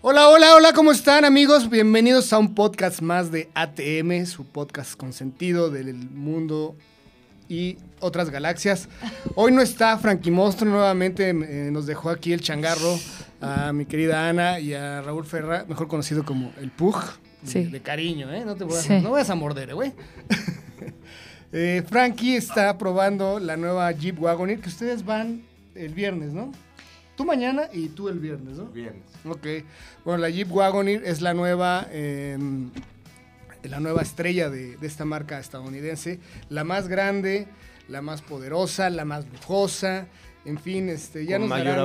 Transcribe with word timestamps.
Hola, 0.00 0.28
hola, 0.28 0.54
hola, 0.54 0.72
¿cómo 0.72 0.92
están 0.92 1.24
amigos? 1.24 1.68
Bienvenidos 1.68 2.32
a 2.32 2.38
un 2.38 2.54
podcast 2.54 3.00
más 3.02 3.30
de 3.32 3.48
ATM, 3.54 4.26
su 4.26 4.44
podcast 4.44 4.94
consentido 4.96 5.70
del 5.70 5.94
mundo 5.94 6.76
y 7.48 7.78
otras 8.00 8.30
galaxias. 8.30 8.88
Hoy 9.34 9.50
no 9.52 9.60
está 9.60 9.98
Frankie 9.98 10.30
Monstruo, 10.30 10.70
nuevamente 10.70 11.30
eh, 11.30 11.70
nos 11.72 11.86
dejó 11.86 12.10
aquí 12.10 12.32
el 12.32 12.40
changarro 12.40 12.96
a 13.40 13.72
mi 13.72 13.86
querida 13.86 14.28
Ana 14.28 14.60
y 14.60 14.74
a 14.74 15.02
Raúl 15.02 15.24
Ferra, 15.26 15.64
mejor 15.68 15.88
conocido 15.88 16.24
como 16.24 16.52
el 16.60 16.70
Pug, 16.70 16.96
de- 17.42 17.50
Sí. 17.50 17.64
de, 17.64 17.80
cariño, 17.80 18.32
¿eh? 18.32 18.44
No 18.44 18.54
te 18.54 18.64
voy 18.64 18.76
a, 18.76 18.80
Sí. 18.82 19.00
no 19.00 19.10
vayas 19.12 19.30
a 19.30 19.34
morder, 19.34 19.74
güey. 19.74 19.92
Eh, 21.50 21.82
Frankie 21.88 22.36
está 22.36 22.76
probando 22.76 23.40
la 23.40 23.56
nueva 23.56 23.90
Jeep 23.90 24.20
Wagoneer 24.20 24.60
que 24.60 24.68
ustedes 24.68 25.02
van 25.02 25.40
el 25.74 25.94
viernes, 25.94 26.34
¿no? 26.34 26.52
Tú 27.18 27.24
mañana 27.26 27.68
y 27.72 27.88
tú 27.88 28.08
el 28.08 28.18
viernes, 28.20 28.56
¿no? 28.56 28.64
Viernes. 28.66 29.02
Ok. 29.28 29.46
Bueno, 30.04 30.18
la 30.22 30.30
Jeep 30.30 30.50
Wagoneer 30.50 31.02
es 31.04 31.20
la 31.20 31.34
nueva, 31.34 31.86
eh, 31.90 32.38
la 33.64 33.80
nueva 33.80 34.02
estrella 34.02 34.48
de, 34.48 34.76
de 34.76 34.86
esta 34.86 35.04
marca 35.04 35.38
estadounidense. 35.38 36.20
La 36.48 36.64
más 36.64 36.88
grande, 36.88 37.46
la 37.88 38.02
más 38.02 38.22
poderosa, 38.22 38.88
la 38.88 39.04
más 39.04 39.26
lujosa. 39.30 40.06
En 40.44 40.58
fin, 40.58 40.88
este, 40.88 41.26
ya 41.26 41.34
Con 41.38 41.42
nos 41.42 41.50
mayor 41.50 41.66
darán- 41.66 41.78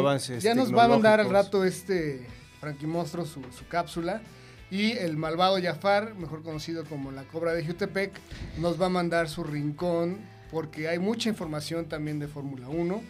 Ya 0.43 0.53
nos 0.55 0.71
va 0.73 0.83
a 0.85 0.87
mandar 0.87 1.19
al 1.19 1.29
rato 1.31 1.65
este 1.65 2.25
Frankie 2.61 2.85
Monstruo 2.87 3.25
su, 3.25 3.41
su 3.57 3.67
cápsula. 3.67 4.21
Y 4.69 4.91
el 4.93 5.17
malvado 5.17 5.59
Jafar, 5.61 6.15
mejor 6.15 6.41
conocido 6.43 6.83
como 6.85 7.11
la 7.11 7.23
Cobra 7.23 7.53
de 7.53 7.65
Jutepec, 7.65 8.11
nos 8.59 8.81
va 8.81 8.85
a 8.85 8.89
mandar 8.89 9.27
su 9.29 9.43
rincón 9.43 10.17
porque 10.51 10.87
hay 10.87 10.99
mucha 10.99 11.29
información 11.29 11.85
también 11.85 12.19
de 12.19 12.27
Fórmula 12.27 12.69
1. 12.69 13.01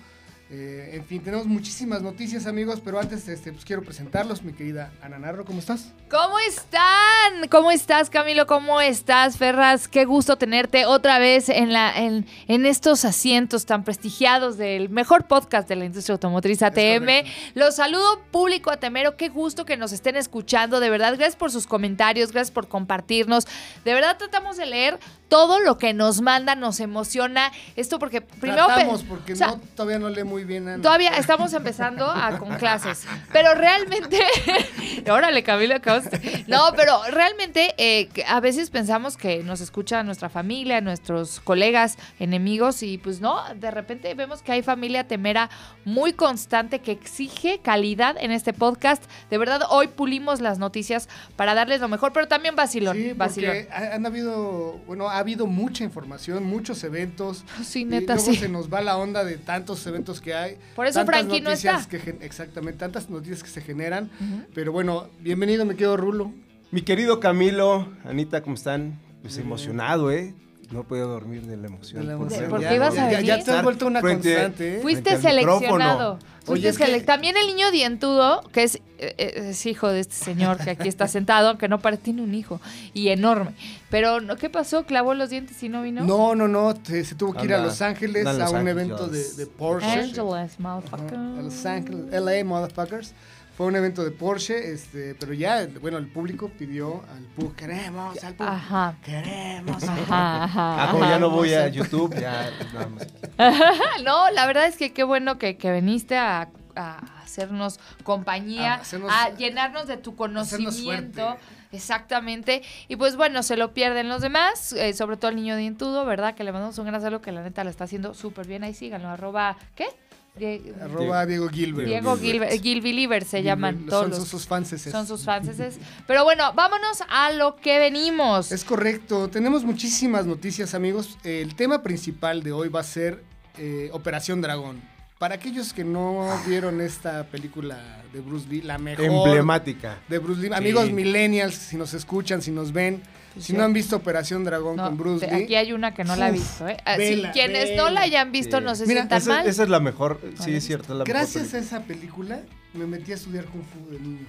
Eh, 0.55 0.91
en 0.93 1.03
fin, 1.03 1.19
tenemos 1.23 1.47
muchísimas 1.47 2.03
noticias, 2.03 2.45
amigos, 2.45 2.79
pero 2.85 2.99
antes 2.99 3.27
este, 3.27 3.51
pues, 3.51 3.65
quiero 3.65 3.81
presentarlos. 3.81 4.43
Mi 4.43 4.53
querida 4.53 4.91
Ana 5.01 5.17
Narro, 5.17 5.45
¿cómo 5.45 5.57
estás? 5.57 5.91
¿Cómo 6.11 6.37
están? 6.37 7.47
¿Cómo 7.49 7.71
estás, 7.71 8.11
Camilo? 8.11 8.45
¿Cómo 8.45 8.79
estás, 8.79 9.39
Ferraz? 9.39 9.87
Qué 9.87 10.05
gusto 10.05 10.35
tenerte 10.35 10.85
otra 10.85 11.17
vez 11.17 11.49
en, 11.49 11.73
la, 11.73 11.91
en, 11.97 12.27
en 12.47 12.67
estos 12.67 13.03
asientos 13.03 13.65
tan 13.65 13.83
prestigiados 13.83 14.57
del 14.57 14.89
mejor 14.89 15.25
podcast 15.25 15.67
de 15.67 15.75
la 15.75 15.85
industria 15.85 16.13
automotriz 16.13 16.61
ATM. 16.61 17.25
Los 17.55 17.77
saludo 17.77 18.21
público 18.29 18.69
atemero. 18.69 19.17
Qué 19.17 19.29
gusto 19.29 19.65
que 19.65 19.75
nos 19.75 19.91
estén 19.91 20.17
escuchando. 20.17 20.79
De 20.79 20.91
verdad, 20.91 21.15
gracias 21.17 21.35
por 21.35 21.49
sus 21.49 21.65
comentarios, 21.65 22.31
gracias 22.31 22.51
por 22.51 22.67
compartirnos. 22.67 23.47
De 23.85 23.95
verdad, 23.95 24.19
tratamos 24.19 24.57
de 24.57 24.67
leer 24.67 24.99
todo 25.33 25.59
lo 25.59 25.79
que 25.79 25.95
nos 25.95 26.21
mandan, 26.21 26.59
nos 26.59 26.79
emociona. 26.79 27.51
Esto 27.75 27.97
porque 27.97 28.21
primero... 28.21 28.67
Tratamos, 28.67 29.01
porque 29.01 29.33
o 29.33 29.35
sea, 29.35 29.47
no, 29.47 29.61
todavía 29.75 29.97
no 29.97 30.09
lee 30.09 30.23
muy 30.23 30.43
bien 30.43 30.67
Ana. 30.67 30.83
Todavía 30.83 31.09
estamos 31.17 31.53
empezando 31.53 32.05
a- 32.05 32.37
con 32.37 32.55
clases. 32.57 33.07
Pero 33.31 33.55
realmente. 33.55 34.21
Órale, 35.09 35.43
acabaste. 35.73 36.45
No, 36.47 36.65
pero 36.75 37.01
realmente 37.09 37.73
eh, 37.79 38.09
a 38.27 38.41
veces 38.41 38.69
pensamos 38.69 39.17
que 39.17 39.41
nos 39.41 39.59
escucha 39.59 40.03
nuestra 40.03 40.29
familia, 40.29 40.81
nuestros 40.81 41.39
colegas, 41.39 41.97
enemigos, 42.19 42.83
y 42.83 42.99
pues 42.99 43.19
no, 43.19 43.41
de 43.55 43.71
repente 43.71 44.13
vemos 44.13 44.43
que 44.43 44.51
hay 44.51 44.61
familia 44.61 45.07
temera 45.07 45.49
muy 45.83 46.13
constante 46.13 46.77
que 46.77 46.91
exige 46.91 47.57
calidad 47.57 48.17
en 48.19 48.31
este 48.31 48.53
podcast. 48.53 49.03
De 49.31 49.39
verdad, 49.39 49.61
hoy 49.71 49.87
pulimos 49.87 50.41
las 50.41 50.59
noticias 50.59 51.09
para 51.35 51.55
darles 51.55 51.81
lo 51.81 51.87
mejor, 51.87 52.13
pero 52.13 52.27
también 52.27 52.55
vacilón. 52.55 52.97
Sí, 52.97 53.13
vacilón. 53.13 53.57
han 53.71 54.05
habido, 54.05 54.73
bueno, 54.85 55.09
ha 55.09 55.22
habido 55.23 55.47
mucha 55.47 55.83
información, 55.83 56.45
muchos 56.45 56.83
eventos. 56.83 57.43
Sí, 57.63 57.81
y 57.81 57.85
neta, 57.85 58.15
luego 58.15 58.31
sí. 58.31 58.37
se 58.37 58.49
nos 58.49 58.71
va 58.71 58.81
la 58.81 58.97
onda 58.97 59.23
de 59.23 59.37
tantos 59.37 59.85
eventos 59.87 60.21
que 60.21 60.33
hay. 60.33 60.57
Por 60.75 60.85
eso 60.85 60.99
tantas 60.99 61.15
Frankie 61.15 61.41
no 61.41 61.51
está. 61.51 61.85
que 61.89 62.17
exactamente, 62.21 62.79
tantas 62.79 63.09
noticias 63.09 63.43
que 63.43 63.49
se 63.49 63.61
generan. 63.61 64.09
Pero 64.53 64.71
bueno, 64.71 65.09
bienvenido, 65.19 65.65
me 65.65 65.75
quedo 65.75 65.97
Rulo. 65.97 66.31
Mi 66.71 66.81
querido 66.81 67.19
Camilo, 67.19 67.87
Anita, 68.03 68.41
¿cómo 68.41 68.55
están? 68.55 68.99
Pues 69.21 69.37
emocionado, 69.37 70.11
¿eh? 70.11 70.33
No 70.73 70.83
podido 70.83 71.07
dormir 71.07 71.43
de 71.43 71.55
la 71.57 71.67
emoción. 71.67 72.01
De 72.01 72.07
la 72.07 72.13
emoción. 72.13 72.49
¿Por 72.49 72.61
Ya- 72.61 72.69
qué 72.69 72.75
ibas 72.75 72.93
ya- 72.95 73.05
a 73.07 73.11
ya- 73.11 73.21
Ya 73.21 73.33
venir? 73.33 73.45
te 73.45 73.51
has 73.51 73.63
vuelto 73.63 73.85
una 73.87 74.01
Frente- 74.01 74.33
constante, 74.33 74.77
¿eh? 74.77 74.81
Fuiste 74.81 75.17
seleccionado. 75.21 76.19
Fuiste 76.45 76.67
Oye, 76.67 76.69
es 76.69 76.77
que- 76.77 77.01
También 77.05 77.37
el 77.37 77.47
niño 77.47 77.71
dientudo, 77.71 78.41
que 78.51 78.63
es, 78.63 78.75
eh, 78.75 78.81
eh, 79.17 79.33
es 79.51 79.65
hijo 79.65 79.87
de 79.89 80.01
este 80.01 80.15
señor 80.15 80.57
que 80.57 80.71
aquí 80.71 80.89
está 80.89 81.07
sentado, 81.07 81.49
aunque 81.49 81.67
no 81.69 81.79
parece, 81.79 82.03
tiene 82.03 82.21
un 82.21 82.33
hijo 82.35 82.59
y 82.93 83.09
enorme. 83.09 83.51
Pero, 83.89 84.19
¿no? 84.19 84.35
¿qué 84.35 84.49
pasó? 84.49 84.85
¿Clavó 84.85 85.13
los 85.13 85.29
dientes 85.29 85.61
y 85.63 85.69
no 85.69 85.81
vino? 85.83 86.03
No, 86.03 86.35
no, 86.35 86.47
no, 86.49 86.73
te- 86.73 87.05
se 87.05 87.15
tuvo 87.15 87.33
que 87.33 87.45
ir 87.45 87.53
a 87.53 87.59
Los 87.61 87.81
Ángeles 87.81 88.25
a 88.25 88.49
un 88.49 88.67
evento 88.67 89.07
de, 89.07 89.23
de 89.35 89.45
Porsche. 89.47 89.87
Angeles, 89.87 90.55
Ajá, 90.59 90.75
motherfucker. 90.75 91.17
a 91.17 91.41
Los 91.41 91.65
Ángeles, 91.65 92.05
LA, 92.11 92.43
motherfuckers. 92.43 93.13
Fue 93.55 93.67
un 93.67 93.75
evento 93.75 94.03
de 94.03 94.09
Porsche, 94.11 94.71
este, 94.73 95.13
pero 95.15 95.31
ya, 95.33 95.67
bueno, 95.79 95.99
el 95.99 96.07
público 96.07 96.49
pidió 96.49 97.03
al 97.15 97.23
Pug, 97.35 97.55
queremos 97.55 98.23
al 98.23 98.33
Pug, 98.33 98.47
Ajá. 98.47 98.95
queremos 99.05 99.83
al 99.83 99.89
Ajá, 99.99 100.43
ajá, 100.45 100.83
Ah, 100.83 100.91
como 100.91 101.03
ya 101.05 101.19
no 101.19 101.29
voy 101.29 101.53
a 101.53 101.67
YouTube, 101.67 102.15
ya 102.19 102.49
nada 102.73 102.87
más. 102.87 103.07
No, 104.03 104.31
la 104.31 104.47
verdad 104.47 104.65
es 104.65 104.75
que 104.77 104.91
qué 104.91 105.03
bueno 105.03 105.37
que, 105.37 105.57
que 105.57 105.71
viniste 105.71 106.17
a, 106.17 106.49
a 106.75 106.97
hacernos 107.21 107.79
compañía, 108.03 108.73
A 108.75 108.81
hacernos- 108.81 109.11
a 109.11 109.29
llenarnos 109.35 109.85
de 109.87 109.97
tu 109.97 110.15
conocimiento. 110.15 111.37
Exactamente. 111.71 112.61
Y 112.87 112.95
pues 112.97 113.15
bueno, 113.15 113.41
se 113.41 113.57
lo 113.57 113.73
pierden 113.73 114.07
los 114.07 114.21
demás, 114.21 114.73
eh, 114.73 114.93
sobre 114.93 115.17
todo 115.17 115.29
el 115.31 115.37
niño 115.37 115.55
dientudo, 115.57 116.05
¿verdad? 116.05 116.35
Que 116.35 116.43
le 116.43 116.51
mandamos 116.51 116.77
un 116.77 116.85
gran 116.85 117.01
saludo 117.01 117.21
que 117.21 117.31
la 117.31 117.41
neta 117.41 117.63
la 117.63 117.71
está 117.71 117.85
haciendo 117.85 118.13
súper 118.13 118.45
bien. 118.47 118.63
Ahí 118.63 118.75
síganlo, 118.75 119.09
arroba, 119.09 119.57
¿qué? 119.75 119.87
Die- 120.35 120.73
Arroba 120.81 121.25
Diego 121.27 121.47
Gilbert. 121.49 121.87
Diego 121.87 122.17
Gilbert. 122.17 122.49
Gilbert, 122.53 122.63
Gil 122.63 122.81
Believer 122.81 123.23
se 123.23 123.37
Gilbert, 123.37 123.45
llaman 123.45 123.75
son 123.81 123.85
todos 123.87 124.05
sus- 124.09 124.17
los- 124.19 124.27
sus 124.29 124.47
fanses. 124.47 124.81
Son 124.81 125.05
sus 125.05 125.23
franceses. 125.23 125.77
Pero 126.07 126.23
bueno, 126.23 126.53
vámonos 126.53 127.03
a 127.07 127.31
lo 127.31 127.55
que 127.57 127.77
venimos. 127.77 128.51
Es 128.51 128.63
correcto, 128.63 129.29
tenemos 129.29 129.63
muchísimas 129.63 130.25
noticias 130.25 130.73
amigos. 130.73 131.17
El 131.23 131.55
tema 131.55 131.83
principal 131.83 132.41
de 132.41 132.51
hoy 132.51 132.69
va 132.69 132.79
a 132.79 132.83
ser 132.83 133.23
eh, 133.59 133.89
Operación 133.93 134.41
Dragón. 134.41 134.81
Para 135.19 135.35
aquellos 135.35 135.71
que 135.73 135.83
no 135.83 136.27
vieron 136.47 136.81
esta 136.81 137.23
película 137.27 138.01
de 138.11 138.19
Bruce 138.19 138.47
Lee, 138.49 138.61
la 138.63 138.79
mejor 138.79 139.05
Emblemática. 139.05 139.99
de 140.09 140.17
Bruce 140.17 140.41
Lee, 140.41 140.49
amigos 140.53 140.89
millennials, 140.89 141.53
si 141.53 141.77
nos 141.77 141.93
escuchan, 141.93 142.41
si 142.41 142.49
nos 142.49 142.73
ven, 142.73 143.03
si 143.35 143.41
Sí. 143.41 143.53
no 143.53 143.63
han 143.63 143.73
visto 143.73 143.95
Operación 143.95 144.43
Dragón 144.43 144.75
No, 144.75 144.85
con 144.85 144.97
Bruce 144.97 145.27
Lee, 145.27 145.43
aquí 145.43 145.55
hay 145.55 145.73
una 145.73 145.93
que 145.93 146.03
no 146.03 146.15
la 146.15 146.27
ha 146.27 146.29
Uf, 146.31 146.35
visto. 146.35 146.67
¿eh? 146.67 146.77
Ah, 146.85 146.95
sí, 146.95 147.01
vela, 147.01 147.31
quienes 147.31 147.75
no 147.75 147.89
la 147.89 148.01
hayan 148.01 148.31
visto 148.31 148.57
Sí. 148.59 148.63
no 148.63 148.75
se 148.75 148.85
Mira, 148.85 149.01
sientan 149.01 149.17
Esa, 149.19 149.29
mal. 149.29 149.47
esa 149.47 149.63
es 149.63 149.69
la 149.69 149.79
mejor, 149.79 150.19
sí, 150.39 150.55
es 150.55 150.63
cierto, 150.65 150.93
la 150.93 151.03
gracias 151.03 151.53
a 151.53 151.57
esa 151.59 151.81
película 151.81 152.41
me 152.73 152.85
metí 152.85 153.11
a 153.11 153.15
estudiar 153.15 153.45
Kung 153.45 153.63
Fu 153.63 153.91
de 153.91 153.99
niño. 153.99 154.25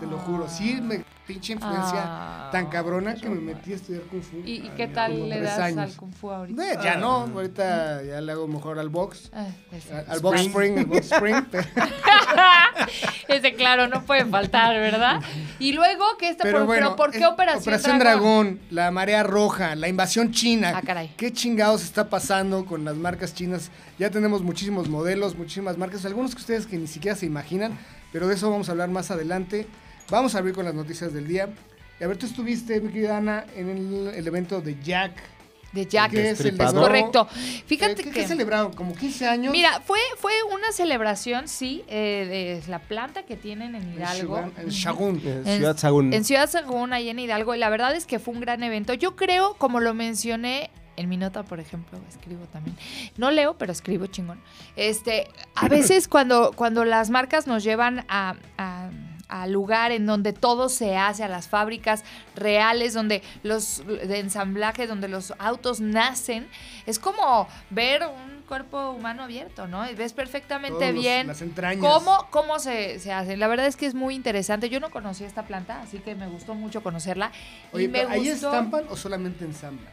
Te 0.00 0.06
lo 0.06 0.16
juro, 0.18 0.48
sí, 0.48 0.80
me 0.80 1.04
pinche 1.26 1.52
influencia 1.54 2.02
Ah, 2.04 2.48
tan 2.52 2.66
cabrona 2.68 3.14
que 3.14 3.28
me 3.28 3.40
metí 3.40 3.72
a 3.72 3.76
estudiar 3.76 4.02
Kung 4.04 4.22
Fu. 4.22 4.38
¿Y, 4.44 4.62
y 4.64 4.68
a 4.68 4.74
qué 4.74 4.88
tal 4.88 5.28
le 5.28 5.40
das 5.40 5.58
años. 5.58 5.78
al 5.78 5.96
Kung 5.96 6.12
Fu 6.12 6.30
ahorita? 6.30 6.72
Eh, 6.72 6.78
ya 6.82 6.96
no, 6.96 7.22
ahorita 7.34 8.02
ya 8.02 8.20
le 8.20 8.32
hago 8.32 8.46
mejor 8.48 8.78
al 8.78 8.88
box. 8.88 9.30
Ah, 9.34 9.46
ese. 9.72 9.94
Al, 9.94 10.04
al 10.08 10.20
box 10.20 10.40
spring, 10.40 10.78
al 10.78 10.84
box 10.86 11.12
spring. 11.12 11.34
Ese, 13.28 13.54
claro, 13.54 13.88
no 13.88 14.04
puede 14.04 14.24
faltar, 14.26 14.74
¿verdad? 14.76 15.20
Y 15.58 15.72
luego, 15.72 16.04
¿qué 16.18 16.28
está 16.28 16.42
Pero 16.44 16.58
por, 16.58 16.66
bueno, 16.66 16.86
pero 16.86 16.96
¿por 16.96 17.10
qué 17.10 17.26
Operación, 17.26 17.62
Operación 17.62 17.98
Dragón? 17.98 18.60
la 18.70 18.90
marea 18.90 19.22
roja, 19.22 19.74
la 19.74 19.88
invasión 19.88 20.30
china. 20.32 20.72
Ah, 20.76 20.82
caray. 20.82 21.12
¿Qué 21.16 21.32
chingados 21.32 21.82
está 21.82 22.08
pasando 22.10 22.64
con 22.66 22.84
las 22.84 22.96
marcas 22.96 23.34
chinas? 23.34 23.70
Ya 23.98 24.10
tenemos 24.10 24.42
muchísimos 24.42 24.88
modelos, 24.88 25.36
muchísimas 25.36 25.78
marcas, 25.78 26.04
algunos 26.04 26.34
que 26.34 26.40
ustedes 26.40 26.66
que 26.66 26.76
ni 26.76 26.86
siquiera 26.86 27.16
se 27.16 27.26
imaginan, 27.26 27.78
pero 28.14 28.28
de 28.28 28.34
eso 28.36 28.48
vamos 28.48 28.68
a 28.68 28.72
hablar 28.72 28.90
más 28.90 29.10
adelante. 29.10 29.66
Vamos 30.08 30.36
a 30.36 30.38
abrir 30.38 30.54
con 30.54 30.64
las 30.64 30.72
noticias 30.72 31.12
del 31.12 31.26
día. 31.26 31.48
Y 32.00 32.04
a 32.04 32.06
ver, 32.06 32.16
tú 32.16 32.26
estuviste, 32.26 32.80
mi 32.80 32.92
querida 32.92 33.16
Ana, 33.16 33.44
en 33.56 33.68
el, 33.68 34.06
el 34.14 34.26
evento 34.28 34.60
de 34.60 34.80
Jack 34.80 35.14
de 35.72 35.86
Jack. 35.86 36.12
¿Qué 36.12 36.30
Es 36.30 36.72
correcto. 36.72 37.26
Fíjate 37.66 37.96
¿Qué, 37.96 38.04
qué, 38.04 38.10
que... 38.10 38.20
qué 38.20 38.26
celebraron? 38.28 38.72
¿Como 38.72 38.94
15 38.94 39.26
años? 39.26 39.50
Mira, 39.50 39.80
fue, 39.80 39.98
fue 40.18 40.32
una 40.52 40.70
celebración, 40.70 41.48
sí, 41.48 41.84
eh, 41.88 42.62
de 42.62 42.70
la 42.70 42.78
planta 42.78 43.24
que 43.24 43.34
tienen 43.34 43.74
en 43.74 43.94
Hidalgo. 43.94 44.38
En 44.56 44.68
Shagún. 44.68 45.20
En 45.24 45.48
En- 45.48 45.56
Ciudad 45.56 45.76
Sagún. 45.76 46.12
En 46.12 46.24
Ciudad 46.24 46.48
Sagún, 46.48 46.92
ahí 46.92 47.08
en 47.08 47.18
Hidalgo. 47.18 47.56
Y 47.56 47.58
la 47.58 47.70
verdad 47.70 47.96
es 47.96 48.06
que 48.06 48.20
fue 48.20 48.32
un 48.34 48.40
gran 48.40 48.62
evento. 48.62 48.94
Yo 48.94 49.16
creo, 49.16 49.54
como 49.54 49.80
lo 49.80 49.92
mencioné 49.92 50.70
en 50.96 51.08
mi 51.08 51.16
nota, 51.16 51.42
por 51.42 51.60
ejemplo, 51.60 51.98
escribo 52.08 52.44
también. 52.46 52.76
No 53.16 53.30
leo, 53.30 53.56
pero 53.58 53.72
escribo 53.72 54.06
chingón. 54.06 54.40
Este, 54.76 55.28
a 55.54 55.68
veces 55.68 56.08
cuando, 56.08 56.52
cuando 56.54 56.84
las 56.84 57.10
marcas 57.10 57.46
nos 57.46 57.62
llevan 57.64 58.04
a, 58.08 58.36
a- 58.58 58.90
al 59.26 59.50
lugar 59.52 59.90
en 59.90 60.04
donde 60.04 60.32
todo 60.34 60.68
se 60.68 60.96
hace, 60.98 61.24
a 61.24 61.28
las 61.28 61.48
fábricas 61.48 62.04
reales, 62.36 62.92
donde 62.92 63.22
los 63.42 63.82
de 63.86 64.18
ensamblaje, 64.20 64.86
donde 64.86 65.08
los 65.08 65.32
autos 65.38 65.80
nacen, 65.80 66.46
es 66.86 66.98
como 66.98 67.48
ver 67.70 68.02
un 68.06 68.42
cuerpo 68.46 68.90
humano 68.90 69.22
abierto, 69.22 69.66
¿no? 69.66 69.90
Y 69.90 69.94
ves 69.94 70.12
perfectamente 70.12 70.78
Todos 70.78 70.92
los- 70.94 71.02
bien 71.02 71.26
las 71.26 71.40
entrañas. 71.40 71.80
cómo, 71.82 72.26
cómo 72.30 72.58
se, 72.58 72.98
se 73.00 73.12
hacen. 73.12 73.40
La 73.40 73.48
verdad 73.48 73.66
es 73.66 73.76
que 73.76 73.86
es 73.86 73.94
muy 73.94 74.14
interesante. 74.14 74.68
Yo 74.68 74.78
no 74.78 74.90
conocía 74.90 75.26
esta 75.26 75.44
planta, 75.44 75.80
así 75.80 75.98
que 76.00 76.14
me 76.14 76.28
gustó 76.28 76.54
mucho 76.54 76.82
conocerla. 76.82 77.32
Oye, 77.72 77.84
y 77.84 77.88
me 77.88 78.00
¿ahí 78.02 78.28
gustó, 78.30 78.48
estampan 78.48 78.84
o 78.90 78.96
solamente 78.96 79.46
ensamblan? 79.46 79.88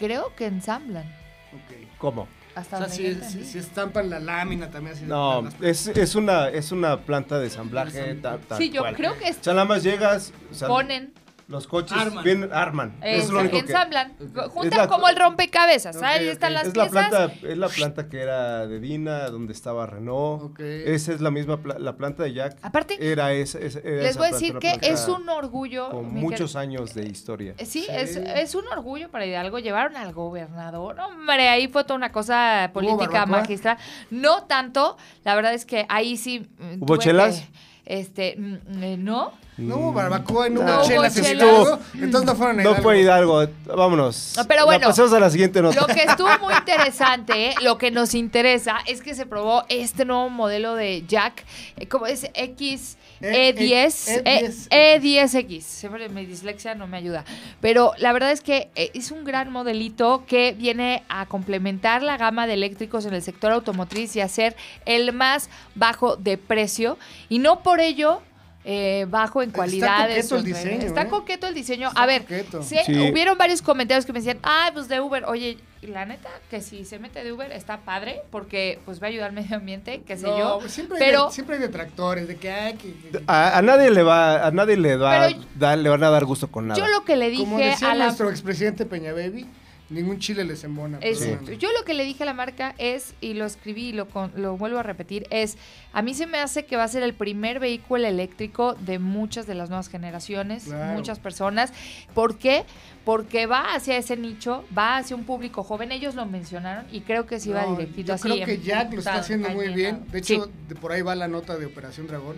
Creo 0.00 0.34
que 0.34 0.46
ensamblan. 0.46 1.04
Ok. 1.52 1.98
¿Cómo? 1.98 2.26
Hasta 2.56 2.78
O 2.78 2.88
sea, 2.88 2.88
si, 2.88 3.58
estampan 3.58 4.10
la 4.10 4.18
lámina 4.18 4.68
también 4.70 4.94
así 4.96 5.02
de 5.04 5.08
No, 5.08 5.48
es, 5.62 5.86
es, 5.86 6.14
una, 6.16 6.48
es 6.48 6.72
una 6.72 6.98
planta 7.02 7.38
de 7.38 7.44
ensamblaje. 7.44 8.14
tal 8.16 8.40
Sí, 8.58 8.70
yo 8.70 8.80
cual. 8.82 8.96
creo 8.96 9.16
que 9.16 9.28
es- 9.28 9.38
O 9.38 9.44
sea, 9.44 9.52
nada 9.52 9.66
más 9.66 9.84
llegas. 9.84 10.32
o 10.50 10.54
sea, 10.54 10.66
ponen, 10.66 11.12
Los 11.50 11.66
coches 11.66 11.98
Arman. 11.98 12.22
vienen, 12.24 12.52
arman. 12.52 12.96
eh, 13.02 13.16
Eso 13.16 13.24
es 13.24 13.30
lo 13.30 13.40
único 13.40 13.52
que. 13.56 13.58
ensamblan, 13.60 14.14
juntan 14.50 14.72
Es 14.72 14.76
la- 14.78 14.86
como 14.88 15.08
el 15.08 15.16
rompecabezas. 15.16 16.00
Ahí 16.02 16.28
están 16.28 16.54
las 16.54 16.68
Es 16.68 16.76
la, 16.76 16.84
piezas. 16.88 17.08
planta, 17.08 17.34
es 17.48 17.58
la 17.58 17.68
planta 17.68 18.08
que 18.08 18.20
era 18.20 18.66
de 18.68 18.78
Dina, 18.80 19.28
donde 19.30 19.52
estaba 19.52 19.84
Renault. 19.86 20.58
Esa 20.60 21.12
es 21.12 21.20
la 21.20 21.30
misma 21.32 21.56
pla- 21.60 21.78
la 21.78 21.96
planta 21.96 22.22
de 22.22 22.32
Jack. 22.34 22.56
Aparte, 22.62 22.96
Era 23.00 23.32
esa, 23.32 23.58
esa- 23.58 23.80
era 23.80 23.96
Les 24.02 24.10
esa 24.10 24.18
voy 24.20 24.28
a 24.28 24.32
decir 24.32 24.58
que 24.58 24.78
es 24.80 25.08
un 25.08 25.28
orgullo. 25.28 25.90
Con 25.90 26.14
muchos 26.14 26.54
años 26.56 26.94
de 26.94 27.06
historia. 27.06 27.54
Eh, 27.58 27.66
Sí, 27.66 27.80
Sí. 27.80 27.86
Es, 27.90 28.16
es 28.16 28.54
un 28.54 28.66
orgullo 28.68 29.10
para 29.10 29.26
Hidalgo. 29.26 29.58
Llevaron 29.58 29.96
al 29.96 30.12
gobernador. 30.12 31.00
Hombre, 31.00 31.48
ahí 31.48 31.66
fue 31.66 31.82
toda 31.82 31.96
una 31.96 32.12
cosa 32.12 32.70
política 32.72 33.26
magistral. 33.26 33.76
No 34.10 34.44
tanto. 34.44 34.96
La 35.24 35.34
verdad 35.34 35.52
es 35.54 35.66
que 35.66 35.84
ahí 35.88 36.16
sí. 36.16 36.48
mm, 36.58 36.82
¿Hubo 36.82 36.96
chelas? 36.96 37.40
que- 37.40 37.70
este, 38.00 38.36
mm, 38.38 38.82
eh, 38.84 38.96
no. 38.96 39.32
No 39.60 39.76
hubo 39.76 39.92
barbacoa 39.92 40.48
y 40.48 40.50
no 40.50 40.60
hubo 40.62 40.82
chelas 40.84 41.16
en 41.16 41.24
chelas. 41.24 41.44
Hidalgo, 41.48 41.78
entonces 41.94 42.24
no 42.26 42.34
fueron 42.34 42.60
a 42.60 42.62
No 42.62 42.70
Hidalgo. 42.70 42.82
fue 42.82 43.00
Hidalgo. 43.00 43.46
Vámonos. 43.66 44.34
No, 44.36 44.44
pero 44.46 44.64
bueno. 44.66 44.86
Pasemos 44.88 45.12
a 45.12 45.20
la 45.20 45.30
siguiente 45.30 45.60
nota. 45.62 45.80
Lo 45.80 45.86
que 45.86 46.02
estuvo 46.02 46.28
muy 46.40 46.54
interesante, 46.58 47.48
¿eh? 47.50 47.54
lo 47.62 47.78
que 47.78 47.90
nos 47.90 48.14
interesa, 48.14 48.78
es 48.86 49.02
que 49.02 49.14
se 49.14 49.26
probó 49.26 49.64
este 49.68 50.04
nuevo 50.04 50.30
modelo 50.30 50.74
de 50.74 51.04
Jack, 51.06 51.44
eh, 51.76 51.86
como 51.86 52.06
es 52.06 52.28
X. 52.34 52.96
E- 53.22 53.54
E10, 53.54 54.22
E- 54.24 54.48
E- 54.70 54.98
E10X. 54.98 55.40
E10X. 55.50 55.60
Siempre 55.60 56.08
mi 56.08 56.24
dislexia 56.24 56.74
no 56.74 56.86
me 56.86 56.96
ayuda. 56.96 57.24
Pero 57.60 57.92
la 57.98 58.14
verdad 58.14 58.32
es 58.32 58.40
que 58.40 58.70
eh, 58.76 58.90
es 58.94 59.10
un 59.10 59.24
gran 59.24 59.52
modelito 59.52 60.24
que 60.26 60.52
viene 60.52 61.02
a 61.10 61.26
complementar 61.26 62.02
la 62.02 62.16
gama 62.16 62.46
de 62.46 62.54
eléctricos 62.54 63.04
en 63.04 63.12
el 63.12 63.22
sector 63.22 63.52
automotriz 63.52 64.16
y 64.16 64.22
hacer 64.22 64.56
el 64.86 65.12
más 65.12 65.50
bajo 65.74 66.16
de 66.16 66.38
precio. 66.38 66.96
Y 67.28 67.40
no 67.40 67.62
por 67.62 67.80
ello 67.80 68.22
eh, 68.64 69.06
bajo 69.08 69.42
en 69.42 69.48
Está 69.48 69.56
cualidades. 69.56 70.28
coqueto 70.28 70.36
el 70.36 70.44
diseño, 70.44 70.86
Está 70.86 71.02
¿eh? 71.02 71.08
coqueto 71.08 71.46
el 71.46 71.54
diseño. 71.54 71.88
Está 71.88 72.02
a 72.02 72.06
ver, 72.06 72.24
Sí. 72.62 73.10
hubieron 73.10 73.38
varios 73.38 73.62
comentarios 73.62 74.04
que 74.04 74.12
me 74.12 74.18
decían, 74.20 74.38
ay, 74.42 74.70
pues 74.74 74.86
de 74.88 75.00
Uber. 75.00 75.24
Oye, 75.24 75.56
la 75.80 76.04
neta, 76.04 76.28
que 76.50 76.60
si 76.60 76.84
se 76.84 76.98
mete 76.98 77.24
de 77.24 77.32
Uber 77.32 77.50
está 77.52 77.78
padre 77.78 78.20
porque 78.30 78.78
pues 78.84 79.00
va 79.02 79.06
a 79.06 79.08
ayudar 79.08 79.30
al 79.30 79.34
medio 79.34 79.56
ambiente, 79.56 80.02
qué 80.06 80.14
sé 80.18 80.26
No, 80.26 80.38
yo. 80.38 80.58
pues 80.60 80.72
siempre, 80.72 80.98
hay 80.98 81.04
pero 81.06 81.26
de- 81.28 81.32
siempre 81.32 81.56
hay 81.56 81.62
detractores 81.62 82.28
de 82.28 82.36
que, 82.36 82.50
ay, 82.50 82.74
que- 82.74 82.92
que- 82.92 83.22
A, 83.26 83.56
a 83.56 83.62
nadie 83.62 83.90
le 83.90 84.02
va, 84.02 84.46
a 84.46 84.50
nadie 84.50 84.76
le 84.76 84.96
va, 84.96 85.28
Pero- 85.28 85.40
da- 85.54 85.76
le 85.76 85.88
van 85.88 86.04
a 86.04 86.10
dar 86.10 86.26
gusto 86.26 86.48
con 86.48 86.68
nada. 86.68 86.78
yo 86.78 86.86
lo 86.86 87.02
que 87.06 87.16
le 87.16 87.34
como 87.34 87.56
dije 87.56 87.70
decía 87.70 87.92
a 87.92 87.94
la 87.94 88.04
nuestro 88.06 88.28
expresidente 88.28 88.84
Peña 88.84 89.12
Baby, 89.14 89.46
ningún 89.90 90.18
chile 90.20 90.44
les 90.44 90.64
embona. 90.64 90.98
Exacto. 91.02 91.52
Yo 91.52 91.68
lo 91.78 91.84
que 91.84 91.94
le 91.94 92.04
dije 92.04 92.22
a 92.22 92.26
la 92.26 92.32
marca 92.34 92.74
es, 92.78 93.14
y 93.20 93.34
lo 93.34 93.44
escribí 93.44 93.88
y 93.88 93.92
lo, 93.92 94.08
con- 94.08 94.32
lo 94.36 94.56
vuelvo 94.56 94.78
a 94.78 94.82
repetir, 94.82 95.26
es, 95.30 95.58
a 95.92 96.00
mí 96.00 96.14
se 96.14 96.26
me 96.26 96.38
hace 96.38 96.64
que 96.64 96.76
va 96.76 96.84
a 96.84 96.88
ser 96.88 97.02
el 97.02 97.12
primer 97.12 97.58
vehículo 97.60 98.06
eléctrico 98.06 98.74
de 98.74 98.98
muchas 98.98 99.46
de 99.46 99.54
las 99.54 99.68
nuevas 99.68 99.88
generaciones, 99.88 100.64
Claro. 100.64 100.96
muchas 100.96 101.18
personas. 101.18 101.72
¿Por 102.14 102.38
qué? 102.38 102.64
Porque 103.04 103.46
va 103.46 103.74
hacia 103.74 103.96
ese 103.96 104.16
nicho, 104.16 104.64
va 104.76 104.96
hacia 104.98 105.16
un 105.16 105.24
público 105.24 105.62
joven. 105.64 105.90
Ellos 105.92 106.14
lo 106.14 106.24
mencionaron 106.26 106.86
y 106.92 107.00
creo 107.00 107.26
que 107.26 107.40
sí 107.40 107.50
va 107.50 107.62
No, 107.66 107.72
directito 107.76 108.08
yo 108.08 108.14
así. 108.14 108.28
creo 108.28 108.46
que 108.46 108.58
Jack 108.60 108.92
lo 108.92 108.98
está 109.00 109.14
haciendo 109.16 109.48
muy 109.50 109.68
bien. 109.68 110.06
De 110.12 110.18
hecho, 110.20 110.44
Sí. 110.44 110.50
de 110.68 110.74
por 110.76 110.92
ahí 110.92 111.02
va 111.02 111.14
la 111.16 111.26
nota 111.28 111.56
de 111.58 111.66
Operación 111.66 112.06
Dragón. 112.06 112.36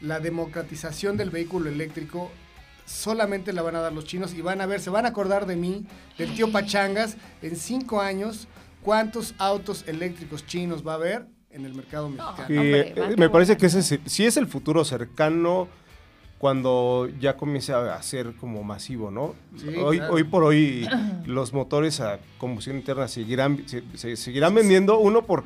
La 0.00 0.20
democratización 0.20 1.16
del 1.16 1.30
vehículo 1.30 1.68
eléctrico 1.70 2.30
solamente 2.84 3.52
la 3.52 3.62
van 3.62 3.76
a 3.76 3.80
dar 3.80 3.92
los 3.92 4.04
chinos 4.04 4.34
y 4.34 4.40
van 4.42 4.60
a 4.60 4.66
ver, 4.66 4.80
se 4.80 4.90
van 4.90 5.04
a 5.06 5.08
acordar 5.08 5.46
de 5.46 5.56
mí, 5.56 5.86
del 6.18 6.34
tío 6.34 6.50
Pachangas, 6.52 7.16
en 7.42 7.56
cinco 7.56 8.00
años, 8.00 8.46
cuántos 8.82 9.34
autos 9.38 9.84
eléctricos 9.86 10.46
chinos 10.46 10.86
va 10.86 10.92
a 10.92 10.96
haber 10.96 11.26
en 11.50 11.64
el 11.64 11.74
mercado 11.74 12.08
mexicano. 12.08 12.46
Y, 12.48 12.56
Hombre, 12.58 12.92
eh, 12.96 13.14
me 13.16 13.30
parece 13.30 13.56
que 13.56 13.66
ese 13.66 13.78
es- 13.80 14.00
sí 14.06 14.26
es 14.26 14.36
el 14.36 14.46
futuro 14.46 14.84
cercano 14.84 15.68
cuando 16.38 17.08
ya 17.20 17.36
comience 17.36 17.72
a 17.72 18.02
ser 18.02 18.34
como 18.34 18.62
masivo, 18.64 19.10
¿no? 19.10 19.34
Sí, 19.56 19.68
hoy, 19.76 19.98
claro. 19.98 20.14
hoy 20.14 20.24
por 20.24 20.44
hoy 20.44 20.86
los 21.26 21.52
motores 21.52 22.00
a 22.00 22.18
combustión 22.38 22.76
interna 22.76 23.08
seguirán, 23.08 23.62
se, 23.66 23.82
se 23.94 24.16
seguirán 24.16 24.54
vendiendo, 24.54 24.98
uno 24.98 25.24
por, 25.24 25.44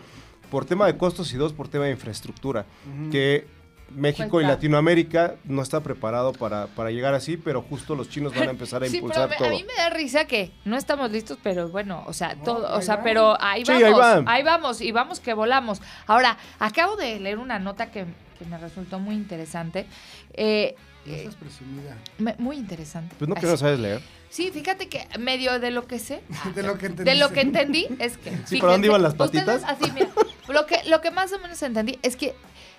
por 0.51 0.65
tema 0.65 0.87
de 0.87 0.97
costos 0.97 1.33
y 1.33 1.37
dos 1.37 1.53
por 1.53 1.69
tema 1.69 1.85
de 1.85 1.93
infraestructura, 1.93 2.67
que 3.13 3.47
México 3.91 4.41
y 4.41 4.45
Latinoamérica 4.45 5.37
no 5.45 5.63
está 5.63 5.81
preparado 5.83 6.33
para, 6.33 6.67
para 6.69 6.91
llegar 6.91 7.15
así, 7.15 7.37
pero 7.37 7.63
justo 7.63 7.95
los 7.95 8.09
chinos 8.09 8.35
van 8.35 8.49
a 8.49 8.51
empezar 8.51 8.83
a 8.83 8.87
Sí, 8.89 8.97
impulsar 8.97 9.29
pero 9.29 9.41
me- 9.41 9.47
todo. 9.47 9.49
a 9.49 9.51
mí 9.59 9.65
me 9.67 9.75
da 9.83 9.91
risa 9.91 10.27
que 10.27 10.53
no 10.65 10.77
estamos 10.77 11.11
listos, 11.11 11.39
pero 11.43 11.69
bueno, 11.69 12.05
o 12.07 12.13
sea, 12.13 12.35
No, 12.35 12.43
todo, 12.45 12.77
o 12.77 12.83
sea, 12.83 13.03
pero 13.03 13.37
ahí 13.41 13.65
Sí, 13.65 13.73
vamos, 13.73 14.01
ahí 14.05 14.25
ahí, 14.27 14.43
va. 14.43 14.53
vamos 14.59 14.81
y 14.81 14.93
vamos 14.93 15.21
que 15.21 15.33
volamos. 15.35 15.81
Ahora, 16.07 16.37
acabo 16.59 16.97
de 16.97 17.19
leer 17.21 17.39
una 17.39 17.59
nota 17.59 17.91
que, 17.91 18.05
que 18.39 18.45
me 18.45 18.59
resultó 18.59 18.99
muy 18.99 19.15
interesante, 19.15 19.87
eh, 20.35 20.75
No 21.07 21.13
eh, 21.15 21.19
estás 21.21 21.37
presumida. 21.37 21.97
me- 22.19 22.37
muy 22.39 22.57
interesante. 22.57 23.15
Pues 23.19 23.29
no 23.29 23.35
que 23.37 23.47
no 23.47 23.57
sabes 23.57 23.79
leer. 23.79 24.03
Sí, 24.31 24.51
fíjate 24.53 24.89
que 24.91 25.09
medio 25.19 25.59
de 25.59 25.71
lo 25.71 25.87
que 25.87 25.99
sé, 25.99 26.23
De 26.55 26.63
lo 26.63 26.77
que 26.77 26.91
de 26.91 27.15
lo 27.15 27.31
que 27.31 27.41
entendí 27.41 27.87
es 27.99 28.19
que. 28.19 28.37
Sí, 28.47 28.59
¿por 28.59 28.69
dónde 28.71 28.89
iban 28.89 29.03
las 29.03 29.13
ustedes 29.19 29.45
patitas? 29.45 29.65
así, 29.65 29.91
mira, 29.93 30.09
lo 30.49 30.67
que, 30.67 30.83
lo 30.87 31.01
que 31.01 31.11
más 31.11 31.33
o 31.33 31.39
menos 31.39 31.63
entendí 31.63 31.99
es 32.03 32.17
que 32.17 32.35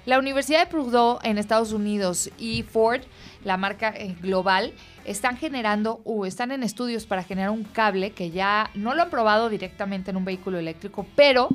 la 0.06 0.18
Universidad 0.20 0.66
de 0.66 0.72
Purdue 0.72 1.20
en 1.24 1.38
Estados 1.38 1.72
Unidos 1.72 2.32
y 2.38 2.64
Ford, 2.64 3.02
la 3.44 3.58
marca 3.58 3.94
eh, 3.96 4.16
global, 4.22 4.74
están 5.06 5.38
generando, 5.38 6.02
o 6.06 6.26
están 6.26 6.52
en 6.52 6.64
estudios 6.64 7.06
para 7.06 7.24
generar 7.24 7.52
un 7.52 7.64
cable 7.64 8.12
que 8.12 8.32
ya 8.32 8.70
no 8.76 8.96
lo 8.96 9.04
han 9.04 9.10
probado 9.10 9.50
directamente 9.50 10.12
en 10.12 10.18
un 10.18 10.26
vehículo 10.26 10.58
eléctrico, 10.58 11.06
pero 11.16 11.50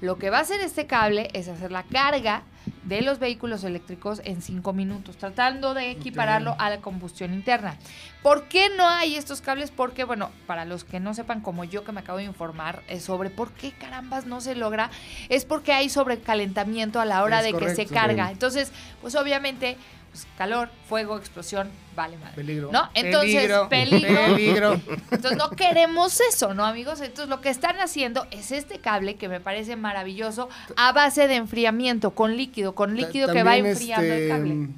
lo 0.00 0.18
que 0.18 0.30
va 0.30 0.38
a 0.38 0.42
hacer 0.42 0.60
este 0.60 0.86
cable 0.86 1.28
es 1.34 1.48
hacer 1.48 1.70
la 1.70 1.82
carga 1.82 2.42
de 2.84 3.02
los 3.02 3.18
vehículos 3.18 3.64
eléctricos 3.64 4.20
en 4.24 4.42
cinco 4.42 4.72
minutos, 4.72 5.16
tratando 5.16 5.74
de 5.74 5.90
equipararlo 5.90 6.56
a 6.58 6.70
la 6.70 6.80
combustión 6.80 7.34
interna. 7.34 7.76
¿Por 8.22 8.44
qué 8.48 8.68
no 8.76 8.88
hay 8.88 9.16
estos 9.16 9.40
cables? 9.40 9.70
Porque, 9.70 10.04
bueno, 10.04 10.30
para 10.46 10.64
los 10.64 10.84
que 10.84 11.00
no 11.00 11.14
sepan, 11.14 11.40
como 11.40 11.64
yo 11.64 11.84
que 11.84 11.92
me 11.92 12.00
acabo 12.00 12.18
de 12.18 12.24
informar 12.24 12.82
eh, 12.88 13.00
sobre 13.00 13.30
por 13.30 13.52
qué 13.52 13.72
carambas 13.72 14.26
no 14.26 14.40
se 14.40 14.54
logra, 14.54 14.90
es 15.28 15.44
porque 15.44 15.72
hay 15.72 15.88
sobrecalentamiento 15.88 17.00
a 17.00 17.04
la 17.04 17.22
hora 17.22 17.40
Es 17.40 17.44
de 17.44 17.58
que 17.58 17.74
se 17.74 17.86
carga. 17.86 18.30
Entonces, 18.30 18.72
pues 19.00 19.14
obviamente, 19.14 19.76
pues, 20.10 20.26
calor, 20.36 20.70
fuego, 20.88 21.16
explosión, 21.16 21.70
vale 21.94 22.16
madre. 22.18 22.34
Peligro. 22.34 22.70
¿No? 22.72 22.90
Entonces, 22.94 23.50
peligro. 23.68 23.68
Peligro. 23.68 24.80
Entonces 25.10 25.36
no 25.36 25.50
queremos 25.50 26.20
eso, 26.20 26.52
¿no, 26.52 26.64
amigos? 26.64 27.00
Entonces 27.00 27.28
lo 27.28 27.40
que 27.40 27.48
están 27.48 27.78
haciendo 27.78 28.26
es 28.30 28.50
este 28.50 28.80
cable 28.80 29.14
que 29.14 29.28
me 29.28 29.40
parece 29.40 29.76
maravilloso 29.76 30.48
a 30.76 30.92
base 30.92 31.28
de 31.28 31.36
enfriamiento, 31.36 32.10
con 32.10 32.36
líquido, 32.36 32.74
con 32.74 32.96
líquido 32.96 33.32
que 33.32 33.42
va 33.42 33.56
enfriando 33.56 34.06
el 34.06 34.12
este, 34.12 34.28
cable. 34.28 34.68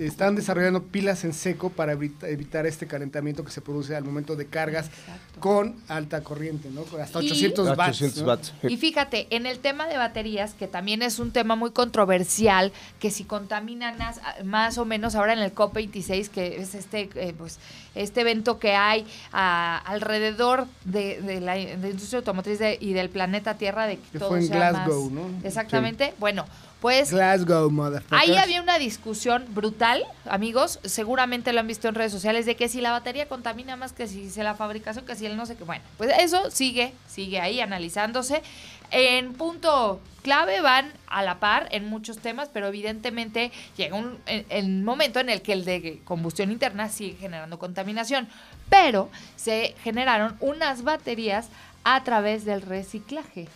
Están 0.00 0.34
desarrollando 0.34 0.82
pilas 0.84 1.24
en 1.24 1.34
seco 1.34 1.68
para 1.68 1.92
evita- 1.92 2.26
evitar 2.28 2.64
este 2.66 2.86
calentamiento 2.86 3.44
que 3.44 3.50
se 3.50 3.60
produce 3.60 3.94
al 3.94 4.02
momento 4.04 4.34
de 4.34 4.46
cargas 4.46 4.86
Exacto. 4.86 5.40
con 5.40 5.76
alta 5.88 6.22
corriente, 6.22 6.70
¿no? 6.70 6.84
Con 6.84 7.00
hasta 7.02 7.22
Y- 7.22 7.26
800 7.26 7.68
watts. 7.76 7.88
800 7.96 8.22
¿no? 8.22 8.28
watts. 8.28 8.52
Y 8.62 8.76
fíjate, 8.78 9.26
en 9.30 9.44
el 9.46 9.58
tema 9.58 9.86
de 9.88 9.98
baterías, 9.98 10.54
que 10.54 10.66
también 10.68 11.02
es 11.02 11.18
un 11.18 11.32
tema 11.32 11.54
muy 11.54 11.70
controversial, 11.72 12.72
que 12.98 13.10
si 13.10 13.24
contaminan 13.24 13.98
más, 13.98 14.20
más 14.44 14.78
o 14.78 14.86
menos 14.86 15.14
ahora 15.14 15.34
en 15.34 15.40
el 15.40 15.54
COP26, 15.54 16.28
que 16.30 16.56
es 16.62 16.74
este, 16.74 17.10
eh, 17.16 17.34
pues, 17.36 17.58
este 17.94 18.22
evento 18.22 18.58
que 18.58 18.74
hay 18.74 19.04
a- 19.32 19.76
alrededor 19.84 20.66
de, 20.84 21.20
de 21.20 21.40
la 21.40 21.54
de 21.54 21.90
industria 21.90 22.18
automotriz 22.20 22.58
de- 22.58 22.78
y 22.80 22.94
del 22.94 23.10
planeta 23.10 23.58
Tierra, 23.58 23.86
de 23.86 23.96
que, 23.98 24.08
Que 24.12 24.18
todo 24.18 24.30
fue 24.30 24.38
en 24.38 24.46
sea 24.48 24.70
Glasgow, 24.70 25.10
más- 25.10 25.12
¿no? 25.42 25.46
Exactamente. 25.46 26.14
Bueno, 26.18 26.46
Pues 26.80 27.10
Glasgow. 27.10 27.70
Ahí 28.10 28.36
había 28.36 28.62
una 28.62 28.78
discusión 28.78 29.44
brutal, 29.50 30.02
amigos, 30.24 30.78
seguramente 30.82 31.52
lo 31.52 31.60
han 31.60 31.66
visto 31.66 31.88
en 31.88 31.94
redes 31.94 32.10
sociales, 32.12 32.46
de 32.46 32.56
que 32.56 32.68
si 32.68 32.80
la 32.80 32.90
batería 32.92 33.28
contamina 33.28 33.76
más 33.76 33.92
que 33.92 34.06
si 34.06 34.30
se 34.30 34.42
la 34.42 34.54
fabricación, 34.54 35.04
que 35.04 35.14
si 35.14 35.26
el 35.26 35.36
no 35.36 35.44
sé 35.44 35.56
qué. 35.56 35.64
Bueno, 35.64 35.84
pues 35.98 36.10
eso 36.18 36.50
sigue, 36.50 36.94
sigue 37.06 37.38
ahí 37.40 37.60
analizándose. 37.60 38.42
En 38.92 39.34
punto 39.34 40.00
clave 40.22 40.60
van 40.62 40.90
a 41.06 41.22
la 41.22 41.38
par 41.38 41.68
en 41.70 41.84
muchos 41.86 42.18
temas, 42.18 42.48
pero 42.52 42.66
evidentemente 42.68 43.52
llega 43.76 43.94
un 43.96 44.18
en- 44.26 44.46
en 44.48 44.84
momento 44.84 45.20
en 45.20 45.28
el 45.28 45.42
que 45.42 45.52
el 45.52 45.64
de 45.64 46.00
combustión 46.04 46.50
interna 46.50 46.88
sigue 46.88 47.16
generando 47.20 47.58
contaminación. 47.58 48.26
Pero 48.70 49.10
se 49.36 49.74
generaron 49.84 50.36
unas 50.40 50.82
baterías 50.82 51.48
a 51.84 52.02
través 52.04 52.44
del 52.44 52.62
reciclaje 52.62 53.48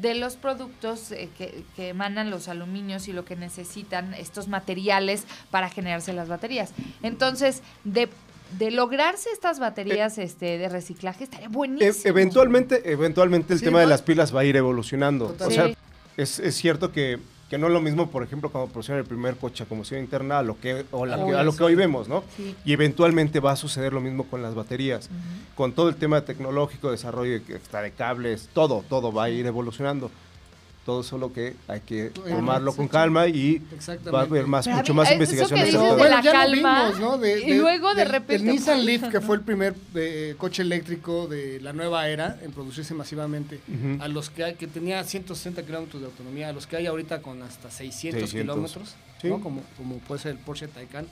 de 0.00 0.14
los 0.14 0.36
productos 0.36 1.12
eh, 1.12 1.28
que, 1.36 1.62
que 1.76 1.88
emanan 1.88 2.30
los 2.30 2.48
aluminios 2.48 3.08
y 3.08 3.12
lo 3.12 3.24
que 3.24 3.36
necesitan 3.36 4.14
estos 4.14 4.48
materiales 4.48 5.24
para 5.50 5.68
generarse 5.68 6.12
las 6.12 6.28
baterías. 6.28 6.72
Entonces, 7.02 7.62
de, 7.84 8.08
de 8.58 8.70
lograrse 8.70 9.28
estas 9.32 9.58
baterías 9.58 10.18
este, 10.18 10.58
de 10.58 10.68
reciclaje, 10.68 11.24
estaría 11.24 11.46
E- 11.46 11.50
buenísimo. 11.50 11.92
eventualmente, 12.04 12.90
eventualmente 12.90 13.52
el 13.52 13.58
Sí, 13.58 13.64
tema 13.66 13.80
de 13.80 13.86
las 13.86 14.02
pilas 14.02 14.34
va 14.34 14.40
a 14.40 14.44
ir 14.44 14.56
evolucionando. 14.56 15.36
O 15.38 15.50
sea, 15.50 15.66
Sí. 15.66 15.76
es, 16.16 16.38
es 16.38 16.54
cierto 16.56 16.92
que, 16.92 17.18
que 17.50 17.58
no 17.58 17.66
es 17.66 17.72
lo 17.72 17.80
mismo, 17.80 18.08
por 18.10 18.22
ejemplo, 18.22 18.48
cuando 18.50 18.70
producieron 18.70 19.00
el 19.00 19.06
primer 19.06 19.36
coche 19.36 19.64
a 19.64 19.66
combustión 19.66 20.00
interna 20.00 20.38
a 20.38 20.42
lo 20.42 20.58
que, 20.58 20.84
o 20.92 21.04
la 21.04 21.16
que- 21.16 21.34
a 21.34 21.42
lo 21.42 21.54
que 21.56 21.64
hoy 21.64 21.74
vemos, 21.74 22.08
¿no? 22.08 22.22
Sí. 22.36 22.54
Y 22.64 22.72
eventualmente 22.72 23.40
va 23.40 23.50
a 23.52 23.56
suceder 23.56 23.92
lo 23.92 24.00
mismo 24.00 24.24
con 24.24 24.40
las 24.40 24.54
baterías. 24.54 25.10
Con 25.56 25.72
todo 25.72 25.88
el 25.88 25.96
tema 25.96 26.20
tecnológico, 26.22 26.90
desarrollo 26.92 27.32
de, 27.32 27.40
de 27.80 27.90
cables, 27.90 28.48
todo, 28.54 28.84
todo 28.88 29.12
va 29.12 29.24
a 29.24 29.30
ir 29.30 29.44
evolucionando. 29.46 30.10
Todo 30.86 31.02
solo 31.02 31.30
que 31.32 31.54
hay 31.68 31.80
que 31.80 32.06
tomarlo 32.10 32.74
con 32.74 32.88
calma 32.88 33.26
y 33.28 33.62
va 34.12 34.20
a 34.20 34.22
haber 34.22 34.46
más, 34.46 34.64
Pero 34.64 34.78
mucho 34.78 34.94
mí, 34.94 34.96
más 34.96 35.12
investigación. 35.12 35.60
que 35.60 35.66
de 35.70 35.78
bueno, 35.78 36.04
la 36.16 36.22
ya 36.22 36.32
lo 36.32 36.38
calma, 36.52 36.84
vimos, 36.86 37.00
¿no? 37.00 37.18
De- 37.18 37.40
y 37.42 37.50
de- 37.50 37.58
luego 37.58 37.90
de 37.90 37.96
del- 37.96 38.08
repente, 38.08 38.34
El 38.36 38.44
Nissan 38.46 38.84
Leaf, 38.86 39.08
que 39.10 39.20
fue 39.20 39.36
el 39.36 39.42
primer 39.42 39.74
eh, 39.94 40.34
coche 40.38 40.62
eléctrico 40.62 41.26
de 41.28 41.60
la 41.60 41.74
nueva 41.74 42.08
era 42.08 42.38
en 42.42 42.50
producirse 42.52 42.94
masivamente, 42.94 43.60
a 44.00 44.08
los 44.08 44.30
que 44.30 44.42
hay, 44.42 44.54
que 44.54 44.66
tenía 44.66 45.04
160 45.04 45.62
kilómetros 45.64 46.00
de 46.00 46.06
autonomía, 46.08 46.48
a 46.48 46.52
los 46.52 46.66
que 46.66 46.76
hay 46.76 46.86
ahorita 46.86 47.20
con 47.20 47.42
hasta 47.42 47.70
600, 47.70 48.22
600. 48.30 48.30
kilómetros, 48.56 48.94
Sí. 49.20 49.28
¿no? 49.28 49.40
como, 49.40 49.62
como 49.76 49.98
puede 49.98 50.22
ser 50.22 50.32
el 50.32 50.38
Porsche 50.38 50.66
Taycan. 50.66 51.04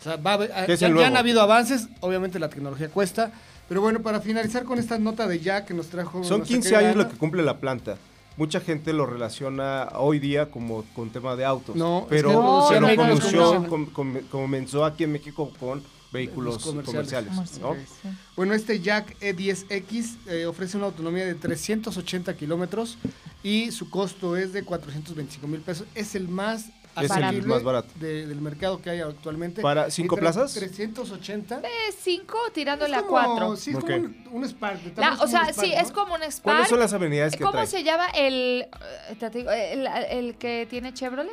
O 0.00 0.02
sea, 0.02 0.16
va 0.16 0.30
a 0.32 0.34
haber- 0.34 0.50
Que 0.66 0.72
es 0.72 0.80
ya, 0.80 0.88
ya 0.88 1.06
han 1.06 1.16
habido 1.18 1.42
avances, 1.42 1.86
obviamente 2.00 2.38
la 2.38 2.48
tecnología 2.48 2.88
cuesta, 2.88 3.30
pero 3.68 3.82
bueno, 3.82 4.00
para 4.00 4.20
finalizar 4.22 4.64
con 4.64 4.78
esta 4.78 4.98
nota 4.98 5.28
de 5.28 5.38
Jack 5.38 5.66
que 5.66 5.74
nos 5.74 5.88
trajo... 5.88 6.24
Son 6.24 6.38
nuestra 6.38 6.44
15 6.56 6.70
querida 6.70 6.88
años 6.88 6.96
lo 7.04 7.08
que 7.10 7.16
cumple 7.18 7.42
la 7.42 7.58
planta. 7.58 7.96
Mucha 8.36 8.60
gente 8.60 8.92
lo 8.92 9.04
relaciona 9.06 9.90
hoy 9.96 10.18
día 10.18 10.50
como 10.50 10.84
con 10.94 11.10
tema 11.10 11.36
de 11.36 11.44
autos. 11.44 11.76
No, 11.76 12.00
es 12.02 12.06
pero 12.08 12.28
que 12.30 12.34
no, 12.34 12.68
se 12.68 12.80
no, 12.80 12.96
comenzó, 12.96 13.60
no. 13.60 13.68
com- 13.68 13.86
com- 13.86 14.20
comenzó 14.30 14.84
aquí 14.84 15.04
en 15.04 15.12
México 15.12 15.52
con 15.60 15.82
vehículos 16.12 16.54
Los 16.54 16.64
comerciales. 16.64 17.30
comerciales. 17.30 17.60
¿no? 17.60 17.74
Sí. 17.74 18.08
Bueno, 18.36 18.54
este 18.54 18.80
Jack 18.80 19.18
E10X 19.20 20.16
eh, 20.28 20.46
ofrece 20.46 20.76
una 20.76 20.86
autonomía 20.86 21.24
de 21.26 21.34
380 21.34 22.34
kilómetros 22.36 22.98
y 23.42 23.70
su 23.70 23.88
costo 23.90 24.36
es 24.36 24.52
de 24.52 24.62
425 24.62 25.46
mil 25.46 25.60
pesos. 25.60 25.86
Es 25.94 26.14
el 26.14 26.28
más 26.28 26.66
Es 27.00 27.10
el 27.10 27.42
más 27.46 27.62
barato. 27.62 27.88
de- 27.96 28.26
del 28.26 28.40
mercado 28.40 28.80
que 28.82 28.90
hay 28.90 29.00
actualmente. 29.00 29.62
¿Para 29.62 29.90
cinco 29.90 30.16
plazas? 30.16 30.52
380. 30.52 31.60
Eh, 31.64 31.92
cinco 31.98 32.38
tirándole 32.52 32.94
a 32.96 33.02
cuatro. 33.02 33.56
Sí, 33.56 33.70
es 33.70 33.76
Ok. 33.76 33.82
como 33.84 33.96
un, 33.96 34.28
un 34.32 34.44
Spark. 34.44 34.80
de 34.82 35.00
La- 35.00 35.14
o 35.14 35.26
sea, 35.26 35.48
Spark, 35.52 35.54
sí, 35.66 35.72
¿no? 35.74 35.80
es 35.80 35.90
como 35.92 36.14
un 36.14 36.22
Spark. 36.22 36.42
¿Cuáles 36.42 36.68
son 36.68 36.78
las 36.80 36.92
avenidas 36.92 37.32
que 37.34 37.38
¿Cómo 37.44 37.52
trae? 37.52 37.66
se 37.66 37.82
llama 37.82 38.08
el, 38.08 38.62
eh, 39.10 39.16
te 39.18 39.30
digo, 39.30 39.50
el, 39.50 39.86
el 40.10 40.34
que 40.36 40.66
tiene 40.68 40.92
Chevrolet? 40.92 41.32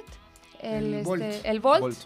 El, 0.61 0.93
El 0.93 0.93
este, 0.95 1.49
el. 1.49 1.61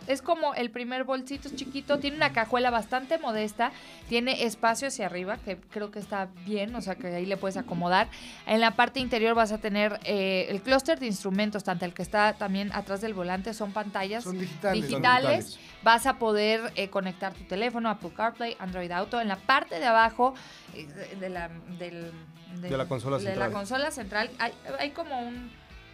Es 0.08 0.22
como 0.22 0.54
el 0.54 0.70
primer 0.70 1.04
bolsito 1.06 1.48
es 1.48 1.56
chiquito, 1.56 1.98
tiene 2.00 2.18
una 2.18 2.34
cajuela 2.34 2.70
bastante 2.70 3.18
modesta, 3.18 3.72
tiene 4.10 4.44
espacio 4.44 4.90
hacia 4.90 5.08
arriba, 5.08 5.38
que 5.38 5.58
creo 5.58 5.90
que 5.90 6.00
está 6.00 6.28
bien, 6.46 6.76
o 6.76 6.82
sea 6.82 6.96
que 6.96 7.08
ahí 7.08 7.26
le 7.26 7.38
puedes 7.38 7.58
acomodar. 7.58 8.10
En 8.46 8.60
la 8.62 8.72
parte 8.72 9.00
interior 9.00 9.34
vas 9.36 9.52
a 9.52 9.58
tener 9.58 10.00
eh, 10.04 10.46
el 10.50 10.62
clúster 10.62 11.00
de 11.00 11.08
instrumentos, 11.08 11.64
tanto 11.64 11.86
el 11.86 11.94
que 11.94 12.04
está 12.04 12.34
también 12.34 12.72
atrás 12.74 13.02
del 13.02 13.14
volante, 13.14 13.54
son 13.54 13.72
pantallas 13.72 14.24
Son 14.24 14.38
digitales. 14.38 14.88
digitales. 14.88 15.46
digitales. 15.48 15.60
Vas 15.84 16.06
a 16.06 16.20
poder 16.20 16.72
eh, 16.76 16.90
conectar 16.90 17.34
tu 17.34 17.44
teléfono, 17.46 17.90
Apple 17.90 18.12
CarPlay, 18.16 18.56
Android 18.60 18.92
Auto. 18.92 19.20
En 19.20 19.28
la 19.28 19.38
parte 19.38 19.80
de 19.80 19.86
abajo 19.86 20.34
eh, 20.76 20.88
de 21.20 21.30
la, 21.30 21.50
del- 21.80 22.12
De 22.62 22.70
la 22.78 22.86
consola 22.86 23.18
de 23.18 23.24
central. 23.24 23.50
la 23.50 23.54
consola 23.54 23.92
central 23.92 24.30
hay, 24.38 24.52
hay 24.80 24.92
como 24.92 25.20
un 25.28 25.52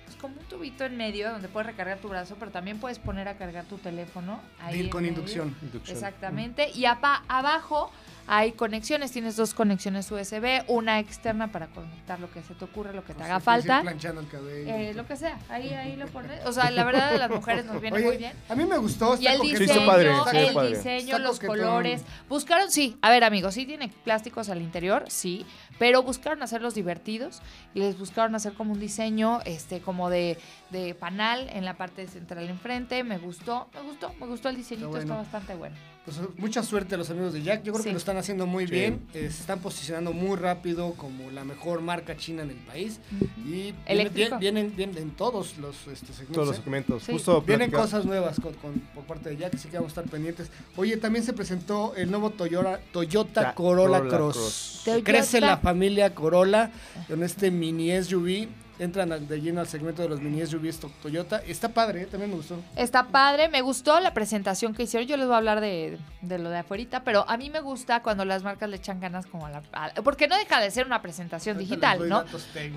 pues, 0.09 0.21
como 0.21 0.35
un 0.39 0.45
tubito 0.47 0.83
en 0.85 0.97
medio 0.97 1.31
donde 1.31 1.47
puedes 1.47 1.67
recargar 1.67 1.99
tu 1.99 2.09
brazo, 2.09 2.35
pero 2.39 2.51
también 2.51 2.79
puedes 2.79 2.99
poner 2.99 3.27
a 3.27 3.37
cargar 3.37 3.65
tu 3.65 3.77
teléfono. 3.77 4.39
Ahí 4.61 4.89
con 4.89 5.05
inducción. 5.05 5.55
Inducción. 5.61 5.95
Exactamente. 5.97 6.69
Y 6.73 6.85
apa- 6.85 7.23
abajo 7.27 7.91
hay 8.27 8.51
conexiones. 8.51 9.11
Tienes 9.11 9.35
dos 9.35 9.53
conexiones 9.53 10.11
USB, 10.11 10.63
una 10.67 10.99
externa 10.99 11.51
para 11.51 11.67
conectar 11.67 12.19
lo 12.19 12.29
que 12.31 12.43
se 12.43 12.53
te 12.53 12.65
ocurre, 12.65 12.93
lo 12.93 13.03
que 13.03 13.13
te 13.13 13.21
O 13.21 13.25
haga 13.25 13.35
sea, 13.35 13.39
falta. 13.39 13.81
planchando 13.81 14.21
el 14.21 14.27
cabello. 14.27 14.73
Eh, 14.75 14.93
lo 14.93 15.05
que 15.07 15.15
sea, 15.15 15.39
ahí, 15.49 15.69
ahí 15.69 15.95
lo 15.95 16.05
pones. 16.07 16.45
O 16.45 16.51
sea, 16.51 16.69
la 16.71 16.83
verdad, 16.83 17.13
a 17.15 17.17
las 17.17 17.29
mujeres 17.31 17.65
nos 17.65 17.81
viene 17.81 17.97
Oye, 17.97 18.05
muy 18.05 18.17
bien. 18.17 18.33
a 18.47 18.55
mí 18.55 18.65
me 18.65 18.77
gustó. 18.77 19.17
Y 19.19 19.25
el 19.27 19.37
coqueto. 19.37 19.57
Sí, 19.57 19.63
diseño, 19.65 19.85
padre, 19.87 20.11
sí, 20.31 20.37
el 20.37 20.53
padre. 20.53 20.69
diseño, 20.77 20.99
Está 21.15 21.19
los 21.19 21.35
coquetón. 21.39 21.57
colores. 21.57 22.03
Buscaron, 22.27 22.69
sí, 22.71 22.97
a 23.01 23.09
ver 23.09 23.23
amigos, 23.23 23.53
sí 23.55 23.65
tiene 23.65 23.89
plásticos 24.03 24.49
al 24.49 24.61
interior, 24.61 25.05
sí, 25.07 25.45
pero 25.79 26.03
buscaron 26.03 26.43
hacerlos 26.43 26.75
divertidos 26.75 27.41
y 27.73 27.79
les 27.79 27.97
buscaron 27.97 28.35
hacer 28.35 28.53
como 28.53 28.73
un 28.73 28.79
diseño, 28.79 29.39
este, 29.45 29.79
como 29.81 29.98
de, 30.07 30.37
de 30.69 30.93
panal 30.95 31.49
en 31.49 31.65
la 31.65 31.75
parte 31.75 32.07
central 32.07 32.47
enfrente. 32.47 33.03
Me 33.03 33.17
gustó, 33.17 33.67
me 33.73 33.81
gustó, 33.81 34.13
me 34.19 34.27
gustó 34.27 34.47
el 34.49 34.55
diseñito, 34.55 34.95
Está 34.97 35.15
bastante 35.15 35.55
bueno. 35.55 35.75
Pues, 36.05 36.17
mucha 36.37 36.63
suerte 36.63 36.95
a 36.95 36.97
los 36.97 37.09
amigos 37.09 37.33
de 37.33 37.43
Jack. 37.43 37.63
Yo 37.63 37.73
creo 37.73 37.83
Sí. 37.83 37.89
que 37.89 37.93
lo 37.93 37.97
están 37.99 38.17
haciendo 38.17 38.47
muy 38.47 38.65
Sí. 38.65 38.71
bien. 38.71 39.01
Eh, 39.13 39.29
se 39.31 39.41
están 39.41 39.59
posicionando 39.59 40.13
muy 40.13 40.37
rápido 40.37 40.93
como 40.93 41.29
la 41.31 41.43
mejor 41.43 41.81
marca 41.81 42.15
china 42.17 42.41
en 42.43 42.51
el 42.51 42.55
país. 42.57 42.99
Y 43.37 43.51
viene- 43.51 43.75
Eléctrico. 43.85 44.37
vienen, 44.39 44.73
vienen 44.75 44.97
en 44.97 45.11
todos 45.11 45.57
los 45.57 45.75
este, 45.87 46.07
segmentos. 46.13 46.33
Todos 46.33 46.47
los 46.47 46.57
¿eh? 46.57 46.61
segmentos. 46.63 47.03
Sí. 47.03 47.11
Justo 47.11 47.41
Vienen 47.41 47.69
cosas 47.69 48.05
nuevas 48.05 48.39
con- 48.39 48.53
con- 48.55 48.79
por 48.95 49.03
parte 49.03 49.29
de 49.29 49.37
Jack, 49.37 49.55
así 49.55 49.67
que 49.67 49.77
vamos 49.77 49.89
a 49.95 50.01
estar 50.01 50.11
pendientes. 50.11 50.49
Oye, 50.77 50.97
también 50.97 51.23
se 51.25 51.33
presentó 51.33 51.93
el 51.95 52.09
nuevo 52.09 52.29
Toyota, 52.31 52.79
Toyota 52.91 53.41
Ta- 53.41 53.55
Corolla, 53.55 53.97
Corolla 53.99 54.15
Cross. 54.17 54.35
Cross. 54.37 54.81
Toyota. 54.85 55.03
Crece 55.03 55.41
la 55.41 55.57
familia 55.57 56.15
Corolla 56.15 56.71
con 57.07 57.21
este 57.23 57.51
mini 57.51 57.91
SUV. 57.91 58.47
Entran 58.79 59.27
de 59.27 59.41
lleno 59.41 59.59
al 59.59 59.67
segmento 59.67 60.01
de 60.01 60.09
los 60.09 60.21
mini 60.21 60.45
SUVs 60.45 60.79
to- 60.79 60.91
Toyota. 61.01 61.39
Está 61.45 61.67
padre, 61.69 62.03
¿eh? 62.03 62.05
también 62.05 62.29
me 62.31 62.37
gustó. 62.37 62.57
Está 62.77 63.07
padre, 63.07 63.49
me 63.49 63.61
gustó 63.61 63.99
la 63.99 64.13
presentación 64.13 64.73
que 64.73 64.83
hicieron. 64.83 65.05
Yo 65.07 65.17
les 65.17 65.25
voy 65.27 65.33
a 65.35 65.37
hablar 65.37 65.59
de, 65.59 65.97
de 66.21 66.39
lo 66.39 66.49
de 66.49 66.59
afuera, 66.59 67.01
pero 67.03 67.25
a 67.29 67.35
mí 67.35 67.49
me 67.49 67.59
gusta 67.59 68.01
cuando 68.01 68.23
las 68.23 68.41
marcas 68.43 68.69
le 68.69 68.77
echan 68.77 68.99
ganas 69.01 69.25
como 69.25 69.45
a 69.47 69.49
la. 69.49 69.61
a- 69.73 69.91
porque 70.01 70.27
no 70.29 70.37
deja 70.37 70.61
de 70.61 70.71
ser 70.71 70.85
una 70.85 71.01
presentación 71.01 71.57
Ahorita 71.57 71.69
digital, 71.95 72.07
¿no? 72.09 72.23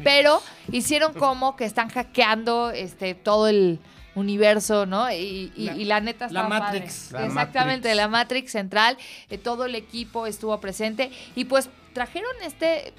Pero 0.02 0.42
hicieron 0.72 1.12
como 1.14 1.54
que 1.54 1.64
están 1.66 1.88
hackeando 1.88 2.70
este 2.72 3.14
todo 3.14 3.46
el 3.46 3.78
universo, 4.14 4.86
¿no? 4.86 5.10
Y, 5.10 5.52
y- 5.56 5.64
La- 5.66 5.76
y 5.76 5.84
la 5.84 6.00
neta 6.00 6.26
la 6.30 6.40
estaba 6.42 6.48
padre. 6.58 6.80
Matrix. 6.80 7.12
La 7.12 7.26
Exactamente, 7.26 7.88
Matrix. 7.88 7.96
la 7.96 8.08
Matrix 8.08 8.50
central, 8.52 8.98
eh, 9.30 9.38
todo 9.38 9.64
el 9.66 9.74
equipo 9.76 10.26
estuvo 10.26 10.58
presente 10.60 11.10
y 11.34 11.44
pues 11.46 11.70
trajeron 11.92 12.30
este 12.42 12.92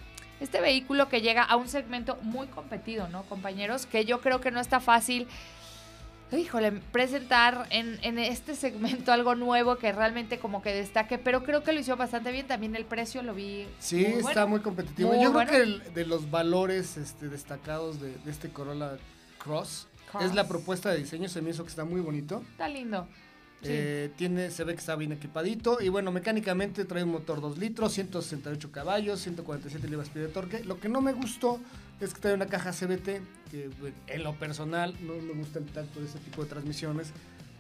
este 0.44 0.62
vehículo 0.62 1.10
que 1.10 1.22
llega 1.22 1.44
a 1.44 1.56
un 1.56 1.68
segmento 1.68 2.18
muy 2.22 2.48
competido, 2.48 3.08
¿no, 3.10 3.24
compañeros? 3.24 3.86
Que 3.86 4.06
yo 4.06 4.22
creo 4.22 4.40
que 4.42 4.52
no 4.52 4.60
está 4.60 4.80
fácil 4.80 5.28
híjole, 6.32 6.72
presentar 6.92 7.68
en, 7.70 8.00
en 8.02 8.18
este 8.18 8.56
segmento 8.56 9.12
algo 9.12 9.36
nuevo 9.36 9.76
que 9.78 9.92
realmente 9.92 10.40
como 10.40 10.64
que 10.64 10.74
destaque, 10.74 11.20
pero 11.20 11.44
creo 11.44 11.62
que 11.64 11.74
lo 11.74 11.80
hizo 11.80 11.96
bastante 11.96 12.32
bien. 12.32 12.48
También 12.48 12.76
el 12.76 12.86
precio 12.86 13.22
lo 13.22 13.36
vi. 13.36 13.68
Sí, 13.78 14.08
muy 14.08 14.20
está 14.22 14.48
muy 14.48 14.60
competitivo. 14.62 15.10
Muy 15.14 15.24
Yo 15.24 15.32
bueno. 15.32 15.52
creo 15.52 15.64
que 15.64 15.70
el- 15.88 15.94
de 15.94 16.06
los 16.08 16.32
valores 16.32 16.98
este, 16.98 17.30
destacados 17.30 18.02
de, 18.02 18.18
de 18.18 18.32
este 18.32 18.50
Corolla 18.50 18.98
Cross, 19.44 19.88
Cross. 20.12 20.24
es 20.26 20.34
la 20.34 20.48
propuesta 20.48 20.90
de 20.90 20.98
diseño. 20.98 21.30
Se 21.30 21.40
me 21.44 21.52
hizo 21.52 21.64
que 21.64 21.70
está 21.70 21.86
muy 21.86 22.02
bonito. 22.02 22.42
Está 22.54 22.68
lindo. 22.68 23.08
Sí. 23.64 23.70
Eh, 23.72 24.12
tiene, 24.18 24.52
se 24.52 24.64
ve 24.64 24.74
que 24.74 24.80
está 24.80 24.96
bien 24.96 25.12
equipadito. 25.14 25.80
Y 25.82 25.90
bueno, 25.90 26.12
mecánicamente 26.12 26.86
trae 26.86 27.04
un 27.04 27.12
motor 27.12 27.42
2 27.42 27.58
litros, 27.58 27.94
168 27.94 28.72
caballos, 28.72 29.22
147 29.22 29.88
libras-pie 29.88 30.24
de 30.24 30.28
torque. 30.28 30.64
Lo 30.64 30.80
que 30.80 30.90
no 30.90 31.02
me 31.02 31.14
gustó 31.14 31.60
es 32.02 32.14
que 32.14 32.20
trae 32.20 32.34
una 32.34 32.48
caja 32.48 32.72
CBT, 32.72 33.22
que 33.50 33.70
en 34.08 34.24
lo 34.24 34.34
personal 34.36 34.94
no 35.02 35.14
me 35.16 35.34
gusta 35.34 35.60
el 35.60 35.66
tacto 35.66 36.00
de 36.02 36.08
ese 36.08 36.20
tipo 36.20 36.44
de 36.44 36.50
transmisiones, 36.50 37.12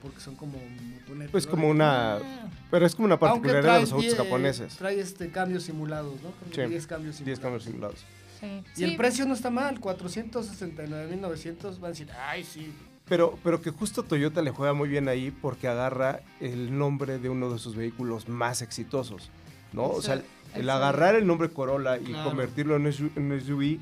porque 0.02 0.20
son 0.20 0.36
como 0.36 0.58
motonetas. 1.00 1.32
Pues 1.32 1.46
¿no? 1.46 1.52
como 1.52 1.70
una. 1.70 2.20
Mm. 2.20 2.50
Pero 2.70 2.86
es 2.86 2.96
como 2.96 3.06
una 3.06 3.14
Aunque 3.16 3.26
particularidad 3.28 3.62
trae 3.64 3.76
de 3.76 3.82
los 3.82 3.92
autos 3.94 4.16
japoneses. 4.16 4.76
Trae 4.76 5.00
este 5.00 5.32
cambios 5.32 5.64
simulados, 5.64 6.16
¿no? 6.22 6.32
Como 6.32 6.54
Sí. 6.54 6.62
10 6.70 6.88
cambios 6.88 7.16
simulados. 7.16 7.26
10 7.26 7.40
cambios 7.40 7.64
simulados. 7.64 8.00
Sí. 8.42 8.48
Y 8.74 8.78
Sí. 8.80 8.84
el 8.84 8.98
precio 8.98 9.26
no 9.26 9.34
está 9.34 9.50
mal, 9.50 9.80
469.900. 9.80 11.80
Van 11.80 11.86
a 11.86 11.90
decir, 11.92 12.10
ay, 12.28 12.44
sí. 12.44 12.74
Pero, 13.08 13.38
pero 13.44 13.62
que 13.62 13.70
justo 13.72 14.04
Toyota 14.04 14.42
le 14.42 14.52
juega 14.52 14.74
muy 14.74 14.88
bien 14.88 15.08
ahí 15.10 15.30
porque 15.32 15.68
agarra 15.68 16.22
el 16.40 16.78
nombre 16.78 17.20
de 17.20 17.30
uno 17.30 17.52
de 17.52 17.60
sus 17.60 17.76
vehículos 17.76 18.30
más 18.30 18.62
exitosos, 18.62 19.30
¿no? 19.74 19.88
O 19.88 20.02
sea, 20.02 20.22
el, 20.56 20.70
agarrar 20.70 21.16
el 21.16 21.28
nombre 21.28 21.50
Corolla 21.50 21.98
y 21.98 22.06
Claro. 22.06 22.30
convertirlo 22.30 22.76
en 22.78 22.86
en 22.88 23.42
SUV, 23.42 23.80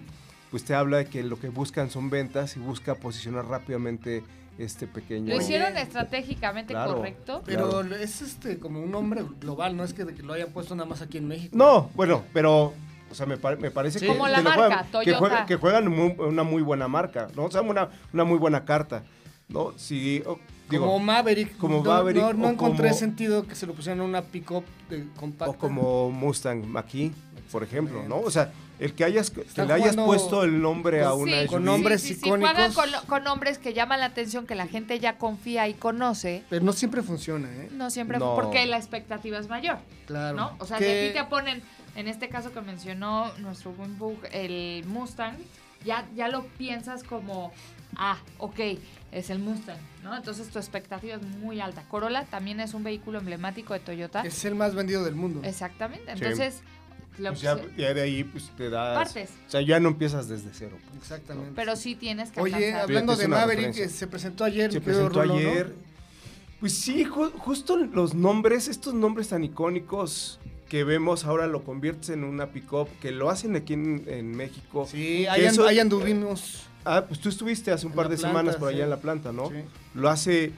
pues 0.49 0.63
te 0.65 0.73
habla 0.73 0.97
de 0.97 1.05
que 1.05 1.23
lo 1.23 1.39
que 1.39 1.49
buscan 1.49 1.89
son 1.91 2.09
ventas 2.09 2.57
y 2.57 2.59
busca 2.59 2.95
posicionar 2.95 3.45
rápidamente 3.45 4.23
este 4.57 4.87
pequeño. 4.87 5.33
Lo 5.33 5.41
hicieron 5.41 5.77
estratégicamente 5.77 6.73
Claro. 6.73 6.95
correcto. 6.95 7.41
Pero 7.45 7.81
es 7.95 8.21
este 8.21 8.57
como 8.59 8.81
un 8.81 8.91
nombre 8.91 9.23
global, 9.39 9.77
no 9.77 9.83
es 9.83 9.93
que, 9.93 10.05
que 10.07 10.23
lo 10.23 10.33
hayan 10.33 10.49
puesto 10.49 10.75
nada 10.75 10.89
más 10.89 11.01
aquí 11.01 11.17
en 11.19 11.27
México. 11.27 11.55
No, 11.55 11.89
bueno, 11.95 12.23
pero, 12.33 12.73
o 13.11 13.15
sea, 13.15 13.25
me, 13.25 13.37
pare- 13.37 13.57
me 13.57 13.69
parece 13.71 13.99
Sí. 13.99 14.05
que, 14.05 14.11
Como 14.11 14.25
que 14.25 14.31
la 14.31 14.41
marca, 14.41 14.55
juegan, 14.59 14.85
que, 14.85 14.91
Toyota. 14.91 15.19
juegan, 15.19 15.45
que 15.45 15.55
juegan 15.57 15.87
muy- 15.89 16.15
una 16.17 16.43
muy 16.43 16.61
buena 16.61 16.87
marca, 16.87 17.27
¿no? 17.35 17.45
O 17.45 17.51
sea, 17.51 17.61
una, 17.61 17.89
una 18.13 18.23
muy 18.23 18.37
buena 18.39 18.65
carta, 18.65 19.03
¿no? 19.49 19.73
Si, 19.77 20.23
oh, 20.25 20.39
digo, 20.69 20.85
como 20.85 20.99
Maverick. 20.99 21.57
como 21.57 21.77
no, 21.77 21.83
Maverick 21.83 22.23
No, 22.23 22.33
no 22.33 22.49
encontré 22.49 22.87
como- 22.89 22.99
sentido 22.99 23.45
que 23.47 23.55
se 23.55 23.67
lo 23.67 23.73
pusieran 23.73 23.99
en 23.99 24.05
una 24.05 24.21
pick-up 24.23 24.63
de 24.89 25.05
compacta. 25.17 25.51
o 25.51 25.57
como 25.57 26.09
Mustang 26.11 26.65
Mach-E, 26.65 27.11
por 27.51 27.63
ejemplo, 27.63 28.03
¿no? 28.07 28.19
O 28.19 28.31
sea, 28.31 28.51
el 28.79 28.93
que 28.95 29.03
hayas 29.03 29.29
que 29.29 29.41
le 29.57 29.61
hayas 29.73 29.79
jugando 29.91 30.05
puesto 30.05 30.43
el 30.43 30.59
nombre 30.59 31.03
a 31.03 31.13
una 31.13 31.41
Sí, 31.41 31.47
con 31.47 31.63
nombres 31.63 32.01
sí, 32.01 32.07
sí, 32.07 32.13
sí, 32.15 32.19
icónicos. 32.25 32.51
juegan 32.51 32.73
con, 32.73 32.91
lo- 32.91 33.01
con 33.03 33.23
nombres 33.23 33.59
que 33.59 33.73
llaman 33.73 33.99
la 33.99 34.07
atención, 34.07 34.47
que 34.47 34.55
la 34.55 34.65
gente 34.65 34.99
ya 34.99 35.17
confía 35.19 35.67
y 35.67 35.75
conoce. 35.75 36.43
Pero 36.49 36.65
no 36.65 36.73
siempre 36.73 37.03
funciona, 37.03 37.47
¿eh? 37.53 37.69
No 37.73 37.91
siempre, 37.91 38.17
No. 38.17 38.33
porque 38.33 38.65
la 38.65 38.77
expectativa 38.77 39.37
es 39.37 39.49
mayor, 39.49 39.77
Claro. 40.07 40.35
¿no? 40.35 40.55
O 40.59 40.65
sea, 40.65 40.77
Que- 40.79 40.85
si 40.85 40.91
a 40.91 41.11
ti 41.13 41.19
te 41.19 41.29
ponen, 41.29 41.61
en 41.95 42.07
este 42.07 42.29
caso 42.29 42.51
que 42.53 42.61
mencionó 42.61 43.31
nuestro 43.39 43.71
buen 43.73 43.97
Bug, 43.97 44.17
el 44.31 44.83
Mustang, 44.85 45.35
ya, 45.85 46.07
ya 46.15 46.27
lo 46.27 46.45
piensas 46.57 47.03
como, 47.03 47.51
ah, 47.95 48.17
ok, 48.37 48.59
es 49.11 49.29
el 49.29 49.39
Mustang, 49.39 49.77
¿no? 50.03 50.15
Entonces 50.15 50.49
tu 50.49 50.59
expectativa 50.59 51.15
es 51.15 51.21
muy 51.23 51.59
alta. 51.59 51.83
Corolla 51.89 52.25
también 52.25 52.59
es 52.59 52.73
un 52.73 52.83
vehículo 52.83 53.19
emblemático 53.19 53.73
de 53.73 53.79
Toyota. 53.79 54.21
Es 54.21 54.45
el 54.45 54.55
más 54.55 54.75
vendido 54.75 55.03
del 55.03 55.15
mundo. 55.15 55.41
Exactamente. 55.43 56.05
Sí. 56.05 56.11
Entonces, 56.23 56.61
la 57.17 57.31
pues 57.31 57.41
ya, 57.41 57.59
ya 57.77 57.93
de 57.93 58.01
ahí 58.01 58.23
pues 58.23 58.51
te 58.55 58.69
das... 58.69 58.95
Partes. 58.97 59.31
O 59.47 59.49
sea, 59.49 59.61
ya 59.61 59.79
no 59.79 59.89
empiezas 59.89 60.27
desde 60.29 60.51
cero. 60.53 60.77
pues. 60.85 61.01
Exactamente. 61.01 61.51
pero 61.55 61.75
sí 61.75 61.95
tienes 61.95 62.31
que 62.31 62.39
Oye, 62.39 62.53
alcanzar. 62.55 62.81
hablando 62.83 63.15
de 63.17 63.27
Maverick, 63.27 63.77
eh, 63.77 63.89
se 63.89 64.07
presentó 64.07 64.43
ayer. 64.45 64.71
Se 64.71 64.79
presentó 64.81 65.09
Rolo, 65.21 65.33
¿no? 65.33 65.39
ayer. 65.39 65.75
Pues 66.59 66.77
sí, 66.77 67.05
ju- 67.05 67.31
justo 67.39 67.75
los 67.75 68.13
nombres, 68.13 68.67
estos 68.67 68.93
nombres 68.93 69.29
tan 69.29 69.43
icónicos 69.43 70.39
que 70.71 70.85
vemos 70.85 71.25
ahora 71.25 71.47
lo 71.47 71.65
conviertes 71.65 72.11
en 72.11 72.23
una 72.23 72.53
pick-up, 72.53 72.87
que 73.01 73.11
lo 73.11 73.29
hacen 73.29 73.57
aquí 73.57 73.73
en, 73.73 74.05
en 74.07 74.31
México. 74.37 74.87
Sí, 74.89 75.27
ahí, 75.27 75.43
eso- 75.43 75.67
ahí 75.67 75.79
anduvimos. 75.79 76.63
Ah, 76.85 77.03
pues 77.05 77.19
tú 77.19 77.27
estuviste 77.27 77.73
hace 77.73 77.85
un 77.85 77.91
par 77.91 78.07
de 78.07 78.15
planta, 78.15 78.29
semanas 78.29 78.55
por 78.55 78.69
allá 78.69 78.77
sí. 78.77 78.83
en 78.83 78.89
la 78.89 79.01
planta, 79.01 79.33
¿no? 79.33 79.49
Sí. 79.49 79.55
Lo 79.95 80.09
hace... 80.09 80.53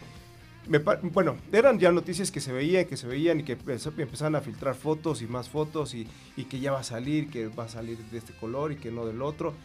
me 0.68 0.78
bueno, 0.78 1.38
eran 1.52 1.80
ya 1.80 1.92
noticias 1.92 2.30
que 2.30 2.42
se 2.42 2.54
veían, 2.54 2.86
que 2.86 2.96
se 2.96 3.08
veían 3.08 3.40
y 3.40 3.44
que 3.44 3.54
empezaban 3.54 4.36
a 4.36 4.42
filtrar 4.42 4.76
fotos 4.76 5.24
y 5.24 5.26
más 5.26 5.50
fotos 5.50 5.96
y, 5.96 6.08
y 6.38 6.44
que 6.44 6.60
ya 6.60 6.72
va 6.72 6.82
a 6.82 6.84
salir, 6.84 7.32
que 7.32 7.48
va 7.48 7.64
a 7.64 7.70
salir 7.70 7.98
de 8.12 8.20
este 8.20 8.34
color 8.34 8.72
y 8.72 8.76
que 8.76 8.92
no 8.92 9.08
del 9.08 9.24
otro. 9.24 9.56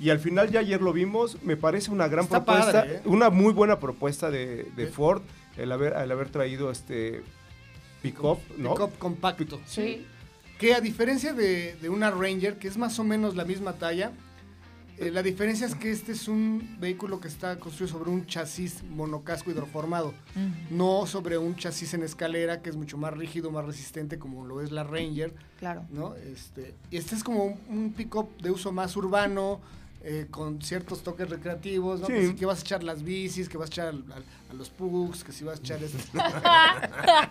Y 0.00 0.10
al 0.10 0.18
final 0.18 0.50
ya 0.50 0.58
ayer 0.58 0.82
lo 0.82 0.92
vimos, 0.92 1.40
me 1.44 1.56
parece 1.56 1.92
una 1.92 2.08
gran 2.08 2.24
Está 2.24 2.44
propuesta, 2.44 2.72
padre, 2.82 2.96
¿eh? 2.96 3.02
una 3.04 3.30
muy 3.30 3.52
buena 3.52 3.78
propuesta 3.78 4.32
de, 4.32 4.66
de. 4.74 4.88
Ford, 4.88 5.22
el 5.56 5.70
haber, 5.70 5.92
el 5.92 6.10
haber 6.10 6.28
traído 6.28 6.72
este 6.72 7.22
pick-up, 8.02 8.38
¿no? 8.58 8.74
Pick-up 8.74 8.98
compacto. 8.98 9.60
Sí. 9.66 10.04
Que 10.58 10.74
a 10.74 10.80
diferencia 10.80 11.32
de, 11.32 11.76
de 11.76 11.88
una 11.88 12.10
Ranger, 12.10 12.58
que 12.58 12.68
es 12.68 12.76
más 12.76 12.98
o 12.98 13.04
menos 13.04 13.34
la 13.36 13.44
misma 13.44 13.74
talla, 13.74 14.12
eh, 14.98 15.10
la 15.10 15.22
diferencia 15.22 15.66
es 15.66 15.74
que 15.74 15.90
este 15.90 16.12
es 16.12 16.28
un 16.28 16.76
vehículo 16.78 17.18
que 17.18 17.26
está 17.26 17.58
construido 17.58 17.98
sobre 17.98 18.10
un 18.10 18.26
chasis 18.26 18.84
monocasco 18.84 19.50
hidroformado, 19.50 20.12
no 20.70 21.06
sobre 21.06 21.38
un 21.38 21.56
chasis 21.56 21.94
en 21.94 22.02
escalera 22.02 22.62
que 22.62 22.70
es 22.70 22.76
mucho 22.76 22.98
más 22.98 23.12
rígido, 23.12 23.50
más 23.50 23.64
resistente 23.64 24.18
como 24.18 24.44
lo 24.44 24.60
es 24.60 24.70
la 24.70 24.84
Ranger, 24.84 25.34
claro. 25.58 25.86
¿no? 25.90 26.14
Este, 26.14 26.74
y 26.90 26.98
este 26.98 27.14
es 27.14 27.24
como 27.24 27.44
un, 27.44 27.58
un 27.68 27.92
pick-up 27.94 28.28
de 28.42 28.50
uso 28.50 28.70
más 28.70 28.94
urbano, 28.94 29.60
eh, 30.04 30.26
con 30.30 30.60
ciertos 30.62 31.02
toques 31.02 31.28
recreativos, 31.30 32.00
¿no? 32.00 32.06
Sí. 32.08 32.12
Que, 32.12 32.26
si- 32.28 32.34
que 32.34 32.46
vas 32.46 32.58
a 32.58 32.62
echar 32.62 32.82
las 32.82 33.02
bicis, 33.04 33.48
que 33.48 33.56
vas 33.56 33.68
a 33.68 33.72
echar 33.72 33.88
al- 33.88 34.04
al- 34.12 34.24
a 34.50 34.54
los 34.54 34.68
pugs, 34.70 35.22
que 35.24 35.32
si 35.32 35.44
vas 35.44 35.58
a 35.58 35.60
echar 35.60 35.82
este- 35.82 35.98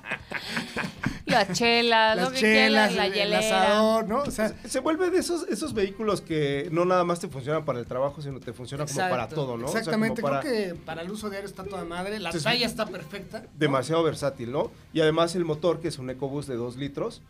Las 1.26 1.52
chelas, 1.54 2.18
lo 2.18 2.24
las 2.24 2.34
que 2.34 2.40
quieras, 2.40 2.90
chelas, 2.92 2.96
la 2.96 3.24
el, 3.24 3.34
asador, 3.34 4.08
¿no? 4.08 4.20
O 4.24 4.32
sea, 4.32 4.54
Se 4.66 4.80
vuelve 4.80 5.10
de 5.12 5.20
esos, 5.20 5.48
esos 5.48 5.74
vehículos 5.74 6.20
que 6.22 6.68
no 6.72 6.84
nada 6.86 7.04
más 7.04 7.20
te 7.20 7.28
funcionan 7.30 7.64
para 7.64 7.80
el 7.80 7.86
trabajo, 7.86 8.22
sino 8.22 8.40
te 8.40 8.52
funcionan 8.54 8.88
como 8.88 9.00
para 9.00 9.28
todo, 9.28 9.58
¿no? 9.58 9.68
O 9.68 9.70
sea, 9.70 9.80
Exactamente, 9.80 10.22
para- 10.22 10.42
creo 10.42 10.52
que 10.70 10.76
para 10.76 11.02
el 11.04 11.12
uso 11.12 11.30
diario 11.30 11.48
está 11.48 11.64
toda 11.64 11.86
madre, 11.86 12.20
la 12.20 12.30
Entonces, 12.30 12.44
talla 12.44 12.66
está 12.66 12.86
perfecta. 12.86 13.42
¿no? 13.42 13.48
demasiado 13.58 14.04
versátil, 14.04 14.52
¿no? 14.52 14.72
Y 14.94 15.02
además 15.02 15.36
el 15.36 15.46
motor, 15.46 15.80
que 15.80 15.88
es 15.90 16.00
un 16.00 16.10
EcoBoost 16.10 16.50
de 16.50 16.56
2 16.56 16.76
litros, 16.78 17.22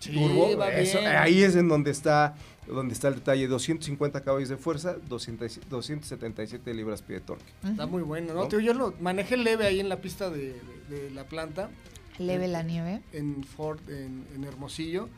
Sí, 0.00 0.12
turbo, 0.12 0.56
va 0.56 0.70
eso- 0.70 0.98
bien. 0.98 1.12
ahí 1.16 1.42
es 1.42 1.54
en 1.56 1.68
donde 1.68 1.90
está, 1.90 2.34
donde 2.70 2.94
está 2.94 3.08
el 3.08 3.16
detalle, 3.16 3.46
250 3.48 4.22
caballos 4.22 4.48
de 4.48 4.56
fuerza, 4.56 4.96
200 5.08 5.60
277 5.68 6.74
libras-pie 6.74 7.16
de 7.16 7.20
torque. 7.22 7.44
Está 7.64 7.86
muy 7.86 8.02
bueno, 8.02 8.34
¿no? 8.34 8.40
¿No? 8.42 8.48
Tío, 8.48 8.60
yo 8.60 8.74
lo 8.74 8.94
manejé 9.00 9.36
leve 9.36 9.66
ahí 9.66 9.80
en 9.80 9.88
la 9.88 10.00
pista 10.00 10.30
de, 10.30 10.54
de- 10.88 11.00
de 11.00 11.10
la 11.10 11.24
planta, 11.24 11.70
Leve 12.18 12.48
la 12.48 12.62
nieve. 12.62 13.00
en 13.12 13.44
Ford, 13.44 13.78
en, 13.88 14.26
en 14.34 14.44
Hermosillo. 14.44 15.08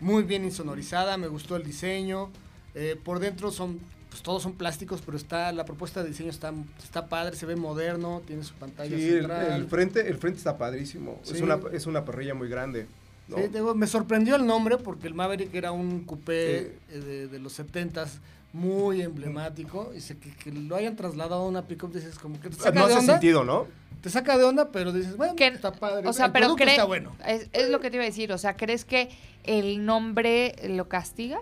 Muy 0.00 0.22
bien 0.22 0.44
insonorizada, 0.44 1.16
me 1.18 1.26
gustó 1.28 1.56
el 1.56 1.64
diseño. 1.64 2.30
Eh, 2.74 2.96
por 3.02 3.18
dentro 3.18 3.50
son, 3.50 3.80
pues 4.10 4.22
todos 4.22 4.42
son 4.44 4.52
plásticos, 4.54 5.02
pero 5.04 5.16
está 5.16 5.52
la 5.52 5.64
propuesta 5.64 6.02
de 6.02 6.08
diseño 6.10 6.30
está, 6.30 6.54
está 6.82 7.08
padre, 7.08 7.36
se 7.36 7.44
ve 7.46 7.56
moderno, 7.56 8.22
tiene 8.26 8.44
su 8.44 8.54
pantalla 8.54 8.96
Sí, 8.96 9.08
el, 9.08 9.18
central. 9.18 9.52
el 9.60 9.66
frente, 9.66 10.08
el 10.08 10.16
frente 10.18 10.38
está 10.38 10.56
padrísimo, 10.56 11.18
Sí. 11.24 11.34
es, 11.34 11.40
una, 11.42 11.58
es 11.72 11.86
una 11.86 12.04
parrilla 12.04 12.34
muy 12.34 12.48
grande, 12.48 12.86
¿no? 13.28 13.36
Sí, 13.36 13.48
digo, 13.52 13.74
me 13.74 13.86
sorprendió 13.86 14.36
el 14.36 14.46
nombre 14.46 14.78
porque 14.78 15.06
el 15.06 15.14
Maverick 15.14 15.54
era 15.54 15.72
un 15.72 16.04
coupé 16.04 16.76
Sí. 16.88 16.94
eh, 16.96 17.00
de, 17.00 17.28
de 17.28 17.38
los 17.38 17.58
70s 17.58 18.18
muy 18.52 19.02
emblemático 19.02 19.92
y 19.94 20.00
se- 20.00 20.16
que, 20.18 20.30
que 20.34 20.50
lo 20.50 20.74
hayan 20.76 20.96
trasladado 20.96 21.42
a 21.42 21.46
una 21.48 21.62
pickup 21.66 21.92
dices 21.92 22.18
como 22.18 22.40
que 22.40 22.48
te 22.48 22.56
saca 22.56 22.80
no 22.80 22.86
de 22.86 22.92
hace 22.94 23.00
onda, 23.00 23.12
sentido, 23.14 23.44
¿no? 23.44 23.66
te 24.00 24.10
saca 24.10 24.38
de 24.38 24.44
onda, 24.44 24.70
pero 24.72 24.92
dices, 24.92 25.16
bueno, 25.16 25.34
Que- 25.36 25.48
está 25.48 25.72
padre. 25.72 26.08
O 26.08 26.12
sea, 26.12 26.26
el 26.26 26.32
pero 26.32 26.44
producto 26.46 26.62
cree, 26.64 26.74
está 26.74 26.84
bueno. 26.84 27.14
es, 27.26 27.48
es 27.52 27.68
lo 27.68 27.80
que 27.80 27.90
te 27.90 27.96
iba 27.96 28.04
a 28.04 28.06
decir, 28.06 28.32
o 28.32 28.38
sea, 28.38 28.56
¿crees 28.56 28.84
que 28.84 29.10
el 29.44 29.84
nombre 29.84 30.54
lo 30.68 30.88
castiga? 30.88 31.40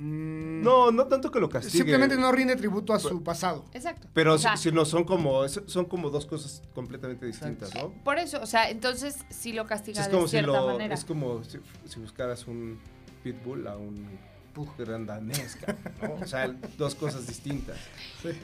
Mm, 0.00 0.62
No, 0.62 0.90
no 0.90 1.06
tanto 1.06 1.30
que 1.30 1.38
lo 1.40 1.48
castigue. 1.48 1.78
simplemente 1.78 2.16
no 2.16 2.32
rinde 2.32 2.56
tributo 2.56 2.92
a 2.94 2.98
su 2.98 3.22
pasado. 3.22 3.64
Exacto. 3.72 4.08
Pero 4.14 4.34
O 4.34 4.38
sea, 4.38 4.56
si, 4.56 4.70
si 4.70 4.74
no 4.74 4.84
son 4.84 5.04
como 5.04 5.46
son 5.48 5.84
como 5.84 6.10
dos 6.10 6.26
cosas 6.26 6.62
completamente 6.74 7.26
distintas, 7.26 7.74
¿no? 7.74 7.90
Por 8.04 8.18
eso, 8.18 8.40
o 8.42 8.46
sea, 8.46 8.70
entonces 8.70 9.16
sí 9.30 9.52
lo 9.52 9.66
castiga 9.66 10.00
es 10.00 10.06
de 10.06 10.12
como 10.12 10.26
si 10.26 10.30
cierta 10.32 10.52
lo 10.52 10.66
manera. 10.66 10.94
es 10.94 11.04
como 11.04 11.44
si, 11.44 11.58
si 11.86 12.00
buscaras 12.00 12.46
un 12.46 12.78
pitbull 13.22 13.66
a 13.66 13.76
un 13.76 14.30
gran 14.76 15.06
danés, 15.06 15.56
cabrón, 15.56 15.78
¿no? 16.02 16.22
O 16.22 16.26
sea, 16.26 16.52
dos 16.76 16.94
cosas 16.94 17.26
distintas. 17.26 17.78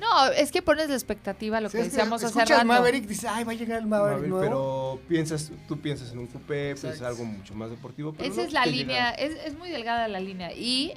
No, 0.00 0.28
es 0.32 0.50
que 0.50 0.62
pones 0.62 0.88
la 0.88 0.94
expectativa, 0.94 1.60
lo 1.60 1.68
Sí, 1.68 1.76
que 1.76 1.82
decíamos 1.84 2.22
hace 2.22 2.38
escuchas 2.38 2.58
rato. 2.58 2.64
Maverick, 2.68 3.06
dices, 3.06 3.26
ay, 3.28 3.44
va 3.44 3.52
a 3.52 3.54
llegar 3.54 3.80
el 3.80 3.86
Maverick, 3.86 4.28
Maverick, 4.28 4.30
nuevo. 4.50 4.96
pero 4.96 5.08
piensas, 5.08 5.50
tú 5.68 5.78
piensas 5.78 6.12
en 6.12 6.20
un 6.20 6.26
coupé, 6.28 6.74
piensas 6.74 7.02
algo 7.02 7.24
mucho 7.26 7.54
más 7.54 7.68
deportivo. 7.68 8.14
Pero 8.14 8.24
Esa 8.32 8.40
no, 8.42 8.46
es 8.46 8.52
la 8.54 8.64
línea, 8.64 9.10
es, 9.10 9.36
es 9.44 9.58
muy 9.58 9.68
delgada 9.68 10.08
la 10.08 10.20
línea. 10.20 10.52
Y 10.54 10.94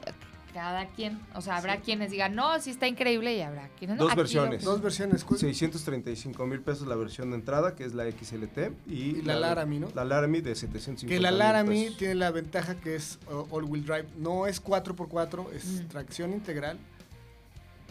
cada 0.53 0.87
quien, 0.87 1.19
o 1.35 1.41
sea, 1.41 1.57
habrá 1.57 1.77
quienes 1.81 2.11
digan, 2.11 2.33
no, 2.35 2.59
sí 2.59 2.71
está 2.71 2.87
increíble, 2.87 3.35
y 3.35 3.41
habrá 3.41 3.69
quienes 3.77 3.97
no. 3.97 4.03
Dos 4.03 4.11
Aquí 4.11 4.17
lo- 4.17 4.23
versiones. 4.23 4.63
Dos 4.63 4.81
versiones. 4.81 5.23
cu- 5.23 5.37
635 5.37 6.45
mil 6.47 6.61
pesos 6.61 6.87
la 6.87 6.95
versión 6.95 7.29
de 7.31 7.35
entrada, 7.37 7.75
que 7.75 7.83
es 7.85 7.93
la 7.93 8.05
XLT, 8.09 8.71
y, 8.87 9.17
Y 9.17 9.21
la 9.21 9.35
Laramie, 9.39 9.79
¿no? 9.79 9.87
La 9.95 10.03
Laramie 10.05 10.41
de 10.41 10.55
750 10.55 11.07
Que 11.15 11.19
la 11.21 11.31
Laramie 11.31 11.83
pesos. 11.85 11.97
tiene 11.97 12.15
la 12.15 12.31
ventaja 12.31 12.75
que 12.75 12.95
es 12.95 13.19
uh, 13.31 13.45
all-wheel 13.55 13.85
drive. 13.85 14.07
No 14.17 14.47
es 14.47 14.59
4x4, 14.63 15.51
es 15.53 15.65
Mm. 15.65 15.87
tracción 15.87 16.31
integral. 16.33 16.77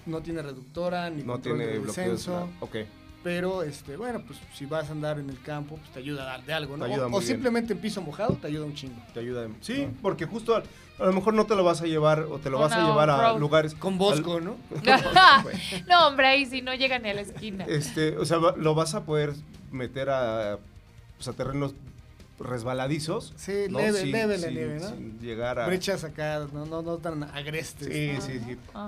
No 0.06 0.20
tiene 0.22 0.40
reductora 0.42 1.10
ni 1.10 1.22
No 1.22 1.34
control 1.34 1.58
tiene 1.58 1.72
de 1.72 1.78
bloqueo 1.80 2.04
de 2.04 2.10
descenso. 2.10 2.48
Ok. 2.60 2.76
Pero, 3.28 3.62
este, 3.62 3.98
bueno, 3.98 4.22
pues 4.26 4.38
si 4.54 4.64
vas 4.64 4.88
a 4.88 4.92
andar 4.92 5.18
en 5.18 5.28
el 5.28 5.38
campo, 5.42 5.76
pues 5.76 5.90
te 5.90 5.98
ayuda 5.98 6.22
a 6.22 6.24
dar 6.24 6.44
de 6.46 6.54
algo, 6.54 6.78
¿no? 6.78 6.86
Te 6.86 6.92
ayuda 6.92 7.08
o 7.08 7.10
muy 7.10 7.18
o 7.18 7.20
bien. 7.20 7.30
simplemente 7.30 7.74
en 7.74 7.78
piso 7.78 8.00
mojado 8.00 8.38
te 8.40 8.46
ayuda 8.46 8.64
un 8.64 8.74
chingo. 8.74 9.02
Te 9.12 9.20
ayuda. 9.20 9.46
Sí, 9.60 9.86
porque 10.00 10.24
justo 10.24 10.56
a, 10.56 10.62
a 10.98 11.04
lo 11.04 11.12
mejor 11.12 11.34
no 11.34 11.44
te 11.44 11.54
lo 11.54 11.62
vas 11.62 11.82
a 11.82 11.84
llevar 11.84 12.20
o 12.20 12.38
te 12.38 12.48
lo 12.48 12.58
vas 12.58 12.72
a 12.72 12.86
llevar 12.86 13.10
a 13.10 13.34
lugares 13.34 13.74
Con 13.74 13.98
Bosco, 13.98 14.40
¿no? 14.40 14.56
no, 15.88 16.06
hombre, 16.06 16.28
ahí 16.28 16.46
sí 16.46 16.62
no 16.62 16.72
llega 16.72 16.98
ni 17.00 17.10
a 17.10 17.14
la 17.14 17.20
esquina. 17.20 17.66
Este, 17.68 18.16
o 18.16 18.24
sea, 18.24 18.38
lo 18.38 18.74
vas 18.74 18.94
a 18.94 19.04
poder 19.04 19.34
meter 19.70 20.08
a, 20.08 20.58
pues, 21.18 21.28
a 21.28 21.34
terrenos 21.34 21.74
resbaladizos. 22.38 23.32
Sí, 23.36 23.66
¿no? 23.70 23.78
leve, 23.78 24.00
Sin- 24.02 24.12
leve 24.12 24.38
la 24.38 24.46
sin- 24.46 24.54
nieve, 24.54 24.78
¿no? 24.80 24.88
sin 24.90 25.18
llegar 25.20 25.58
a. 25.58 25.66
Brechas 25.66 26.04
acá, 26.04 26.46
no, 26.52 26.66
no, 26.66 26.82
no 26.82 26.98
tan 26.98 27.22
agrestes. 27.24 27.88
Sí, 27.88 28.20
sí, 28.32 28.40
sí. 28.44 28.56
No, 28.74 28.82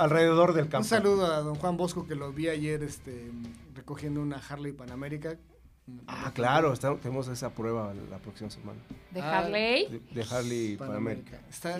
Alrededor 0.00 0.52
del 0.54 0.64
un 0.64 0.70
campo. 0.70 0.88
saludo 0.88 1.26
a 1.32 1.40
don 1.40 1.54
Juan 1.56 1.76
Bosco 1.76 2.06
que 2.06 2.14
lo 2.14 2.32
vi 2.32 2.48
ayer 2.48 2.82
este, 2.82 3.30
recogiendo 3.74 4.20
una 4.20 4.36
Harley 4.48 4.72
Panamérica. 4.72 5.36
Ah, 6.08 6.32
claro, 6.34 6.72
está- 6.72 6.96
tenemos 6.96 7.28
esa 7.28 7.50
prueba 7.50 7.94
la 8.10 8.18
próxima 8.18 8.50
semana. 8.50 8.80
De 9.12 9.20
Harley. 9.20 9.86
De, 9.88 10.00
de 10.22 10.26
Harley 10.28 10.76
Panamérica. 10.76 11.40
Está, 11.48 11.76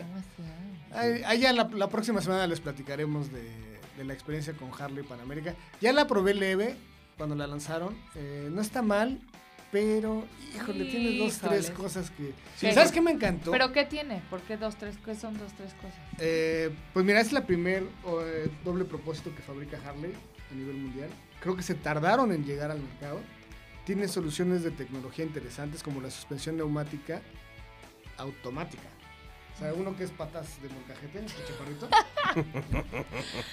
ahí, 0.92 1.22
ahí 1.26 1.40
ya 1.40 1.52
la, 1.52 1.64
la 1.74 1.88
próxima 1.88 2.20
semana 2.22 2.46
les 2.46 2.60
platicaremos 2.60 3.32
de, 3.32 3.50
de 3.96 4.04
la 4.04 4.12
experiencia 4.12 4.52
con 4.52 4.70
Harley 4.80 5.02
Panamérica. 5.02 5.56
Ya 5.80 5.92
la 5.92 6.06
probé 6.06 6.34
leve 6.34 6.76
cuando 7.16 7.34
la 7.34 7.48
lanzaron. 7.48 7.96
eh, 8.14 8.48
no 8.52 8.60
está 8.60 8.80
mal, 8.80 9.20
pero, 9.72 10.24
híjole, 10.55 10.85
tiene 10.85 11.18
dos, 11.18 11.38
tres 11.38 11.70
cosas 11.70 12.11
que... 12.11 12.33
Sí. 12.57 12.72
¿Sabes 12.72 12.92
qué 12.92 13.00
me 13.00 13.11
encantó? 13.11 13.50
¿Pero 13.50 13.72
qué 13.72 13.85
tiene? 13.85 14.22
¿Por 14.31 14.40
qué 14.42 14.57
dos, 14.57 14.76
tres? 14.76 14.96
¿Qué 15.05 15.14
son 15.14 15.37
dos, 15.37 15.52
tres 15.55 15.74
cosas? 15.74 15.98
Eh, 16.18 16.70
pues 16.92 17.05
mira, 17.05 17.20
es 17.20 17.33
la 17.33 17.46
primer 17.46 17.83
eh, 17.83 18.48
doble 18.64 18.85
propósito 18.85 19.35
que 19.35 19.42
fabrica 19.42 19.79
Harley. 19.85 20.12
a 20.50 20.55
nivel 20.55 20.76
mundial. 20.76 21.11
Creo 21.40 21.57
que 21.57 21.62
se 21.62 21.74
tardaron 21.74 22.33
en 22.33 22.44
llegar 22.44 22.70
al 22.70 22.81
mercado. 22.81 23.20
Tiene 23.85 24.09
soluciones 24.09 24.62
de 24.62 24.70
tecnología 24.70 25.24
interesantes 25.24 25.83
como 25.83 26.00
la 26.00 26.11
suspensión 26.11 26.57
neumática 26.57 27.22
automática. 28.16 28.88
O 29.56 29.58
sea, 29.58 29.72
uno 29.72 29.96
que 29.96 30.04
es 30.04 30.10
patas 30.10 30.60
de 30.60 30.68
molcajete, 30.68 31.24
este 31.24 31.42
chaparrito. 31.48 31.88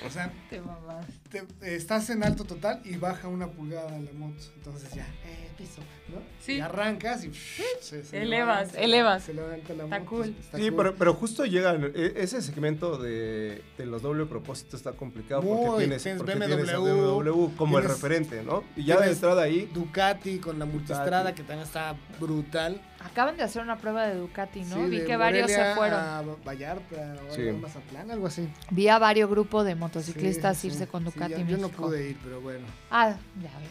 o 0.05 0.09
sea, 0.09 0.31
Te 0.49 0.59
mamás. 0.59 1.05
te- 1.29 1.75
estás 1.75 2.09
en 2.09 2.23
alto 2.23 2.43
total 2.43 2.81
y 2.83 2.97
baja 2.97 3.29
una 3.29 3.47
pulgada 3.47 3.89
la 3.91 4.11
moto. 4.13 4.43
Entonces 4.57 4.91
ya, 4.93 5.07
eh, 5.25 5.49
piso, 5.57 5.81
¿no? 6.09 6.17
Sí. 6.41 6.53
Y 6.55 6.59
arrancas 6.59 7.23
y 7.23 7.31
se, 7.33 8.03
se 8.03 8.21
Elevas, 8.21 8.73
levanta, 8.73 8.79
elevas. 8.81 9.23
Se 9.23 9.33
levanta 9.33 9.73
la 9.73 9.83
Está 9.85 9.99
moto. 9.99 10.09
cool. 10.09 10.35
está 10.37 10.57
Sí, 10.57 10.63
cool. 10.69 10.75
pero, 10.77 10.95
pero 10.95 11.13
justo 11.13 11.45
llegan, 11.45 11.91
e- 11.95 12.13
ese 12.17 12.41
segmento 12.41 12.97
de, 12.97 13.61
de 13.77 13.85
los 13.85 14.01
doble 14.01 14.25
propósitos 14.25 14.73
está 14.75 14.91
complicado 14.91 15.41
porque 15.41 15.77
tienes, 15.85 16.03
tienes 16.03 16.21
porque 16.21 16.35
BMW, 16.35 16.47
tienes 16.47 16.69
a 16.73 16.77
BMW 16.79 17.55
como 17.55 17.77
el 17.79 17.85
referente, 17.85 18.43
¿no? 18.43 18.63
Y 18.75 18.83
ya 18.83 18.99
de 18.99 19.09
entrada 19.11 19.43
ahí, 19.43 19.69
Ducati 19.73 20.39
con 20.39 20.59
la 20.59 20.65
multistrada 20.65 21.19
Ducati. 21.31 21.35
que 21.41 21.43
también 21.47 21.65
está 21.65 21.95
brutal. 22.19 22.81
Acaban 22.99 23.35
de 23.35 23.43
hacer 23.43 23.61
una 23.61 23.77
prueba 23.77 24.07
de 24.07 24.15
Ducati, 24.15 24.61
¿no? 24.63 24.75
Sí, 24.75 24.89
Vi 24.89 25.05
que 25.05 25.17
varios 25.17 25.49
se 25.51 25.75
fueron. 25.75 25.92
A 25.93 26.23
Vallarta 26.45 27.15
o 27.29 27.34
Sí. 27.34 27.41
Mazatlán, 27.51 28.12
algo 28.12 28.27
así. 28.27 28.47
Vi 28.71 28.88
a 28.88 28.99
varios 28.99 29.29
grupos 29.29 29.65
de 29.65 29.75
motociclistas 29.75 30.58
Sí, 30.58 30.69
sí, 30.69 30.73
irse 30.75 30.88
con 30.88 31.03
Sí, 31.03 31.12
Ducati 31.13 31.34
yo, 31.34 31.45
yo 31.47 31.58
no 31.58 31.69
pude 31.69 32.10
ir, 32.10 32.17
pero 32.23 32.41
bueno. 32.41 32.65
Ah, 32.91 33.15
ya 33.41 33.60
ves. 33.60 33.69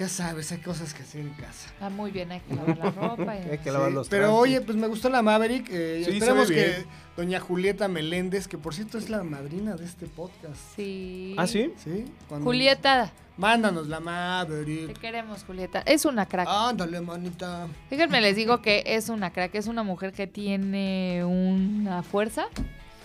Ya 0.00 0.08
sabes, 0.08 0.50
hay 0.50 0.58
cosas 0.58 0.94
que 0.94 1.02
hacer 1.02 1.20
en 1.20 1.28
casa. 1.34 1.70
Ah, 1.80 1.90
muy 1.90 2.10
bien, 2.10 2.32
hay 2.32 2.40
que 2.40 2.54
lavar 2.54 2.78
la 2.78 2.90
ropa. 2.90 3.36
y 3.36 3.40
hay 3.50 3.58
que 3.58 3.70
lavar 3.70 3.90
Sí, 3.90 3.94
los 3.94 4.08
pero 4.08 4.34
oye, 4.34 4.60
pues 4.62 4.76
me 4.78 4.86
gustó 4.86 5.10
la 5.10 5.20
Maverick. 5.20 5.68
eh, 5.70 6.02
Sí, 6.06 6.12
esperemos 6.16 6.48
que 6.48 6.86
doña 7.18 7.38
Julieta 7.38 7.86
Meléndez, 7.86 8.48
que 8.48 8.56
por 8.56 8.74
cierto 8.74 8.96
es 8.96 9.10
la 9.10 9.22
madrina 9.22 9.76
de 9.76 9.84
este 9.84 10.06
podcast. 10.06 10.56
Sí. 10.74 11.34
¿Ah, 11.36 11.46
sí? 11.46 11.72
¿Sí? 11.84 12.06
Cuando- 12.28 12.46
Julieta, 12.46 13.12
Mándanos 13.36 13.88
la 13.88 13.98
te 13.98 14.04
Maverick. 14.04 14.98
queremos, 14.98 15.44
Julieta. 15.44 15.80
Es 15.86 16.06
una 16.06 16.24
crack. 16.26 16.48
Ándale, 16.50 17.00
manita. 17.02 17.68
Déjenme 17.90 18.20
les 18.22 18.36
digo 18.36 18.62
que 18.62 18.82
es 18.86 19.10
una 19.10 19.30
crack, 19.34 19.54
es 19.54 19.66
una 19.66 19.82
mujer 19.82 20.12
que 20.12 20.26
tiene 20.26 21.24
una 21.26 22.02
fuerza 22.02 22.46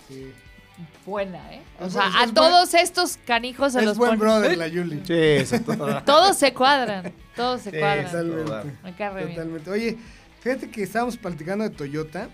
Sí. 0.08 0.32
Buena, 1.04 1.54
¿eh? 1.54 1.62
O 1.80 1.86
Es- 1.86 1.92
sea, 1.94 2.08
es- 2.08 2.14
a 2.16 2.24
es 2.24 2.34
todos 2.34 2.74
estos 2.74 3.18
canijos 3.26 3.72
se 3.72 3.80
Es 3.80 3.84
los 3.84 3.98
buen 3.98 4.18
brother, 4.18 4.56
la 4.58 4.68
Yuli. 4.68 5.02
Sí, 5.06 5.12
eso 5.14 5.58
todo. 5.66 6.02
Todos 6.04 6.36
se 6.36 6.52
cuadran, 6.52 7.12
todos 7.34 7.62
se 7.62 7.70
Sí, 7.70 7.78
cuadran. 7.78 8.04
Totalmente. 8.06 8.74
Me. 8.84 8.92
Totalmente. 9.30 9.70
Oye, 9.70 9.96
fíjate 10.40 10.70
que 10.70 10.82
estábamos 10.82 11.16
platicando 11.16 11.64
de 11.64 11.70
Toyota 11.70 12.28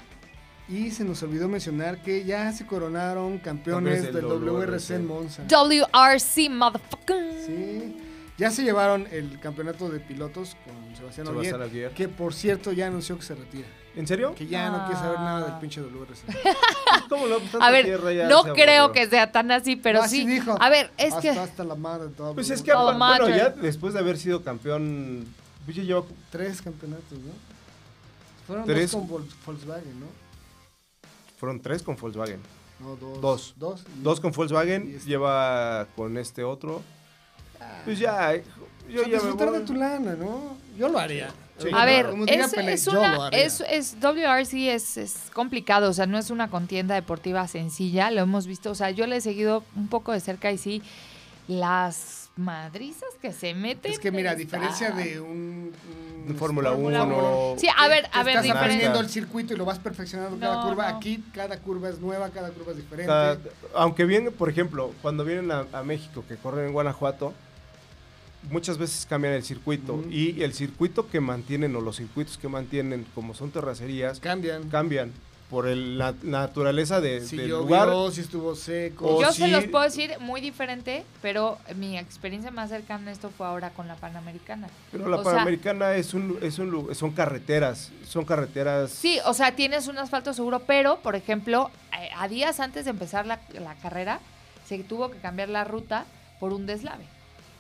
y 0.69 0.91
se 0.91 1.05
nos 1.05 1.23
olvidó 1.23 1.49
mencionar 1.49 2.03
que 2.03 2.25
ya 2.25 2.53
se 2.53 2.67
coronaron 2.67 3.39
campeones 3.39 4.03
del 4.13 4.25
WRC 4.25 4.95
en. 4.97 5.07
Monza. 5.07 5.43
WRC, 5.47 6.49
motherfucker. 6.49 7.33
Sí. 7.47 7.97
Ya 8.39 8.51
se 8.51 8.63
llevaron 8.65 9.07
el 9.13 9.39
campeonato 9.41 9.89
de 9.91 10.01
pilotos 10.01 10.57
con 10.65 10.97
Sebastián 10.97 11.27
Sebastián 11.27 11.91
que 11.95 12.09
por 12.09 12.33
cierto 12.35 12.73
ya 12.73 12.87
anunció 12.87 13.17
que 13.17 13.23
se 13.25 13.35
retira. 13.35 13.69
¿En 13.95 14.07
serio? 14.07 14.35
Que 14.35 14.47
ya 14.47 14.71
no 14.71 14.87
quiere 14.87 14.99
saber 15.01 15.17
Ah. 15.19 15.23
nada 15.25 15.47
del 15.49 15.59
pinche 15.61 15.81
WRC. 15.83 16.25
¿Cómo 17.11 17.27
lo 17.27 17.41
A 17.61 17.71
ver, 17.71 17.85
tierra 17.85 18.13
ya 18.13 18.29
no 18.29 18.43
creo 18.43 18.85
aburrió? 18.85 18.93
que 18.93 19.11
sea 19.11 19.31
tan 19.33 19.51
así, 19.51 19.77
pero 19.77 19.99
No, 19.99 20.05
así 20.07 20.23
sí. 20.23 20.27
dijo. 20.27 20.57
A 20.61 20.69
ver, 20.71 20.91
es 20.97 21.09
hasta, 21.13 21.21
que 21.21 21.31
hasta 21.31 21.65
la 21.65 21.75
madre 21.75 22.09
todo. 22.17 22.33
Pues 22.35 22.49
es 22.51 22.63
que, 22.63 22.73
Todo 22.73 22.85
bueno, 22.85 22.99
matter. 22.99 23.37
ya 23.37 23.49
después 23.51 23.93
de 23.93 24.01
haber 24.01 24.17
sido 24.17 24.43
campeón, 24.43 25.27
pues 25.65 25.77
ya 25.77 25.83
lleva 25.83 26.03
Tres 26.31 26.63
campeonatos, 26.63 27.13
¿no? 27.19 27.33
Fueron 28.47 28.65
Tres. 28.65 28.91
dos 28.93 29.01
con 29.03 29.09
Vol- 29.11 29.31
Volkswagen, 29.47 30.01
¿no? 30.01 30.07
fueron 31.39 31.61
tres 31.61 31.83
con 31.83 31.97
Volkswagen. 31.97 32.41
No, 32.81 32.97
dos. 32.97 33.21
Dos. 33.21 33.55
Dos. 33.57 33.85
y- 33.99 34.03
Dos 34.03 34.21
con 34.21 34.33
Volkswagen, 34.33 34.91
Y 34.91 34.95
este- 34.95 35.11
lleva 35.11 35.87
con 35.97 36.17
este 36.17 36.45
otro. 36.45 36.83
Pues 37.85 37.99
ya, 37.99 38.35
yo 38.35 38.41
O 38.41 38.45
sea, 38.45 39.03
ya 39.03 39.07
me 39.09 39.13
disfrutar 39.15 39.51
voy. 39.51 39.59
de 39.59 39.65
tu 39.67 39.75
lana, 39.75 40.15
¿no? 40.15 40.57
Yo 40.79 40.89
lo 40.89 40.99
haría. 40.99 41.29
Sí. 41.63 41.69
A 41.73 41.85
ver, 41.85 42.11
Como 42.11 42.25
es, 42.27 42.49
Pelé, 42.55 42.73
es 42.75 42.87
una, 42.87 43.29
es, 43.33 43.61
es 43.69 43.97
WRC 44.01 44.75
es, 44.75 44.97
es 44.97 45.17
complicado, 45.33 45.91
o 45.91 45.93
sea, 45.93 46.07
no 46.07 46.19
es 46.19 46.31
una 46.31 46.49
contienda 46.51 46.95
deportiva 46.95 47.47
sencilla, 47.49 48.11
lo 48.11 48.21
hemos 48.23 48.47
visto, 48.47 48.71
o 48.71 48.75
sea, 48.75 48.91
yo 48.91 49.07
le 49.07 49.17
he 49.17 49.21
seguido 49.21 49.63
un 49.77 49.89
poco 49.89 50.13
de 50.13 50.21
cerca 50.21 50.51
y 50.53 50.59
sí, 50.59 50.83
las 51.49 52.31
madrizas 52.37 53.09
que 53.21 53.33
se 53.33 53.53
meten. 53.55 53.93
Es 53.93 53.99
que 53.99 54.11
mira, 54.11 54.31
a 54.31 54.35
diferencia 54.35 54.91
de 54.93 55.21
un... 55.21 55.73
un- 56.27 56.37
Fórmula 56.37 56.71
Fórmula 56.71 57.03
1. 57.03 57.55
Sí, 57.59 57.67
a 57.77 57.89
ver, 57.89 58.09
a 58.13 58.23
ver, 58.23 58.37
estás 58.37 58.57
aprendiendo 58.57 59.01
el 59.01 59.09
circuito 59.09 59.55
y 59.55 59.57
lo 59.57 59.65
vas 59.65 59.81
perfeccionando 59.81 60.39
cada 60.39 60.63
curva. 60.63 60.91
no. 60.93 60.97
Aquí 60.97 61.23
cada 61.35 61.59
curva 61.59 61.89
es 61.89 61.99
nueva, 61.99 62.31
cada 62.31 62.51
curva 62.51 62.71
es 62.71 62.77
diferente. 62.79 63.09
Cada- 63.09 63.39
aunque 63.75 64.05
bien, 64.05 64.33
por 64.33 64.49
ejemplo, 64.49 64.93
cuando 65.03 65.25
vienen 65.25 65.51
a, 65.51 65.67
a 65.73 65.83
México, 65.83 66.25
que 66.29 66.37
corren 66.37 66.67
en 66.69 66.73
Guanajuato, 66.73 67.35
muchas 68.51 68.79
veces 68.79 69.07
cambian 69.07 69.35
el 69.35 69.43
circuito. 69.45 70.03
Y 70.11 70.43
el 70.43 70.53
circuito 70.55 71.09
que 71.09 71.21
mantienen 71.21 71.75
o 71.77 71.81
los 71.81 71.97
circuitos 71.97 72.39
que 72.39 72.49
mantienen, 72.49 73.07
como 73.15 73.35
son 73.35 73.51
terracerías, 73.51 74.21
Cambian. 74.21 74.69
cambian 74.69 75.13
por 75.51 75.69
el- 75.69 75.99
la 75.99 76.15
naturaleza 76.23 77.03
de, 77.03 77.21
si 77.21 77.37
del 77.37 77.49
llovió, 77.49 77.85
lugar. 77.85 78.13
si 78.15 78.23
estuvo 78.23 78.55
seco. 78.57 79.21
Yo 79.21 79.33
se 79.33 79.49
los 79.49 79.65
puedo 79.67 79.85
decir 79.85 80.11
muy 80.19 80.41
diferente, 80.41 81.05
pero 81.21 81.59
mi 81.77 81.99
experiencia 81.99 82.51
más 82.51 82.71
cercana 82.71 83.11
a 83.11 83.13
esto 83.13 83.29
fue 83.37 83.47
ahora 83.47 83.69
con 83.69 83.87
la 83.87 83.97
Panamericana. 83.97 84.69
Pero 84.91 85.09
la 85.09 85.19
o 85.19 85.23
sea- 85.23 85.33
Panamericana 85.33 85.95
es 85.95 86.15
un, 86.15 86.39
es 86.41 86.59
un 86.59 86.95
son 86.95 87.11
carreteras, 87.11 87.91
son 88.09 88.25
carreteras. 88.25 88.91
Sí, 88.93 89.19
o 89.27 89.35
sea, 89.35 89.55
tienes 89.55 89.89
un 89.89 89.99
asfalto 89.99 90.33
seguro, 90.33 90.61
pero, 90.67 91.01
por 91.01 91.17
ejemplo, 91.17 91.71
eh, 92.01 92.09
a 92.17 92.29
días 92.29 92.59
antes 92.59 92.87
de 92.87 92.93
empezar 92.93 93.27
la, 93.27 93.41
la 93.61 93.75
carrera, 93.75 94.21
se 94.67 94.79
tuvo 94.79 95.11
que 95.11 95.19
cambiar 95.19 95.51
la 95.51 95.65
ruta 95.65 96.07
por 96.41 96.55
un 96.55 96.65
deslave. 96.65 97.05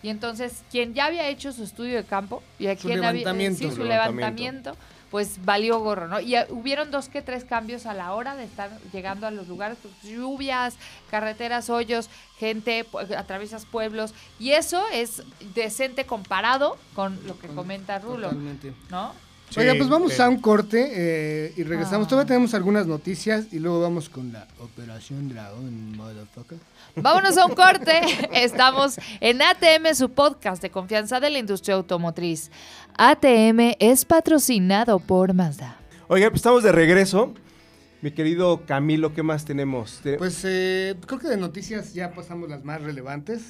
Y 0.02 0.08
entonces, 0.08 0.62
quien 0.70 0.94
ya 0.94 1.06
había 1.06 1.28
hecho 1.28 1.52
su 1.52 1.62
estudio 1.64 1.96
de 1.96 2.04
campo 2.04 2.42
y 2.58 2.66
a 2.66 2.76
Su 2.76 2.88
quien 2.88 2.98
había 2.98 3.12
levantamiento. 3.12 3.58
sí, 3.58 3.70
su 3.70 3.84
levantamiento, 3.84 4.70
levantamiento. 4.70 4.76
pues 5.10 5.44
valió 5.44 5.78
gorro, 5.78 6.08
¿no? 6.08 6.20
Y 6.20 6.34
hubieron 6.48 6.90
dos 6.90 7.08
que 7.08 7.22
tres 7.22 7.44
cambios 7.44 7.86
a 7.86 7.94
la 7.94 8.14
hora 8.14 8.34
de 8.34 8.44
estar 8.44 8.70
llegando 8.92 9.26
a 9.26 9.30
los 9.30 9.46
lugares, 9.46 9.78
pues, 9.82 9.94
lluvias, 10.02 10.74
carreteras, 11.10 11.68
hoyos, 11.70 12.08
gente, 12.38 12.84
atraviesas 13.16 13.64
pueblos, 13.66 14.14
y 14.40 14.52
eso 14.52 14.82
es 14.92 15.22
decente 15.54 16.04
comparado 16.06 16.78
con 16.94 17.18
lo 17.26 17.38
que 17.38 17.48
comenta 17.48 17.98
Rulo, 17.98 18.28
Totalmente. 18.28 18.72
¿no? 18.90 19.12
Sí, 19.52 19.60
Oiga, 19.60 19.74
pues 19.76 19.90
vamos 19.90 20.14
sí. 20.14 20.22
a 20.22 20.30
un 20.30 20.40
corte 20.40 20.92
eh, 20.94 21.52
y 21.58 21.62
regresamos. 21.62 22.06
Ah. 22.06 22.08
Todavía 22.08 22.28
tenemos 22.28 22.54
algunas 22.54 22.86
noticias 22.86 23.52
y 23.52 23.58
luego 23.58 23.82
vamos 23.82 24.08
con 24.08 24.32
la 24.32 24.46
Operación 24.60 25.28
Dragón, 25.28 25.94
motherfucker. 25.94 26.56
Vámonos 26.96 27.36
a 27.36 27.44
un 27.44 27.54
corte. 27.54 28.00
Estamos 28.32 28.98
en 29.20 29.42
ATM, 29.42 29.94
su 29.94 30.08
podcast 30.08 30.62
de 30.62 30.70
confianza 30.70 31.20
de 31.20 31.28
la 31.28 31.38
industria 31.38 31.74
automotriz. 31.74 32.50
ATM 32.96 33.76
es 33.78 34.06
patrocinado 34.06 34.98
por 35.00 35.34
Mazda. 35.34 35.76
Oiga, 36.08 36.30
pues 36.30 36.38
estamos 36.38 36.62
de 36.62 36.72
regreso. 36.72 37.34
Mi 38.02 38.10
querido 38.10 38.62
Camilo, 38.66 39.14
¿qué 39.14 39.22
más 39.22 39.44
tenemos? 39.44 40.00
Te- 40.02 40.18
Pues 40.18 40.40
eh, 40.44 40.96
creo 41.06 41.20
que 41.20 41.28
de 41.28 41.36
noticias 41.36 41.94
ya 41.94 42.12
pasamos 42.12 42.48
las 42.50 42.64
más 42.64 42.82
relevantes. 42.82 43.42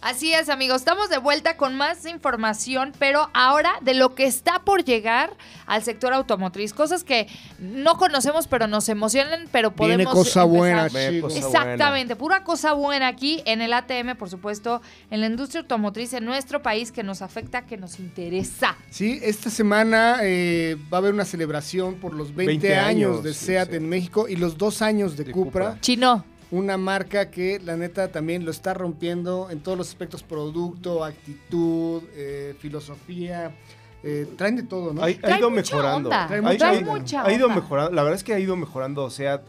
Así 0.00 0.32
es, 0.32 0.48
amigos. 0.48 0.76
Estamos 0.76 1.10
de 1.10 1.18
vuelta 1.18 1.56
con 1.56 1.74
más 1.76 2.06
información, 2.06 2.92
pero 3.00 3.30
ahora 3.34 3.72
de 3.82 3.94
lo 3.94 4.14
que 4.14 4.26
está 4.26 4.60
por 4.60 4.84
llegar 4.84 5.36
al 5.66 5.82
sector 5.82 6.12
automotriz. 6.12 6.72
Cosas 6.72 7.02
que 7.02 7.26
no 7.58 7.96
conocemos, 7.98 8.46
pero 8.46 8.68
nos 8.68 8.88
emocionan, 8.88 9.48
pero 9.50 9.72
podemos. 9.74 9.96
Viene 9.98 10.10
cosa 10.10 10.44
empezar. 10.44 10.46
buena, 10.58 10.88
chicos. 11.10 11.36
Exactamente, 11.36 12.14
pura 12.14 12.44
cosa 12.44 12.74
buena 12.74 13.08
aquí 13.08 13.42
en 13.44 13.60
el 13.60 13.72
ATM, 13.72 14.16
por 14.16 14.30
supuesto, 14.30 14.80
en 15.10 15.20
la 15.20 15.26
industria 15.26 15.62
automotriz 15.62 16.12
en 16.12 16.24
nuestro 16.24 16.62
país 16.62 16.92
que 16.92 17.02
nos 17.02 17.20
afecta, 17.20 17.66
que 17.66 17.76
nos 17.76 17.98
interesa. 17.98 18.76
Sí, 18.90 19.18
esta 19.20 19.50
semana 19.50 20.18
eh, 20.22 20.76
va 20.92 20.98
a 20.98 21.00
haber 21.00 21.12
una 21.12 21.24
celebración 21.24 21.96
por 21.96 22.14
los 22.14 22.32
20, 22.36 22.46
20 22.68 22.76
años, 22.76 22.88
años, 23.10 23.24
de 23.24 23.34
sí, 23.34 23.46
SEAT 23.46 23.70
sí. 23.70 23.76
en 23.76 23.82
México 23.88 23.97
y 24.28 24.36
los 24.36 24.56
dos 24.58 24.82
años 24.82 25.16
de, 25.16 25.24
De 25.24 25.32
Cupra. 25.32 25.66
Cupra. 25.70 25.80
Chino. 25.80 26.24
Una 26.50 26.78
marca 26.78 27.30
que 27.30 27.60
la 27.62 27.76
neta 27.76 28.08
también 28.10 28.44
lo 28.46 28.50
está 28.50 28.72
rompiendo 28.72 29.50
en 29.50 29.60
todos 29.60 29.76
los 29.76 29.88
aspectos, 29.88 30.22
producto, 30.22 31.04
actitud, 31.04 32.02
eh, 32.14 32.54
filosofía. 32.58 33.54
eh, 34.02 34.26
traen 34.36 34.54
de 34.56 34.62
todo, 34.62 34.94
¿no? 34.94 35.02
Ha, 35.02 35.10
ido 35.10 35.50
mejorando. 35.50 36.08
onda. 36.08 36.26
Trae 36.28 36.38
Ha- 36.38 36.42
mucha 36.42 36.68
ha- 36.70 36.72
onda. 36.78 36.90
mucha 36.96 37.22
ha 37.24 37.32
ido 37.32 37.46
onda. 37.48 37.60
mejorando. 37.60 37.90
La 37.92 38.02
verdad 38.04 38.16
es 38.16 38.24
que 38.24 38.32
ha 38.32 38.38
ido 38.38 38.54
mejorando, 38.56 39.02
o 39.04 39.10
sea, 39.10 39.42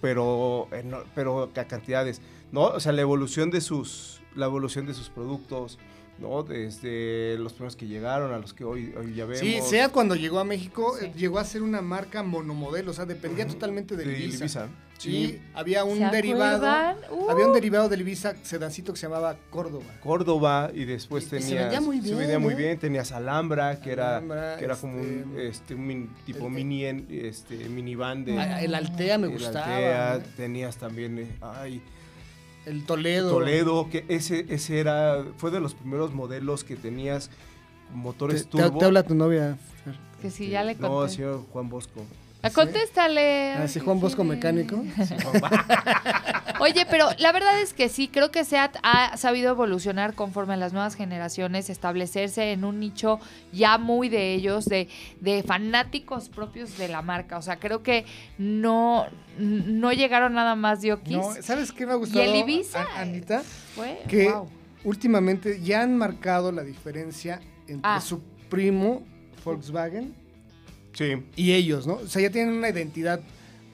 pero, 0.00 0.68
en- 0.72 0.94
pero 1.14 1.44
a 1.54 1.64
cantidades, 1.64 2.20
¿no? 2.52 2.62
O 2.62 2.80
sea, 2.80 2.92
la 2.92 3.02
evolución 3.02 3.50
de 3.50 3.60
sus, 3.60 4.20
la 4.34 4.46
evolución 4.46 4.86
de 4.86 4.94
sus 4.94 5.08
productos, 5.08 5.78
¿no? 6.18 6.42
Desde 6.42 7.36
los 7.38 7.52
primeros 7.52 7.76
que 7.76 7.86
llegaron 7.86 8.32
a 8.32 8.38
los 8.38 8.52
que 8.54 8.64
hoy, 8.64 8.92
hoy 8.98 9.14
ya 9.14 9.24
vemos. 9.26 9.40
Sí, 9.40 9.58
SEAT 9.62 9.92
cuando 9.92 10.14
llegó 10.14 10.38
a 10.38 10.44
México 10.44 10.94
Sí. 10.98 11.06
eh, 11.06 11.12
llegó 11.16 11.38
a 11.38 11.44
ser 11.44 11.62
una 11.62 11.82
marca 11.82 12.22
monomodelo, 12.22 12.90
o 12.90 12.94
sea, 12.94 13.04
dependía 13.06 13.46
totalmente 13.46 13.96
del 13.96 14.08
de 14.08 14.18
Ibiza. 14.18 14.38
Ibiza. 14.44 14.68
Sí, 14.98 15.10
Sí. 15.10 15.42
había 15.52 15.84
un 15.84 15.98
¿Se 15.98 16.06
derivado. 16.06 16.66
Uh. 17.10 17.28
Había 17.30 17.46
un 17.48 17.52
derivado 17.52 17.90
del 17.90 18.00
Ibiza 18.00 18.34
sedancito 18.42 18.94
que 18.94 18.98
se 18.98 19.06
llamaba 19.06 19.36
Córdoba. 19.50 19.84
Córdoba 20.02 20.70
y 20.72 20.86
después 20.86 21.24
Y- 21.30 21.36
y 21.36 21.42
se 21.42 21.54
vendía 21.54 21.82
muy 21.82 21.98
se 21.98 22.02
bien, 22.04 22.16
vendía 22.18 22.38
muy 22.38 22.54
bien 22.54 22.78
tenías 22.78 23.12
Alhambra 23.12 23.78
que 23.78 23.92
era 23.92 24.22
que 24.58 24.64
era 24.64 24.74
como 24.76 24.94
un, 24.98 25.34
este, 25.36 25.48
este 25.48 25.74
un 25.74 25.86
min- 25.86 26.14
tipo 26.24 26.46
el- 26.46 26.52
mini 26.54 26.86
en- 26.86 27.06
este 27.10 27.68
minivan 27.68 28.24
de 28.24 28.38
Ah, 28.38 28.62
El 28.62 28.74
Altea 28.74 29.18
me 29.18 29.26
el 29.26 29.34
gustaba. 29.34 29.66
Altea, 29.66 30.22
tenías 30.34 30.78
también 30.78 31.18
eh, 31.18 31.36
ay 31.42 31.82
El 32.66 32.84
Toledo. 32.84 33.30
Toledo, 33.30 33.88
que 33.90 34.04
ese, 34.08 34.44
ese 34.48 34.78
era, 34.80 35.24
fue 35.38 35.50
de 35.50 35.60
los 35.60 35.74
primeros 35.74 36.12
modelos 36.12 36.64
que 36.64 36.76
tenías 36.76 37.28
Te, 37.28 37.94
motores 37.94 38.42
te- 38.44 38.50
turbo. 38.50 38.78
te 38.78 38.84
habla 38.84 39.02
tu 39.04 39.14
novia. 39.14 39.56
Que 40.20 40.30
si 40.30 40.48
ya 40.48 40.64
le 40.64 40.74
No, 40.74 40.88
conté. 40.88 41.14
señor 41.14 41.44
Juan 41.52 41.68
Bosco. 41.68 42.02
Ah, 42.42 42.50
Contéstale. 42.50 43.52
Ah, 43.54 43.62
Ay, 43.62 43.68
sí, 43.68 43.80
Juan 43.80 43.98
Bosco 43.98 44.22
mecánico. 44.22 44.76
Oye, 46.60 46.86
pero 46.90 47.08
la 47.18 47.32
verdad 47.32 47.60
es 47.60 47.74
que 47.74 47.88
sí, 47.88 48.08
creo 48.08 48.30
que 48.30 48.44
SEAT 48.44 48.76
ha 48.82 49.16
sabido 49.16 49.50
evolucionar 49.50 50.14
conforme 50.14 50.54
a 50.54 50.56
las 50.56 50.72
nuevas 50.72 50.94
generaciones, 50.94 51.68
establecerse 51.70 52.52
en 52.52 52.64
un 52.64 52.80
nicho 52.80 53.20
ya 53.52 53.78
muy 53.78 54.08
de 54.08 54.34
ellos, 54.34 54.64
de, 54.66 54.88
de 55.20 55.42
fanáticos 55.42 56.28
propios 56.28 56.78
de 56.78 56.88
la 56.88 57.02
marca. 57.02 57.36
O 57.38 57.42
sea, 57.42 57.56
creo 57.56 57.82
que 57.82 58.06
no, 58.38 59.06
no 59.38 59.92
llegaron 59.92 60.34
nada 60.34 60.54
más 60.54 60.80
de 60.82 60.92
Okis. 60.94 61.16
No, 61.16 61.34
¿Sabes 61.42 61.72
qué 61.72 61.84
me 61.84 61.92
ha 61.92 61.96
gustado? 61.96 62.24
el 62.24 62.36
Ibiza? 62.36 62.82
A- 62.82 63.00
Anita, 63.00 63.42
Fue, 63.74 63.98
que 64.08 64.30
wow. 64.30 64.48
últimamente 64.84 65.60
ya 65.60 65.82
han 65.82 65.96
marcado 65.98 66.52
la 66.52 66.62
diferencia 66.62 67.40
entre 67.68 67.80
Ah. 67.82 68.00
su 68.00 68.22
primo 68.48 69.02
Volkswagen 69.44 70.14
Sí. 70.96 71.22
y 71.36 71.52
ellos, 71.52 71.86
¿no? 71.86 71.94
O 71.94 72.06
sea, 72.08 72.22
ya 72.22 72.30
tienen 72.30 72.54
una 72.54 72.70
identidad 72.70 73.20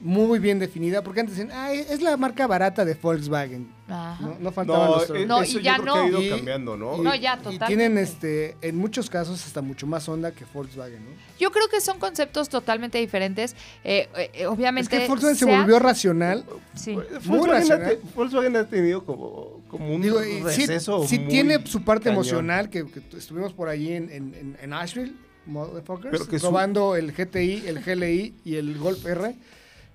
muy 0.01 0.41
bien 0.41 0.59
definida, 0.59 1.05
porque 1.05 1.21
antes 1.21 1.37
decían, 1.37 1.57
ah, 1.57 1.73
es 1.73 2.03
la 2.03 2.17
marca 2.17 2.49
barata 2.49 2.85
de 2.85 2.95
Volkswagen. 2.95 3.69
Ajá. 3.87 4.19
No, 4.21 4.37
no 4.41 4.51
faltaban 4.51 4.91
No, 4.91 4.97
los 4.97 5.11
eh, 5.11 5.27
No, 5.27 5.43
eso 5.43 5.61
y 5.61 5.63
ya 5.63 5.77
yo 5.77 5.83
creo 5.85 5.95
no. 5.95 6.01
que 6.03 6.07
ha 6.07 6.09
ido 6.11 6.23
Y- 6.23 6.31
cambiando, 6.31 6.77
¿no? 6.77 6.97
No, 6.97 7.15
ya, 7.15 7.35
Y 7.35 7.37
totalmente. 7.37 7.67
tienen, 7.69 7.99
este, 7.99 8.57
en 8.63 8.77
muchos 8.79 9.09
casos, 9.09 9.47
hasta 9.47 9.63
mucho 9.63 9.87
más 9.87 10.09
onda 10.09 10.33
que 10.33 10.45
Volkswagen, 10.53 11.05
¿no? 11.05 11.11
Yo 11.39 11.53
creo 11.53 11.69
que 11.69 11.81
son 11.81 12.01
conceptos 12.01 12.49
totalmente 12.49 12.99
diferentes. 12.99 13.55
Eh, 13.85 14.09
eh, 14.17 14.31
Es 14.35 14.47
obviamente. 14.47 14.91
que 14.99 15.07
Volkswagen 15.07 15.37
se 15.37 15.45
volvió 15.45 15.79
racional. 15.79 16.45
Sí. 16.75 16.95
Volkswagen, 16.95 17.39
ha 17.51 17.53
racional. 17.59 17.89
te- 17.91 18.01
Volkswagen 18.17 18.57
ha 18.57 18.67
tenido 18.67 19.05
como, 19.07 19.61
como 19.69 19.95
un 19.95 20.03
Digo, 20.03 20.21
y 20.25 20.39
sí, 20.39 20.67
receso 20.67 21.07
sí 21.07 21.21
muy 21.21 21.29
tiene 21.29 21.65
su 21.65 21.85
parte 21.85 22.05
cañón. 22.07 22.17
emocional, 22.17 22.71
que, 22.71 22.85
que 22.91 23.01
tu- 23.03 23.17
estuvimos 23.19 23.53
por 23.53 23.69
allí 23.69 23.93
en, 23.93 24.11
en, 24.11 24.35
en, 24.35 24.59
en 24.61 24.73
Asheville, 24.73 25.15
motherfuckers, 25.47 26.27
que 26.27 26.39
su- 26.39 26.47
probando 26.47 26.97
el 26.97 27.13
GTI, 27.13 27.65
el 27.67 27.81
GLI 27.83 28.35
y 28.45 28.55
el 28.57 28.79
Golf 28.79 29.05
R. 29.07 29.35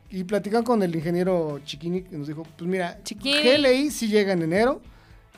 Y 0.10 0.24
platican 0.24 0.64
con 0.64 0.82
el 0.84 0.96
ingeniero 0.96 1.60
Chiquini, 1.66 2.04
que 2.04 2.18
nos 2.18 2.28
dijo, 2.28 2.44
pues 2.58 2.70
mira, 2.70 3.00
Chiquini. 3.04 3.42
GLI 3.42 3.92
sí 3.92 4.08
llega 4.08 4.32
en 4.34 4.42
enero, 4.42 4.82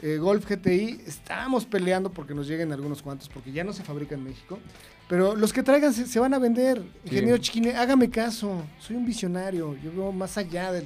eh, 0.01 0.17
Golf 0.17 0.47
GTI 0.47 1.01
estamos 1.07 1.65
peleando 1.65 2.11
porque 2.11 2.33
nos 2.35 2.47
lleguen 2.47 2.71
algunos 2.71 3.01
cuantos, 3.01 3.27
porque 3.29 3.51
ya 3.51 3.63
no 3.63 3.73
se 3.73 3.83
fabrica 3.83 4.13
en 4.15 4.23
México. 4.23 4.59
Pero 5.07 5.35
los 5.35 5.51
que 5.53 5.63
traigan 5.63 5.91
se, 5.91 6.05
se 6.05 6.19
van 6.19 6.35
a 6.35 6.39
vender. 6.39 6.83
Ingeniero 7.03 7.39
Chiquini, 7.39 7.69
hágame 7.69 8.11
caso, 8.11 8.61
soy 8.79 8.95
un 8.95 9.07
visionario, 9.07 9.75
yo 9.83 9.91
veo 9.91 10.11
más 10.11 10.37
allá 10.37 10.71
del... 10.71 10.85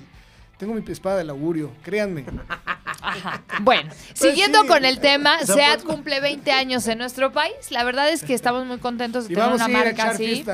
Tengo 0.58 0.74
mi 0.74 0.82
espada 0.88 1.18
del 1.18 1.30
augurio, 1.30 1.72
créanme. 1.84 2.24
Ajá. 3.04 3.44
Bueno, 3.62 3.92
siguiendo 4.14 4.60
Pues 4.60 4.68
sí. 4.68 4.74
con 4.74 4.86
el 4.86 5.00
tema, 5.00 5.38
O 5.42 5.46
sea, 5.46 5.56
SEAT 5.56 5.82
pues- 5.84 5.94
cumple 5.96 6.20
20 6.22 6.52
años 6.52 6.88
en 6.88 6.98
nuestro 6.98 7.32
país. 7.34 7.54
La 7.70 7.84
verdad 7.84 8.10
es 8.10 8.24
que 8.24 8.34
estamos 8.34 8.66
muy 8.66 8.78
contentos 8.80 9.28
de 9.28 9.34
Y 9.34 9.36
tener 9.36 9.52
una 9.54 9.66
a 9.66 9.70
ir 9.70 9.76
a 9.76 9.80
marca 9.84 10.10
así. 10.12 10.46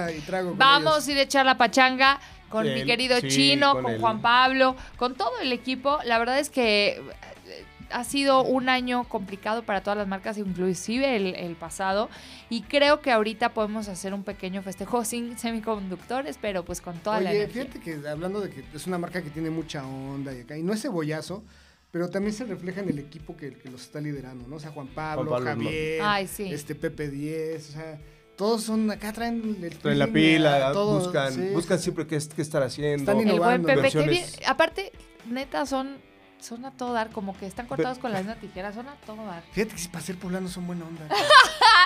Vamos 0.55 1.07
a 1.07 1.11
ir 1.11 1.17
a 1.17 1.21
echar 1.21 1.45
la 1.45 1.57
pachanga 1.57 2.19
con 2.49 2.65
mi 2.73 2.83
querido 2.85 3.19
sí, 3.19 3.27
Chino, 3.29 3.73
con, 3.73 3.83
con 3.83 3.93
el- 3.93 3.99
Juan 4.01 4.21
Pablo, 4.21 4.75
con 4.97 5.13
todo 5.15 5.31
el 5.41 5.51
equipo. 5.51 5.99
La 6.05 6.17
verdad 6.17 6.39
es 6.39 6.49
que 6.49 7.01
eh, 7.47 7.65
ha 7.91 8.03
sido 8.03 8.41
un 8.43 8.69
año 8.69 9.03
complicado 9.03 9.61
para 9.63 9.81
todas 9.81 9.97
las 9.97 10.07
marcas, 10.07 10.37
inclusive 10.39 11.15
el, 11.15 11.35
el 11.35 11.55
pasado. 11.55 12.09
Y 12.49 12.63
creo 12.63 13.01
que 13.01 13.11
ahorita 13.11 13.49
podemos 13.53 13.87
hacer 13.87 14.15
un 14.15 14.23
pequeño 14.23 14.63
festejo 14.63 15.05
sin 15.05 15.37
semiconductores, 15.37 16.39
pero 16.41 16.65
pues 16.65 16.81
con 16.81 16.97
toda 16.97 17.19
la 17.21 17.29
Oye, 17.29 17.43
energía. 17.43 17.65
fíjate 17.65 17.79
que 17.79 18.07
hablando 18.09 18.41
de 18.41 18.49
que 18.49 18.63
es 18.73 18.87
una 18.87 18.97
marca 18.97 19.21
que 19.21 19.29
tiene 19.29 19.51
mucha 19.51 19.85
onda 19.85 20.33
y 20.33 20.41
acá, 20.41 20.57
y 20.57 20.63
no 20.63 20.73
es 20.73 20.81
cebollazo, 20.81 21.43
pero 21.91 22.09
también 22.09 22.33
se 22.33 22.45
refleja 22.45 22.81
en 22.81 22.89
el 22.89 22.99
equipo 22.99 23.35
que, 23.35 23.53
que 23.53 23.69
los 23.69 23.81
está 23.81 23.99
liderando, 23.99 24.47
¿no? 24.47 24.57
O 24.57 24.59
sea, 24.59 24.71
Juan 24.71 24.87
Pablo, 24.87 25.29
Juan 25.31 25.43
Pablo, 25.45 25.63
Javier, 25.65 26.01
Ay, 26.03 26.27
sí. 26.27 26.51
este 26.53 26.75
Pepe 26.75 27.09
10, 27.09 27.69
o 27.69 27.71
sea, 27.73 27.99
todos 28.35 28.63
son 28.63 28.89
acá 28.91 29.11
traen 29.11 29.57
el 29.61 29.77
Traen 29.77 29.99
la 29.99 30.07
pila, 30.07 30.69
a 30.69 30.71
todo, 30.73 30.99
buscan, 30.99 31.33
sí. 31.33 31.49
buscan 31.53 31.79
siempre 31.79 32.07
qué, 32.07 32.17
qué 32.35 32.41
estar 32.41 32.63
haciendo. 32.63 32.99
Están 33.11 33.17
El 33.17 33.23
buen 33.25 33.35
innovando. 33.35 33.67
Pepe, 33.67 33.91
que 33.91 34.07
bien- 34.07 34.25
aparte, 34.47 34.91
neta, 35.29 35.65
son, 35.65 35.97
son 36.41 36.65
a 36.65 36.71
todo 36.71 36.93
dar, 36.93 37.09
como 37.09 37.37
que 37.37 37.45
están 37.45 37.67
cortados 37.67 37.99
con 37.99 38.11
las 38.11 38.21
mismas 38.21 38.39
tijeras, 38.39 38.75
son 38.75 38.87
a 38.87 38.95
todo 39.05 39.25
dar. 39.25 39.43
Fíjate 39.51 39.73
que 39.75 39.81
si 39.81 39.87
para 39.89 40.03
ser 40.03 40.17
poblano 40.17 40.47
son 40.47 40.67
buena 40.67 40.85
onda. 40.85 41.07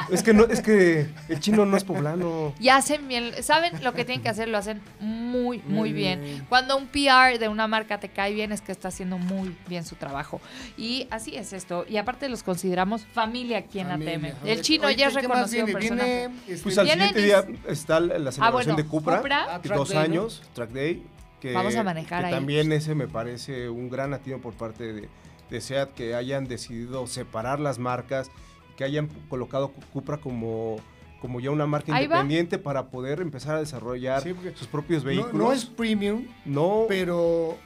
Es 0.09 0.23
que 0.23 0.33
no, 0.33 0.45
es 0.45 0.61
que 0.61 1.07
el 1.29 1.39
chino 1.39 1.65
no 1.65 1.77
es 1.77 1.83
poblano. 1.83 2.53
Y 2.59 2.69
hacen 2.69 3.07
bien, 3.07 3.31
saben 3.43 3.83
lo 3.83 3.93
que 3.93 4.05
tienen 4.05 4.21
que 4.23 4.29
hacer, 4.29 4.47
lo 4.47 4.57
hacen 4.57 4.81
muy, 4.99 5.59
muy 5.59 5.83
Muy 5.83 5.93
bien. 5.93 6.45
Cuando 6.49 6.77
un 6.77 6.87
PR 6.87 7.37
de 7.39 7.47
una 7.47 7.67
marca 7.67 7.99
te 7.99 8.09
cae 8.09 8.33
bien, 8.33 8.51
es 8.51 8.61
que 8.61 8.71
está 8.71 8.87
haciendo 8.87 9.17
muy 9.17 9.55
bien 9.67 9.85
su 9.85 9.95
trabajo. 9.95 10.41
Y 10.77 11.07
así 11.11 11.35
es 11.35 11.53
esto. 11.53 11.85
Y 11.87 11.97
aparte 11.97 12.29
los 12.29 12.43
consideramos 12.43 13.05
familia 13.05 13.59
aquí 13.59 13.79
en 13.79 13.87
Familia. 13.87 14.15
ATM. 14.15 14.43
Oye, 14.43 14.51
El 14.53 14.61
chino 14.61 14.87
oye, 14.87 14.95
ya 14.97 15.07
es 15.07 15.17
¿qué 15.17 15.27
más 15.27 15.51
reconocido 15.51 15.65
viene? 15.65 15.79
Viene, 15.79 16.25
este, 16.47 16.63
Pues 16.63 16.77
al 16.77 16.89
siguiente 16.89 17.21
día 17.21 17.45
está 17.67 17.99
la 17.99 18.19
la 18.19 18.31
celebración 18.31 18.45
Ah, 18.45 18.51
bueno, 18.51 18.75
de 18.75 18.85
Cupra, 18.85 19.17
Cupra. 19.17 19.45
Ah, 19.55 19.61
dos 19.63 19.89
Day, 19.89 19.97
¿no? 19.97 20.03
años, 20.03 20.41
Track 20.53 20.69
Day. 20.71 21.03
Que, 21.43 21.51
Vamos 21.53 21.75
a 21.75 21.83
manejar 21.83 22.21
que 22.21 22.27
ahí. 22.27 22.31
También 22.33 22.71
ese 22.71 22.95
me 22.95 23.05
parece 23.07 23.67
un 23.69 23.89
gran 23.89 24.13
atino 24.13 24.39
por 24.39 24.53
parte 24.53 24.93
de, 24.93 25.09
de 25.49 25.59
SEAT 25.61 25.93
que 25.93 26.15
hayan 26.15 26.47
decidido 26.47 27.05
separar 27.05 27.59
las 27.59 27.79
marcas, 27.79 28.31
que 28.77 28.85
hayan 28.85 29.09
colocado 29.27 29.67
Cu- 29.73 29.81
Cupra 29.91 30.17
como, 30.19 30.77
como 31.19 31.41
ya 31.41 31.51
una 31.51 31.65
marca 31.67 31.91
va. 31.91 32.01
independiente 32.01 32.57
para 32.59 32.85
poder 32.87 33.19
empezar 33.19 33.55
a 33.55 33.59
desarrollar 33.59 34.23
Sí, 34.23 34.33
sus 34.55 34.67
propios 34.67 35.03
vehículos. 35.03 35.33
no 35.33 35.51
es 35.51 35.65
premium, 35.65 36.27
No, 36.45 36.85
pero 36.87 37.57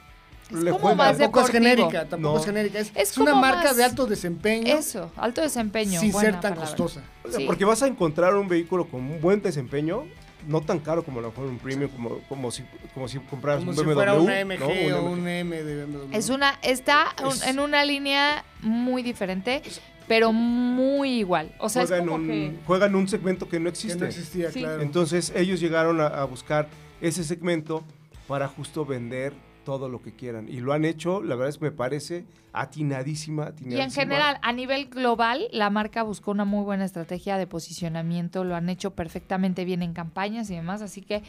le 0.50 0.70
como 0.72 0.80
juega. 0.80 0.96
más 0.96 1.18
tampoco 1.18 1.46
es 1.46 1.52
genérica, 1.52 2.08
tampoco 2.08 2.34
No. 2.34 2.40
es 2.40 2.46
genérica. 2.46 2.78
Es, 2.80 2.88
Es 2.96 3.10
es 3.12 3.18
una 3.18 3.36
marca 3.36 3.74
de 3.74 3.84
alto 3.84 4.06
desempeño 4.06 4.74
Eso, 4.76 5.12
alto 5.16 5.40
desempeño. 5.40 6.00
sin 6.00 6.10
buena 6.10 6.30
ser 6.32 6.40
tan 6.40 6.54
palabra. 6.54 6.66
costosa. 6.76 7.02
O 7.22 7.28
sea, 7.28 7.38
Sí. 7.38 7.46
Porque 7.46 7.64
vas 7.64 7.80
a 7.82 7.86
encontrar 7.86 8.34
un 8.34 8.48
vehículo 8.48 8.86
con 8.88 9.02
un 9.02 9.20
buen 9.20 9.40
desempeño, 9.40 10.04
no 10.46 10.60
tan 10.60 10.78
caro 10.78 11.02
como 11.04 11.18
a 11.18 11.22
lo 11.22 11.28
mejor 11.30 11.46
un 11.46 11.58
premium, 11.58 11.90
como, 11.90 12.18
como, 12.28 12.50
si, 12.50 12.64
como 12.94 13.08
si 13.08 13.18
compraras 13.18 13.60
Como 13.60 13.70
un 13.72 13.76
si 13.76 13.82
BMW. 13.82 13.94
fuera 13.94 14.14
una 14.14 14.44
MG 14.44 14.92
o 14.94 15.02
un 15.10 15.26
M 15.28 15.62
de 15.62 15.84
BMW. 15.84 16.14
Es 16.16 16.28
una, 16.30 16.58
está 16.62 17.14
un- 17.22 17.32
Es- 17.32 17.46
en 17.46 17.58
una 17.58 17.84
línea 17.84 18.44
muy 18.62 19.02
diferente, 19.02 19.62
pero 20.06 20.32
muy 20.32 21.18
igual. 21.18 21.52
O 21.58 21.68
sea, 21.68 21.82
es 21.82 21.88
juegan, 21.88 22.06
como 22.06 22.16
un, 22.22 22.26
que... 22.28 22.52
juegan 22.66 22.94
un 22.94 23.08
segmento 23.08 23.48
que 23.48 23.58
no 23.58 23.64
que 23.64 23.70
existe. 23.70 23.98
no 23.98 24.06
existía, 24.06 24.50
Sí. 24.52 24.60
claro. 24.60 24.80
Entonces 24.82 25.32
ellos 25.36 25.60
llegaron 25.60 26.00
a, 26.00 26.06
a 26.06 26.24
buscar 26.24 26.68
ese 27.00 27.24
segmento 27.24 27.84
para 28.26 28.48
justo 28.48 28.84
vender 28.86 29.32
todo 29.68 29.90
lo 29.90 30.00
que 30.00 30.12
quieran. 30.12 30.48
Y 30.48 30.60
lo 30.60 30.72
han 30.72 30.86
hecho, 30.86 31.22
la 31.22 31.34
verdad 31.34 31.50
es 31.50 31.58
que 31.58 31.66
me 31.66 31.72
parece 31.72 32.24
atinadísima, 32.54 33.52
Y 33.62 33.78
en 33.78 33.90
general, 33.90 34.38
a 34.40 34.50
nivel 34.54 34.86
global, 34.86 35.46
la 35.52 35.68
marca 35.68 36.02
buscó 36.02 36.30
una 36.30 36.46
muy 36.46 36.64
buena 36.64 36.86
estrategia 36.86 37.36
de 37.36 37.46
posicionamiento, 37.46 38.44
lo 38.44 38.56
han 38.56 38.70
hecho 38.70 38.92
perfectamente 38.92 39.66
bien 39.66 39.82
en 39.82 39.92
campañas 39.92 40.48
y 40.48 40.54
demás, 40.54 40.80
así 40.80 41.02
que 41.02 41.22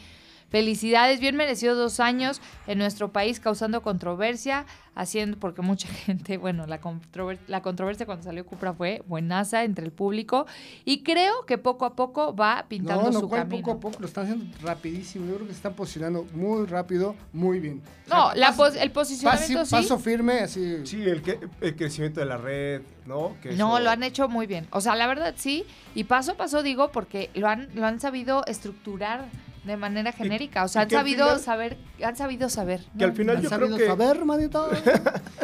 felicidades, 0.50 1.20
bien 1.20 1.36
merecido 1.36 1.74
dos 1.74 2.00
años 2.00 2.40
en 2.66 2.78
nuestro 2.78 3.12
país 3.12 3.40
causando 3.40 3.82
controversia, 3.82 4.66
haciendo, 4.94 5.38
porque 5.38 5.62
mucha 5.62 5.88
gente, 6.06 6.36
bueno, 6.36 6.66
la, 6.66 6.80
controver- 6.80 7.38
la 7.46 7.62
controversia 7.62 8.04
cuando 8.04 8.24
salió 8.24 8.44
Cupra 8.44 8.74
fue 8.74 9.02
buenaza 9.06 9.62
entre 9.64 9.84
el 9.86 9.92
público 9.92 10.46
y 10.84 11.02
creo 11.02 11.46
que 11.46 11.56
poco 11.56 11.84
a 11.86 11.94
poco 11.94 12.34
va 12.34 12.66
pintando 12.68 13.04
no, 13.04 13.10
no, 13.12 13.20
su 13.20 13.28
cual 13.28 13.42
camino. 13.42 13.62
poco 13.64 13.76
a 13.76 13.80
poco 13.80 14.00
lo 14.00 14.06
están 14.06 14.24
haciendo 14.24 14.44
rapidísimo. 14.60 15.26
Yo 15.26 15.34
creo 15.36 15.46
que 15.46 15.52
se 15.52 15.58
están 15.58 15.74
posicionando 15.74 16.26
muy 16.34 16.66
rápido, 16.66 17.14
muy 17.32 17.60
bien. 17.60 17.80
O 18.06 18.14
No, 18.14 18.26
sea, 18.32 18.36
la 18.36 18.52
pos- 18.52 18.74
el 18.76 18.90
posicionamiento 18.90 19.64
sí. 19.64 19.70
Paso 19.70 19.98
firme, 19.98 20.40
así. 20.40 20.84
Sí, 20.84 21.02
el, 21.02 21.22
que, 21.22 21.38
el 21.60 21.76
crecimiento 21.76 22.18
de 22.20 22.26
la 22.26 22.36
red, 22.36 22.82
¿no? 23.06 23.36
Que 23.40 23.52
No, 23.52 23.76
eso- 23.76 23.84
lo 23.84 23.90
han 23.90 24.02
hecho 24.02 24.28
muy 24.28 24.46
bien. 24.48 24.66
O 24.72 24.80
sea, 24.80 24.96
la 24.96 25.06
verdad 25.06 25.34
sí. 25.36 25.64
Y 25.94 26.04
paso 26.04 26.32
a 26.32 26.34
paso 26.36 26.62
digo 26.64 26.90
porque 26.90 27.30
lo 27.34 27.46
han, 27.48 27.68
lo 27.74 27.86
han 27.86 28.00
sabido 28.00 28.44
estructurar 28.46 29.26
de 29.64 29.76
manera 29.76 30.12
genérica. 30.12 30.64
O 30.64 30.68
sea, 30.68 30.82
han 30.82 30.88
que 30.88 30.94
sabido 30.96 31.26
final- 31.26 31.40
saber, 31.40 31.78
han 32.04 32.16
sabido 32.16 32.48
saber. 32.48 32.84
Que 32.98 33.04
al 33.04 33.12
final 33.12 33.36
¿Han 33.36 33.42
yo 33.42 33.48
sabido 33.50 33.76
creo 33.76 33.96
que... 33.96 34.02
saber, 34.04 34.24
manito? 34.24 34.70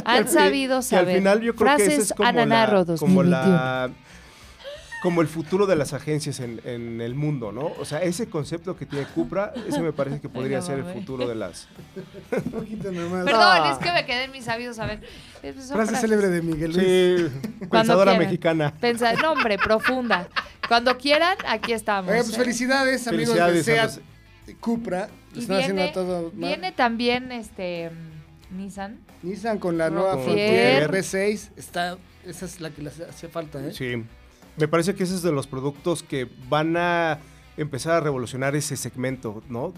han 0.05 0.25
que- 0.25 0.31
sabido 0.31 0.79
que 0.79 0.83
saber. 0.85 1.09
al 1.15 1.17
final 1.19 1.41
yo 1.43 1.55
creo 1.55 1.67
Frases 1.69 1.89
que 1.89 1.95
ese 1.95 2.03
es 2.03 2.13
como 2.15 2.29
Ananarro 2.29 2.79
la, 2.81 2.85
como 2.97 3.23
2021. 3.23 3.31
la 3.31 3.91
como 5.07 5.23
el 5.23 5.29
futuro 5.29 5.67
de 5.67 5.77
las 5.77 5.93
agencias 5.93 6.41
en, 6.41 6.61
en 6.65 7.01
el 7.01 7.15
mundo, 7.15 7.53
¿no? 7.53 7.67
O 7.79 7.85
sea, 7.85 8.03
ese 8.03 8.29
concepto 8.29 8.77
que 8.77 8.87
tiene 8.87 9.07
Cupra, 9.07 9.53
ese 9.69 9.81
me 9.81 9.93
parece 9.93 10.21
que 10.21 10.29
podría 10.29 10.61
ser 10.63 10.81
el 10.81 10.85
futuro 10.85 11.29
de 11.29 11.37
las... 11.37 11.69
Perdón, 12.31 12.67
Ah. 13.33 13.71
es 13.73 13.79
que 13.87 13.93
me 13.93 14.05
quedé 14.05 14.25
en 14.25 14.33
mi 14.33 14.43
sabido 14.43 14.75
saber. 14.75 15.01
Eh, 15.43 15.53
pues, 15.55 15.67
son 15.67 15.77
Frase 15.77 15.91
frases. 15.93 16.01
célebre 16.01 16.29
de 16.29 16.43
Miguel 16.43 16.73
Luis. 16.73 17.31
Sí, 17.33 17.67
pensadora 17.71 18.13
quieran. 18.13 18.19
mexicana. 18.27 18.75
Pensa- 18.81 19.13
no, 19.15 19.33
hombre, 19.33 19.59
profunda. 19.59 20.29
Cuando 20.67 20.99
quieran, 20.99 21.37
aquí 21.47 21.73
estamos. 21.73 22.11
Pues 22.13 22.29
¿eh? 22.31 22.37
felicidades, 22.37 23.07
amigos 23.07 23.27
Felicidades 23.35 23.67
de 23.67 23.79
a 23.81 23.89
Seat 23.89 24.03
los- 24.49 24.57
Cupra. 24.59 25.09
Y 25.35 25.41
están 25.41 25.59
haciendo 25.59 25.83
viene, 25.83 25.91
a 25.91 25.93
todo. 25.93 26.23
mal. 26.35 26.49
viene 26.49 26.73
también 26.73 27.31
este 27.33 27.91
Nissan. 28.51 28.99
Nissan 29.23 29.59
con 29.59 29.79
la 29.79 29.91
nueva 29.91 30.15
Frontier. 30.19 30.85
Frontier 30.89 31.05
R6. 31.05 31.51
Está, 31.57 31.97
esa 32.25 32.47
es 32.47 32.61
la 32.61 32.71
que 32.71 32.83
le 32.83 32.89
hace- 32.91 33.05
hacía 33.05 33.29
falta, 33.29 33.61
¿eh? 33.65 33.73
Sí, 33.73 34.03
me 34.57 34.69
parece 34.69 34.95
que 34.95 35.03
ese 35.05 35.15
es 35.15 35.23
de 35.23 35.33
los 35.33 35.47
productos 35.47 36.03
que 36.03 36.29
van 36.49 36.77
a 36.77 37.19
empezar 37.57 37.95
a 37.95 38.01
revolucionar 38.01 38.55
ese 38.57 38.77
segmento, 38.77 39.43
¿no? 39.49 39.73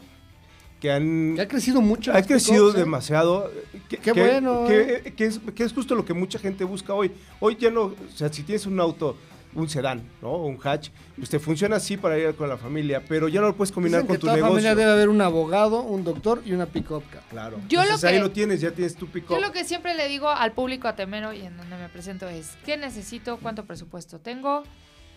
que 0.80 0.92
han... 0.92 1.34
Que 1.34 1.42
ha 1.42 1.48
crecido 1.48 1.80
mucho. 1.80 2.12
Ha 2.12 2.22
crecido 2.22 2.70
¿eh? 2.70 2.78
demasiado. 2.78 3.50
Que, 3.88 3.96
Qué 3.96 4.12
que- 4.12 4.20
bueno, 4.20 4.64
Que, 4.68 5.12
que 5.16 5.26
es, 5.26 5.40
que 5.54 5.64
es 5.64 5.72
justo 5.72 5.96
lo 5.96 6.04
que 6.04 6.14
mucha 6.14 6.38
gente 6.38 6.62
busca 6.62 6.94
hoy. 6.94 7.10
Hoy 7.40 7.56
ya 7.58 7.70
no, 7.70 7.82
o 7.82 7.94
sea, 8.14 8.32
si 8.32 8.44
tienes 8.44 8.64
un 8.64 8.78
auto, 8.78 9.16
un 9.54 9.68
sedán, 9.68 10.02
¿no? 10.22 10.36
Un 10.36 10.58
hatch, 10.62 10.90
pues 11.16 11.30
te 11.30 11.38
funciona 11.38 11.76
así 11.76 11.96
para 11.96 12.18
ir 12.18 12.34
con 12.34 12.48
la 12.48 12.56
familia, 12.58 13.02
pero 13.08 13.28
ya 13.28 13.40
no 13.40 13.48
lo 13.48 13.56
puedes 13.56 13.72
combinar 13.72 14.02
Dicen 14.02 14.06
con 14.08 14.16
que 14.16 14.20
tu 14.20 14.26
toda 14.26 14.36
negocio. 14.36 14.52
familia 14.54 14.74
debe 14.74 14.92
haber 14.92 15.08
un 15.08 15.20
abogado, 15.20 15.82
un 15.82 16.04
doctor 16.04 16.42
y 16.44 16.52
una 16.52 16.66
pick-up 16.66 17.02
car. 17.10 17.22
Claro. 17.30 17.58
Yo 17.68 17.78
lo 17.78 17.84
Entonces 17.84 18.04
ahí 18.10 18.16
que- 18.16 18.20
lo 18.20 18.30
tienes, 18.30 18.60
ya 18.60 18.70
tienes 18.72 18.94
tu 18.94 19.06
pick 19.08 19.28
Yo 19.28 19.40
lo 19.40 19.50
que 19.52 19.64
siempre 19.64 19.94
le 19.94 20.06
digo 20.08 20.28
al 20.28 20.52
público 20.52 20.86
atemero 20.88 21.32
y 21.32 21.40
en 21.42 21.56
donde 21.56 21.76
me 21.76 21.88
presento 21.88 22.28
es, 22.28 22.56
¿qué 22.64 22.76
necesito? 22.76 23.38
¿Cuánto 23.38 23.64
presupuesto 23.64 24.18
tengo? 24.20 24.62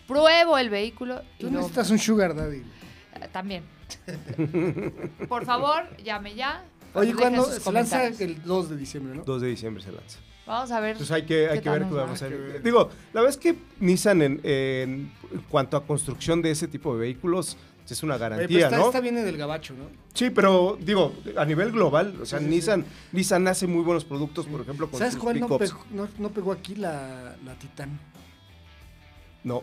Pruebo 0.08 0.58
el 0.58 0.70
vehículo 0.70 1.22
y 1.38 1.42
Tú 1.42 1.46
luego- 1.50 1.58
necesitas 1.68 1.90
un 1.90 1.98
sugar 1.98 2.34
daddy. 2.34 2.58
Eh, 2.58 3.28
también. 3.32 3.62
Por 5.28 5.44
favor, 5.44 5.84
llame 6.02 6.34
ya. 6.34 6.64
Oye, 6.94 7.06
Dejen 7.12 7.20
¿cuándo 7.20 7.44
sus 7.44 7.62
se 7.62 7.72
lanza 7.72 8.06
el 8.06 8.42
2 8.42 8.70
de 8.70 8.76
diciembre, 8.76 9.14
no? 9.16 9.24
2 9.24 9.40
de 9.42 9.48
diciembre 9.48 9.82
se 9.82 9.92
lanza. 9.92 10.18
Vamos 10.46 10.70
a 10.70 10.80
ver. 10.80 10.92
Entonces 10.92 11.14
hay 11.14 11.22
que, 11.24 11.48
hay 11.48 11.58
¿Qué 11.58 11.62
que 11.64 11.70
ver 11.70 11.82
qué 11.84 11.94
va? 11.94 12.02
vamos 12.02 12.22
a 12.22 12.26
hacer. 12.26 12.38
ver. 12.38 12.62
Digo, 12.62 12.90
la 13.12 13.20
verdad 13.20 13.30
es 13.30 13.36
que 13.36 13.56
Nissan 13.80 14.22
en, 14.22 14.40
en 14.44 15.12
cuanto 15.48 15.76
a 15.76 15.86
construcción 15.86 16.42
de 16.42 16.50
ese 16.50 16.66
tipo 16.68 16.94
de 16.94 17.00
vehículos 17.00 17.56
es 17.88 18.02
una 18.02 18.14
Oye, 18.14 18.20
garantía, 18.20 18.64
esta, 18.66 18.78
¿no? 18.78 18.86
esta 18.86 19.00
viene 19.00 19.22
del 19.22 19.36
gabacho, 19.36 19.74
¿no? 19.74 19.84
Sí, 20.14 20.30
pero 20.30 20.78
digo, 20.80 21.12
a 21.36 21.44
nivel 21.44 21.72
global, 21.72 22.14
o 22.22 22.24
sea, 22.24 22.38
Sí, 22.38 22.44
sí, 22.46 22.50
sí. 22.50 22.56
Nissan, 22.56 22.84
Nissan 23.12 23.46
hace 23.48 23.66
muy 23.66 23.82
buenos 23.82 24.04
productos, 24.06 24.46
por 24.46 24.62
ejemplo, 24.62 24.88
con 24.90 24.98
¿Sabes 24.98 25.12
sus 25.14 25.22
cuál 25.22 25.38
no 25.38 25.58
pegó, 25.58 25.84
no, 25.90 26.08
no 26.18 26.30
pegó 26.30 26.52
aquí 26.52 26.74
la, 26.74 27.36
la 27.44 27.54
Titan? 27.58 28.00
No, 29.44 29.62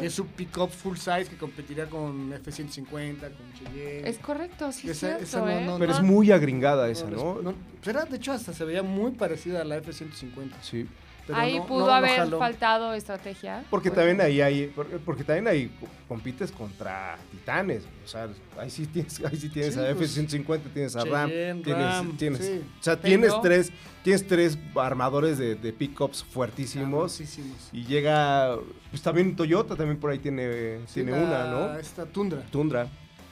es 0.00 0.14
su 0.14 0.26
pick-up 0.26 0.70
full 0.70 0.96
size 0.96 1.26
que 1.26 1.36
competiría 1.36 1.86
con 1.88 2.32
F-150, 2.32 3.18
con 3.20 3.52
Cheyenne. 3.58 4.08
Es 4.08 4.18
correcto, 4.18 4.70
sí, 4.70 4.88
es 4.88 4.96
Esa- 4.98 5.06
cierto, 5.18 5.24
esa 5.24 5.40
no- 5.40 5.48
¿eh? 5.50 5.64
no- 5.64 5.78
pero 5.78 5.92
es 5.92 6.02
muy 6.02 6.30
agringada 6.30 6.88
esa, 6.88 7.10
¿no? 7.10 7.34
pues 7.82 7.88
era, 7.88 8.04
de 8.04 8.16
hecho, 8.16 8.32
hasta 8.32 8.52
se 8.52 8.64
veía 8.64 8.82
muy 8.84 9.10
parecida 9.12 9.62
a 9.62 9.64
la 9.64 9.76
F-150. 9.78 10.52
Sí. 10.62 10.86
Pero 11.26 11.38
Ahí 11.38 11.58
no- 11.58 11.66
pudo 11.66 11.86
no- 11.86 11.92
haber 11.92 12.16
jaló. 12.18 12.38
faltado 12.38 12.94
estrategia. 12.94 13.64
Porque 13.70 13.90
Bueno. 13.90 14.02
también 14.02 14.20
ahí 14.26 14.40
hay, 14.40 14.66
porque, 14.74 14.96
porque 14.98 15.24
también 15.24 15.48
ahí 15.48 15.70
compites 16.08 16.52
contra 16.52 17.18
titanes, 17.32 17.82
o 18.04 18.08
sea, 18.08 18.28
ahí 18.58 18.70
sí 18.70 18.86
tienes, 18.86 19.20
ahí 19.24 19.36
sí 19.36 19.48
tienes 19.48 19.74
Sí, 19.74 19.80
a 19.80 19.94
pues, 19.94 20.16
F-150, 20.16 20.60
tienes 20.72 20.94
a 20.96 21.04
Ram, 21.04 21.28
tienes, 21.28 21.66
Ram, 21.66 22.16
tienes, 22.16 22.44
sí. 22.46 22.60
o 22.78 22.82
sea, 22.82 22.96
Pero- 22.96 23.08
tienes 23.08 23.40
tres, 23.42 23.72
tienes 24.04 24.26
tres 24.26 24.56
armadores 24.76 25.36
de, 25.38 25.56
de 25.56 25.72
pickups 25.72 26.22
fuertísimos 26.24 27.20
y 27.72 27.84
llega, 27.84 28.56
pues 28.90 29.02
también 29.02 29.34
Toyota 29.36 29.74
también 29.76 29.98
por 29.98 30.10
ahí 30.10 30.18
tiene, 30.18 30.78
Sí, 30.86 31.02
tiene 31.02 31.12
la- 31.12 31.18
una, 31.18 31.44
¿no? 31.50 31.78
Esta 31.78 32.06
Tundra, 32.06 32.42
Tundra, 32.50 32.86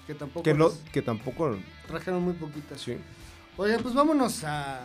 que 0.07 0.15
tampoco 0.15 0.43
que 0.43 0.53
no, 0.55 0.69
les 0.69 0.79
que 0.93 1.01
tampoco, 1.03 1.57
trajeron 1.87 2.23
muy 2.23 2.35
poquitas. 2.35 2.81
sí. 2.81 2.97
Oigan, 3.57 3.81
pues 3.83 3.95
vámonos 3.95 4.43
a, 4.43 4.81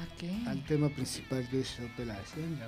¿A 0.00 0.06
qué? 0.16 0.30
al 0.46 0.64
tema 0.64 0.88
principal 0.88 1.46
de 1.50 1.60
esta 1.60 1.82
operación, 1.84 2.58
¿no? 2.58 2.66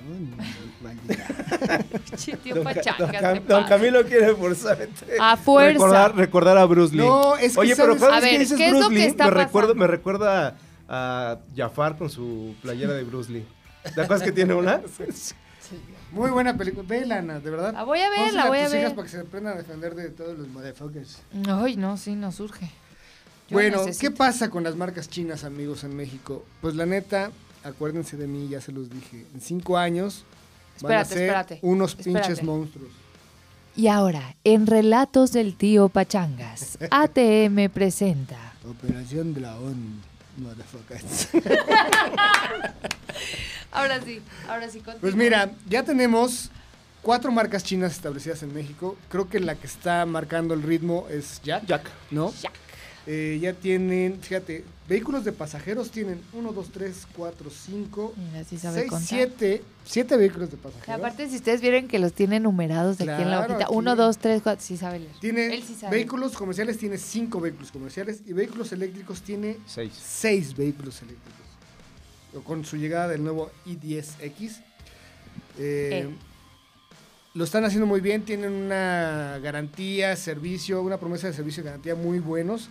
Don, 2.99 3.11
Cam- 3.13 3.45
don. 3.47 3.65
Camilo 3.65 4.05
quiere 4.05 4.35
forzarte. 4.35 4.89
A 5.21 5.37
fuerza. 5.37 5.73
Recordar, 5.73 6.17
recordar 6.17 6.59
a 6.59 6.65
Bruce 6.65 6.95
Lee. 6.95 7.07
No, 7.07 7.37
es 7.37 7.55
que 7.55 7.61
Oye, 7.61 7.77
pero 7.77 7.99
sabes- 7.99 8.13
A 8.13 8.21
vez 8.21 8.25
que 8.25 8.31
ver, 8.31 8.41
dices 8.41 8.59
¿qué 8.59 8.67
es 8.67 8.73
lo 8.73 8.79
Bruce 8.79 8.95
que 8.95 9.01
Lee, 9.01 9.07
está 9.07 9.25
me 9.25 9.31
recuerda, 9.31 9.69
pasando? 9.69 9.75
me 9.81 9.87
recuerda 9.87 10.57
a 10.89 11.39
Jafar 11.57 11.97
con 11.97 12.11
su 12.11 12.55
playera 12.63 12.93
de 12.95 13.05
Bruce 13.05 13.33
Lee. 13.33 13.47
¿Te 13.83 13.91
acuerdas 14.03 14.23
que 14.23 14.33
tiene 14.33 14.55
una? 14.55 14.81
Muy 16.13 16.31
buena 16.31 16.57
película. 16.57 16.85
Vela, 16.87 17.19
Ana, 17.19 17.41
de 17.41 17.51
verdad. 17.51 17.73
La 17.73 17.85
voy 17.85 18.01
a 18.01 18.11
ver, 18.11 18.19
Pónsela 18.19 18.43
la 18.45 18.49
voy 18.51 18.59
a 18.59 18.63
hijas 18.63 18.73
ver. 18.73 18.91
para 18.95 19.03
que 19.05 19.09
se 19.09 19.21
aprendan 19.21 19.55
a 19.55 19.57
defender 19.57 19.95
de 19.95 20.11
todos 20.11 20.39
los 20.39 20.47
motherfuckers. 20.49 21.23
Ay, 21.49 21.77
no, 21.77 21.97
sí, 21.97 22.15
nos 22.15 22.35
surge. 22.35 22.71
Yo 23.53 23.59
bueno, 23.59 23.85
necesito- 23.87 24.01
¿qué 24.01 24.11
pasa 24.11 24.49
con 24.51 24.65
las 24.65 24.77
marcas 24.77 25.09
chinas, 25.09 25.45
amigos, 25.45 25.85
en 25.85 25.95
México? 25.97 26.45
Pues 26.61 26.75
la 26.75 26.87
neta, 26.87 27.31
acuérdense 27.65 28.17
de 28.17 28.27
mí, 28.27 28.49
ya 28.49 28.61
se 28.61 28.73
los 28.73 28.89
dije. 28.91 29.27
En 29.35 29.41
cinco 29.41 29.77
años 29.79 30.25
van 30.81 30.93
a 30.99 31.05
ser 31.05 31.19
espérate, 31.19 31.59
unos 31.63 31.97
espérate. 31.99 32.27
pinches 32.29 32.43
monstruos. 32.45 32.91
Y 33.77 33.87
ahora, 33.89 34.35
en 34.45 34.67
Relatos 34.67 35.33
del 35.33 35.55
Tío 35.57 35.89
Pachangas, 35.89 36.77
ATM 36.91 37.69
presenta. 37.73 38.37
Operación 38.69 39.33
Dragón, 39.35 40.01
motherfuckers. 40.39 41.29
Ahora 43.71 44.01
sí, 44.05 44.21
ahora 44.49 44.67
sí, 44.69 44.79
continúa. 44.81 45.01
Pues 45.01 45.15
mira, 45.15 45.51
ya 45.69 45.83
tenemos 45.83 46.51
cuatro 47.01 47.33
marcas 47.33 47.65
chinas 47.65 47.93
establecidas 47.93 48.43
en 48.43 48.53
México. 48.53 48.97
Creo 49.09 49.29
que 49.31 49.41
la 49.41 49.55
que 49.55 49.67
está 49.67 50.05
marcando 50.05 50.53
el 50.53 50.63
ritmo 50.63 51.07
es 51.11 51.41
Jack, 51.43 51.65
Jack. 51.67 51.91
¿no? 52.11 52.33
Jack. 52.43 52.53
Eh, 53.05 53.39
ya 53.43 53.53
tienen, 53.53 54.21
fíjate, 54.21 54.63
vehículos 54.89 55.25
de 55.25 55.33
pasajeros 55.33 55.91
tienen 55.91 56.21
1, 56.35 56.53
2, 56.53 56.69
3, 56.71 57.07
4, 57.17 57.51
5, 57.51 58.15
Mira, 58.17 58.45
sí 58.45 58.59
sabe 58.59 58.81
6, 58.83 58.91
contar. 58.91 59.09
7, 59.09 59.63
7 59.85 60.17
vehículos 60.17 60.51
de 60.51 60.57
Y 60.57 60.61
pasajeros. 60.61 61.01
aparte, 61.01 61.29
si 61.29 61.35
ustedes 61.37 61.61
vieron 61.61 61.89
que 61.89 61.99
los 61.99 62.13
tiene 62.13 62.39
numerados 62.39 63.01
aquí 63.01 63.03
en 63.03 63.09
la 63.09 63.17
Claro, 63.25 63.55
hojita. 63.55 63.65
aquí. 63.65 63.75
Uno, 63.75 63.97
dos, 63.97 64.19
tres, 64.19 64.41
cuatro. 64.41 64.65
Sí 64.65 64.77
sabe 64.77 65.01
leer. 65.01 65.11
Tiene 65.21 65.53
Él 65.53 65.65
sí 65.67 65.75
sabe. 65.75 65.97
vehículos 65.97 66.33
comerciales, 66.37 66.79
tiene 66.79 66.97
5 66.97 67.41
vehículos 67.41 67.73
comerciales 67.73 68.21
y 68.25 68.33
vehículos 68.35 68.71
eléctricos 68.71 69.23
tiene 69.23 69.57
Seis. 69.67 69.93
6 70.01 70.57
vehículos 70.57 71.03
eléctricos. 71.03 71.41
Con 72.45 72.65
su 72.65 72.77
llegada 72.77 73.09
del 73.09 73.25
nuevo 73.25 73.51
i10X. 73.67 74.61
eh, 75.59 76.07
Eh. 76.07 76.09
Lo 77.35 77.45
están 77.45 77.65
haciendo 77.65 77.87
muy 77.87 78.01
bien, 78.03 78.23
tienen 78.27 78.53
una 78.53 79.39
garantía, 79.43 80.15
servicio, 80.17 80.83
una 80.83 80.99
promesa 80.99 81.27
de 81.29 81.33
servicio 81.33 81.63
y 81.63 81.65
garantía 81.67 81.95
muy 81.95 82.19
buenos. 82.19 82.69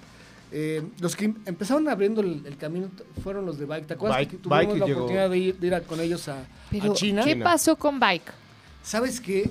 Eh, 0.52 0.84
los 1.00 1.16
que 1.16 1.26
em- 1.26 1.36
empezaron 1.46 1.88
abriendo 1.88 2.20
el, 2.22 2.46
el 2.46 2.58
camino 2.58 2.90
fueron 3.24 3.46
los 3.46 3.58
de 3.58 3.66
Bike. 3.66 3.88
¿Te 3.88 3.94
acuerdas 3.94 4.18
Bike- 4.20 4.32
que 4.32 4.38
tuvimos 4.38 4.66
Bike 4.68 4.80
la 4.80 4.86
llegó. 4.86 5.00
oportunidad 5.00 5.30
de 5.30 5.38
ir, 5.38 5.58
de 5.58 5.68
ir 5.68 5.74
a- 5.76 5.82
con 5.82 6.00
ellos 6.02 6.28
a, 6.28 6.44
China? 6.94 7.24
¿qué 7.24 7.36
pasó 7.38 7.76
con 7.78 8.00
Bike? 8.00 8.32
¿Sabes 8.84 9.22
qué? 9.22 9.50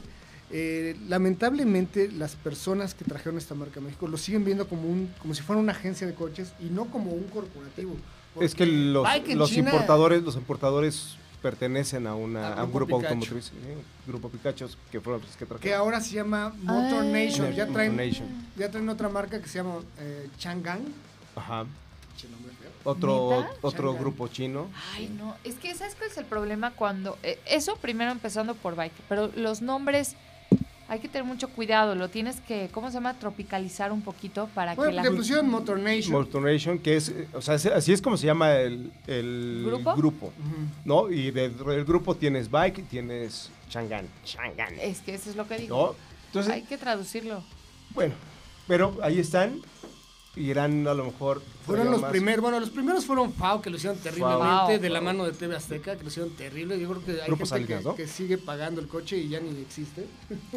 Eh, 0.53 0.97
lamentablemente 1.09 2.11
las 2.11 2.35
personas 2.35 2.93
que 2.95 3.05
trajeron 3.05 3.39
esta 3.39 3.55
marca 3.55 3.79
a 3.79 3.83
México 3.83 4.09
lo 4.09 4.17
siguen 4.19 4.45
viendo 4.45 4.67
como 4.69 4.83
un 4.89 5.09
como 5.23 5.33
si 5.33 5.43
fuera 5.43 5.61
una 5.63 5.71
agencia 5.73 6.07
de 6.09 6.15
coches 6.15 6.53
y 6.61 6.65
no 6.65 6.87
como 6.87 7.13
un 7.13 7.23
corporativo. 7.25 7.95
Es 8.41 8.55
que 8.55 8.67
los, 8.67 9.07
los 9.35 9.51
China- 9.51 9.71
importadores, 9.71 10.23
los 10.23 10.35
importadores 10.37 11.17
pertenecen 11.43 12.07
a, 12.07 12.15
una, 12.15 12.55
a 12.55 12.65
un 12.65 12.73
grupo 12.73 12.99
Pikachu. 12.99 13.15
automotriz, 13.15 13.45
¿sí? 13.47 13.53
grupo 14.07 14.29
Picachos, 14.29 14.77
que 14.93 15.01
fueron 15.01 15.23
los 15.23 15.31
que 15.37 15.47
trajeron. 15.47 15.61
que 15.63 15.75
ahora 15.75 16.01
se 16.01 16.15
llama 16.15 16.53
Motor 16.63 17.01
Ah. 17.01 17.05
Nation. 17.05 17.53
Ya 17.53 17.67
traen, 17.67 17.97
Nation. 17.97 18.29
ya 18.57 18.71
traen 18.71 18.89
otra 18.89 19.09
marca 19.09 19.41
que 19.41 19.49
se 19.49 19.59
llama 19.59 19.77
eh, 19.99 20.29
Chang'an. 20.39 20.81
Ajá. 21.37 21.65
Otro, 22.85 23.47
otro 23.61 23.95
grupo 23.95 24.29
chino. 24.29 24.69
Ay, 24.95 25.09
no. 25.19 25.37
Es 25.45 25.57
que, 25.57 25.75
¿sabes 25.75 25.95
cuál 25.95 26.11
es 26.11 26.17
el 26.17 26.25
problema 26.25 26.71
cuando. 26.71 27.19
eh, 27.23 27.39
eso 27.47 27.77
primero 27.77 28.11
empezando 28.11 28.55
por 28.55 28.75
Bike. 28.77 28.93
Pero 29.09 29.31
los 29.37 29.61
nombres. 29.63 30.17
Hay 30.91 30.99
que 30.99 31.09
tener 31.09 31.25
mucho 31.25 31.49
cuidado. 31.49 31.95
Lo 31.95 32.09
tienes 32.09 32.41
que. 32.41 32.69
¿Cómo 32.73 32.89
se 32.89 32.95
llama? 32.95 33.15
Tropicalizar 33.15 33.93
un 33.93 34.03
poquito 34.03 34.49
para 34.55 34.75
Bueno, 34.75 34.91
que 34.91 34.97
la. 34.97 35.03
le 35.05 35.11
pusieron 35.13 35.49
Motor 35.49 35.79
Nation. 35.79 36.13
Motor 36.13 36.43
Nation, 36.43 36.79
que 36.81 36.97
es, 36.97 37.11
eh, 37.11 37.29
o 37.33 37.41
sea, 37.41 37.55
es- 37.55 37.67
así 37.67 37.93
es 37.93 38.03
como 38.03 38.17
se 38.17 38.27
llama 38.27 38.55
el, 38.57 38.91
el 39.07 39.63
¿Grupo? 39.97 40.27
Ujú. 40.27 40.33
¿no? 40.85 41.09
Y 41.09 41.31
del 41.31 41.55
grupo 41.85 42.17
tienes 42.17 42.51
Bike 42.51 42.79
y 42.79 42.83
tienes 42.83 43.51
Chang'an. 43.69 44.07
Chang'an. 44.25 44.75
Es 44.81 44.99
que 45.01 45.15
eso 45.15 45.31
es 45.31 45.37
lo 45.37 45.47
que 45.47 45.59
digo. 45.59 45.95
¿No? 45.97 46.11
Entonces, 46.27 46.53
Hay 46.53 46.63
que 46.63 46.77
traducirlo. 46.77 47.45
bueno, 47.95 48.15
pero 48.67 48.99
ahí 49.03 49.21
están. 49.21 49.61
Irán 50.37 50.87
a 50.87 50.95
lo 50.95 51.05
mejor. 51.07 51.43
Fueron 51.67 51.91
los 51.91 52.01
más. 52.01 52.11
primeros, 52.11 52.41
bueno, 52.41 52.61
los 52.61 52.71
primeros 52.71 53.05
fueron 53.05 53.33
FAO, 53.33 53.61
que 53.61 53.69
lo 53.71 53.77
hicieron 53.77 53.99
terriblemente, 53.99 54.79
de 54.79 54.89
la 54.89 55.01
mano 55.01 55.25
de 55.25 55.33
TV 55.33 55.57
Azteca, 55.57 55.97
que 55.97 56.03
lo 56.03 56.09
hicieron 56.09 56.31
terrible. 56.37 56.79
Yo 56.81 56.89
creo 56.89 57.05
que 57.05 57.11
hay 57.13 57.27
Grupo 57.27 57.45
gente 57.45 57.47
Salinas, 57.47 57.79
que, 57.81 57.85
¿no? 57.89 57.95
que 57.97 58.07
sigue 58.07 58.39
pagando 58.39 58.81
el 58.81 58.87
coche 58.89 59.17
y 59.19 59.29
ya 59.29 59.41
ni 59.41 59.61
existe. 59.61 60.07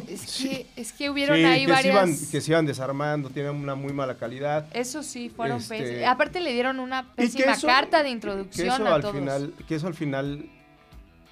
Es 0.08 0.38
que, 0.42 0.68
es 0.76 0.94
que 0.94 1.10
hubieron 1.10 1.38
Sí, 1.38 1.44
ahí 1.44 1.62
que, 1.62 1.66
se 1.68 1.72
varias. 1.74 1.94
iban, 1.96 2.18
que 2.32 2.42
se 2.42 2.52
iban 2.52 2.66
desarmando, 2.66 3.30
tienen 3.30 3.56
una 3.56 3.74
muy 3.76 3.94
mala 3.94 4.16
calidad. 4.18 4.68
Eso 4.74 5.02
sí, 5.04 5.30
fueron 5.30 5.58
Este- 5.58 5.78
pésimos. 5.80 6.04
Aparte 6.08 6.40
le 6.40 6.54
dieron 6.54 6.80
una 6.80 7.02
Y 7.02 7.16
pésima 7.16 7.54
eso- 7.54 7.68
carta 7.68 7.98
de 8.00 8.04
que 8.06 8.10
introducción 8.12 8.68
eso 8.68 8.88
a 8.88 8.96
al 8.96 9.02
todos. 9.02 9.16
final 9.16 9.54
que 9.68 9.76
eso 9.76 9.88
al 9.88 9.96
final 9.96 10.50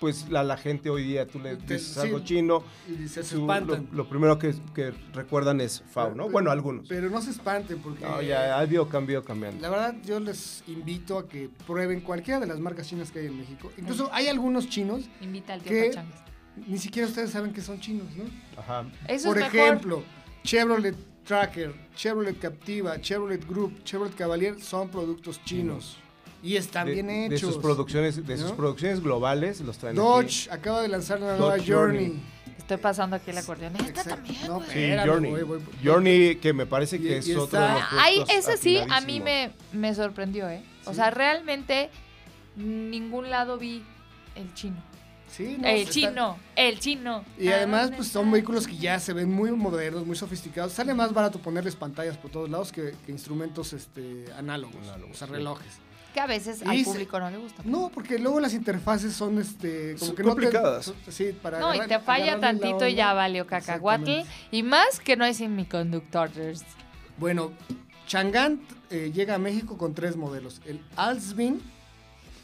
pues 0.02 0.28
la, 0.30 0.44
la 0.44 0.58
gente 0.58 0.90
hoy 0.90 1.04
día 1.06 1.26
tú 1.26 1.40
le 1.40 1.56
dices 1.56 1.94
sí. 1.94 2.00
algo 2.02 2.20
chino 2.20 2.64
Y 2.90 3.08
se, 3.08 3.24
se 3.24 3.36
tú 3.36 3.46
lo, 3.48 3.54
espantan. 3.54 3.88
lo 3.94 4.10
primero 4.10 4.38
que, 4.38 4.54
que 4.76 4.92
recuerdan 5.14 5.62
es 5.62 5.82
FAO 5.92 6.14
no 6.16 6.28
bueno 6.30 6.52
algunos 6.52 6.88
Pero 6.90 7.10
no 7.10 7.22
se 7.22 7.32
espanten 7.32 7.80
porque 7.80 8.04
no 8.04 8.22
ya 8.22 8.58
ha 8.58 8.60
habido 8.60 8.90
cambio 8.90 9.24
cambiando 9.24 9.62
la 9.62 9.70
verdad 9.70 9.96
yo 10.04 10.20
les 10.20 10.64
invito 10.68 11.18
a 11.18 11.30
que 11.30 11.50
prueben 11.66 12.02
cualquiera 12.02 12.40
de 12.42 12.48
las 12.48 12.60
marcas 12.60 12.88
chinas 12.90 13.12
que 13.12 13.20
hay 13.20 13.28
en 13.28 13.38
México. 13.38 13.72
Incluso 13.78 14.10
hay 14.12 14.28
algunos 14.28 14.68
chinos, 14.68 15.08
Invita 15.22 15.54
al. 15.54 15.62
Pachangas. 15.62 16.24
ni 16.68 16.78
siquiera 16.80 17.08
ustedes 17.08 17.30
saben 17.30 17.54
que 17.54 17.62
son 17.62 17.80
chinos, 17.80 18.08
¿no? 18.18 18.24
ajá 18.60 18.86
Eso 19.08 19.30
Por 19.30 19.38
es 19.38 19.43
mejor. 19.54 19.60
ejemplo, 19.68 20.04
Chevrolet 20.43 20.95
Tracker, 21.24 21.74
Chevrolet 21.95 22.38
Captiva, 22.39 22.99
Chevrolet 22.99 23.47
Group, 23.47 23.84
Chevrolet 23.84 24.16
Cavalier 24.16 24.60
son 24.60 24.89
productos 24.89 25.39
chinos. 25.45 25.97
Y 26.44 26.56
están 26.56 26.88
de, 26.88 26.94
bien 26.94 27.08
de 27.08 27.26
hechos. 27.28 27.54
sus 27.54 27.58
producciones 27.58 28.26
de 28.26 28.38
sus 28.38 28.52
producciones 28.54 29.02
globales 29.02 29.62
los 29.62 29.78
traen 29.78 29.96
aquí. 29.98 30.06
Dodge 30.08 30.50
acaba 30.52 30.82
de 30.82 30.88
lanzar 30.88 31.20
una 31.22 31.38
nueva 31.38 31.58
Journey. 31.58 32.06
Journey. 32.08 32.24
Estoy 32.58 32.78
pasando 32.78 33.16
aquí 33.18 33.32
el 33.32 33.38
acordeón. 33.38 33.76
Esta 33.76 33.88
Exacto. 33.89 34.10
también, 34.16 34.48
No, 34.48 34.56
güey. 34.56 34.70
Sí, 34.72 34.80
Espérame, 34.80 35.08
Journey. 35.10 35.32
voy, 35.32 35.44
voy. 35.44 35.62
Journey, 35.84 36.36
que 36.38 36.54
me 36.54 36.66
parece 36.66 36.96
Y- 36.96 37.00
que 37.00 37.18
es 37.18 37.28
y 37.28 37.34
otro 37.34 37.46
está- 37.46 37.68
de 37.68 37.74
los 37.74 37.84
Ay, 37.92 38.16
productos 38.16 38.38
ese 38.54 38.58
sí, 38.58 38.78
a 38.89 39.02
mí 39.02 39.20
me, 39.20 39.52
me 39.74 39.94
sorprendió, 39.94 40.50
¿eh? 40.50 40.64
O 40.86 40.94
sea, 40.94 41.12
realmente 41.12 41.89
ningún 42.56 43.30
lado 43.30 43.58
vi 43.58 43.84
el 44.36 44.54
chino. 44.54 44.78
Sí, 45.30 45.58
no, 45.60 45.68
el 45.68 45.78
está- 45.82 45.92
chino, 45.94 46.38
el 46.58 46.80
chino. 46.80 47.24
Y 47.39 47.48
¿A 47.50 47.58
además, 47.58 47.92
pues 47.96 48.10
son 48.10 48.30
vehículos 48.32 48.68
que 48.68 48.76
ya 48.76 49.00
se 49.00 49.14
ven 49.14 49.32
muy 49.32 49.52
modernos, 49.52 50.06
muy 50.06 50.16
sofisticados. 50.18 50.74
Sale 50.74 50.94
más 50.94 51.14
barato 51.14 51.39
ponerles 51.39 51.76
pantallas 51.76 52.18
por 52.18 52.32
todos 52.32 52.50
lados 52.50 52.72
que, 52.72 52.94
que 53.06 53.12
instrumentos 53.12 53.72
este, 53.74 54.26
análogos, 54.38 54.76
Análogos, 54.88 55.16
o 55.16 55.18
sea, 55.18 55.28
sí. 55.28 55.34
Que 56.14 56.20
a 56.20 56.28
veces 56.28 56.62
Y 56.66 56.70
al 56.70 56.78
se- 56.80 56.84
público 56.84 57.20
no 57.20 57.30
le 57.30 57.38
gusta. 57.38 57.62
No, 57.66 57.89
porque 57.89 58.20
luego 58.20 58.39
las 58.41 58.53
interfaces 58.53 59.14
son 59.14 59.39
este, 59.39 59.93
como 59.95 60.07
Son 60.07 60.16
que 60.16 60.24
no 60.24 60.30
te- 60.36 60.41
complicadas. 60.41 60.93
sí, 61.07 61.34
para 61.41 61.59
No, 61.59 61.74
y 61.74 61.80
te 61.88 61.99
falla 61.99 62.39
tantito 62.39 62.86
y 62.88 62.95
ya 62.95 63.14
valió 63.14 63.47
cacahuatl. 63.47 64.22
Y 64.51 64.64
más 64.64 64.99
que 64.99 65.16
no 65.16 65.24
hay 65.24 65.34
semiconductors. 65.34 66.64
Bueno, 67.18 67.51
Chang'an 68.07 68.59
eh, 68.89 69.12
llega 69.14 69.36
a 69.36 69.38
México 69.38 69.78
con 69.78 69.93
tres 69.93 70.16
modelos: 70.18 70.62
el 70.66 70.82
Alsvin, 70.97 71.62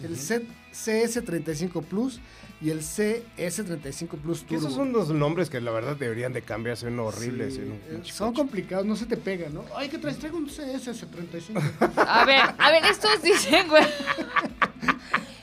el 0.02 0.16
C- 0.18 0.46
CS35 0.86 1.84
Plus 1.84 2.20
y 2.62 2.70
el 2.72 2.82
CS35 2.82 4.08
Plus 4.22 4.40
Que 4.42 4.56
Turbo. 4.56 4.62
esos 4.62 4.74
son 4.74 4.92
los 4.92 5.10
nombres 5.10 5.50
que 5.50 5.60
la 5.62 5.72
verdad 5.72 5.96
deberían 5.96 6.34
de 6.34 6.42
cambiar, 6.42 6.78
son 6.78 7.00
horribles. 7.00 7.56
Sí, 7.56 7.62
en 7.62 7.72
un 7.72 7.78
eh, 7.90 8.02
son 8.12 8.34
complicados, 8.34 8.86
no 8.86 8.96
se 8.96 9.06
te 9.06 9.18
pegan, 9.18 9.54
¿no? 9.54 9.66
Ay, 9.76 9.90
¿qué 9.90 9.98
traes? 9.98 10.18
Traigo 10.20 10.38
un 10.38 10.48
CS35. 10.50 11.94
A 12.08 12.26
ver, 12.26 12.42
a 12.58 12.72
ver, 12.72 12.86
estos 12.86 13.22
dicen, 13.22 13.68
güey. 13.68 13.84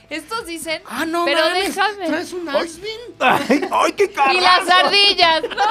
Estos 0.09 0.45
dicen. 0.45 0.81
ah, 0.85 1.05
no, 1.05 1.25
pero 1.25 1.41
mames, 1.41 1.75
déjame. 1.75 2.05
¿Traes 2.07 2.31
un 2.33 2.47
Alsvin? 2.47 2.99
¡Ay, 3.19 3.61
ay, 3.71 3.93
qué 3.93 4.11
caro! 4.11 4.33
Y 4.37 4.39
las 4.41 4.69
ardillas, 4.69 5.41
¿no? 5.49 5.65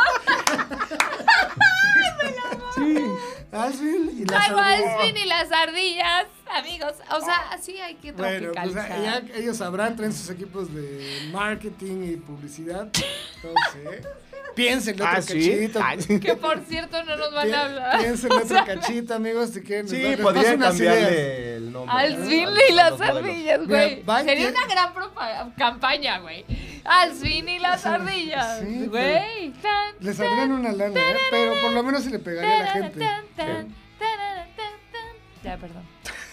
Alsvin 3.53 4.11
y 4.19 4.25
las 4.25 4.45
Traigo 4.45 4.59
ardillas. 4.59 4.95
Alvin 5.01 5.17
y 5.17 5.25
las 5.27 5.53
ardillas, 5.53 6.27
amigos. 6.55 6.95
O 7.11 7.21
sea, 7.21 7.51
así 7.53 7.79
hay 7.81 7.95
que 7.97 8.13
Bueno, 8.13 8.53
pues 8.53 8.73
tropicalizar. 8.73 9.03
ya 9.03 9.37
ellos 9.37 9.57
sabrán, 9.57 9.97
traen 9.97 10.13
sus 10.13 10.31
equipos 10.31 10.73
de 10.75 11.29
marketing 11.33 12.13
y 12.13 12.17
publicidad. 12.17 12.89
Entonces, 13.37 14.07
piénsenle 14.55 15.03
otro 15.03 15.17
Ah, 15.17 15.23
sí. 15.23 15.35
cachito. 15.35 15.81
Ay, 15.83 15.99
Que 16.21 16.37
por 16.37 16.61
cierto 16.65 17.03
no 17.05 17.17
nos 17.17 17.33
van 17.35 17.53
a 17.55 17.65
hablar. 17.65 17.99
Piénsenle 18.01 18.37
otro 18.37 18.65
cachito, 18.65 19.15
amigos, 19.15 19.51
si 19.51 19.63
quieren. 19.63 19.89
Sí, 19.89 20.01
doy- 20.01 20.11
les 20.17 20.21
podría 20.21 20.43
paso 20.43 20.55
unas 20.57 20.77
ideas. 20.81 20.95
cambiarle 20.95 21.57
el 21.57 21.73
nombre. 21.73 21.97
Alvin 21.97 22.45
¿no? 22.45 22.51
y 22.69 22.73
las 22.73 23.01
ardillas, 23.01 23.67
güey. 23.67 24.05
Sería 24.25 24.49
una 24.49 24.67
gran 24.67 25.53
campaña, 25.57 26.19
güey. 26.21 26.45
Alvin 26.85 27.49
y 27.49 27.59
las 27.59 27.85
ardillas, 27.87 28.61
sí, 28.61 28.87
güey. 28.87 29.51
Tan, 29.63 29.95
Les 30.01 30.17
saldrían 30.17 30.53
una 30.53 30.73
lana, 30.73 31.01
¿eh? 31.01 31.17
pero 31.31 31.53
por 31.63 31.73
lo 31.73 31.83
menos 31.83 32.05
se 32.05 32.11
le 32.11 32.19
pegaría 32.19 32.57
a 32.57 32.59
la 32.65 32.71
gente. 32.73 32.99
tan, 32.99 33.25
tan, 33.37 33.75
tarara, 33.99 34.47
tan, 34.57 34.75
tan. 34.93 35.43
Ya, 35.43 35.57
perdón. 35.57 35.83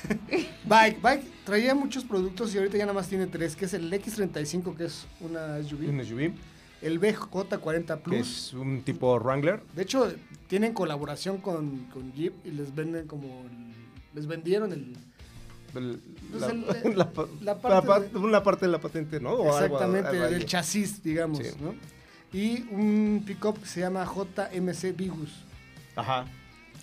Bike, 0.65 1.01
Bike 1.01 1.23
traía 1.45 1.75
muchos 1.75 2.03
productos 2.03 2.53
y 2.53 2.57
ahorita 2.57 2.77
ya 2.77 2.85
nada 2.85 2.93
más 2.93 3.07
tiene 3.07 3.27
tres, 3.27 3.55
que 3.55 3.65
es 3.65 3.73
el 3.73 3.91
X35, 3.91 4.75
que 4.75 4.85
es 4.85 5.05
una 5.19 5.61
SUV, 5.63 6.33
el 6.81 6.99
BJ40 6.99 7.85
que 7.85 7.97
Plus. 7.97 8.47
es 8.47 8.53
un 8.53 8.81
tipo 8.83 9.17
Wrangler. 9.19 9.61
De 9.75 9.83
hecho, 9.83 10.11
tienen 10.47 10.73
colaboración 10.73 11.37
con, 11.37 11.85
con 11.93 12.11
Jeep 12.13 12.33
y 12.45 12.51
les 12.51 12.73
venden 12.73 13.07
como... 13.07 13.27
el- 13.45 13.71
les 14.15 14.27
vendieron 14.27 14.73
el... 14.73 14.97
el- 15.75 15.99
Pues 16.31 16.41
la, 16.41 16.47
el- 16.83 16.97
la 16.97 17.09
pa- 17.11 17.27
la 17.41 17.53
la 17.53 17.59
parte 17.61 17.87
pa- 17.87 17.99
de- 17.99 18.17
una 18.17 18.43
parte 18.43 18.65
de 18.65 18.71
la 18.71 18.79
patente, 18.81 19.19
¿no? 19.19 19.31
O 19.33 19.47
Exactamente, 19.53 20.09
algo 20.09 20.23
del 20.29 20.45
chasis, 20.45 21.01
digamos, 21.03 21.37
Sí. 21.39 21.53
¿no? 21.61 21.75
Y 22.33 22.61
un 22.71 23.23
pickup 23.25 23.59
que 23.59 23.65
se 23.67 23.81
llama 23.81 24.05
JMC 24.05 24.95
Vigus. 24.95 25.31
Ajá. 25.95 26.25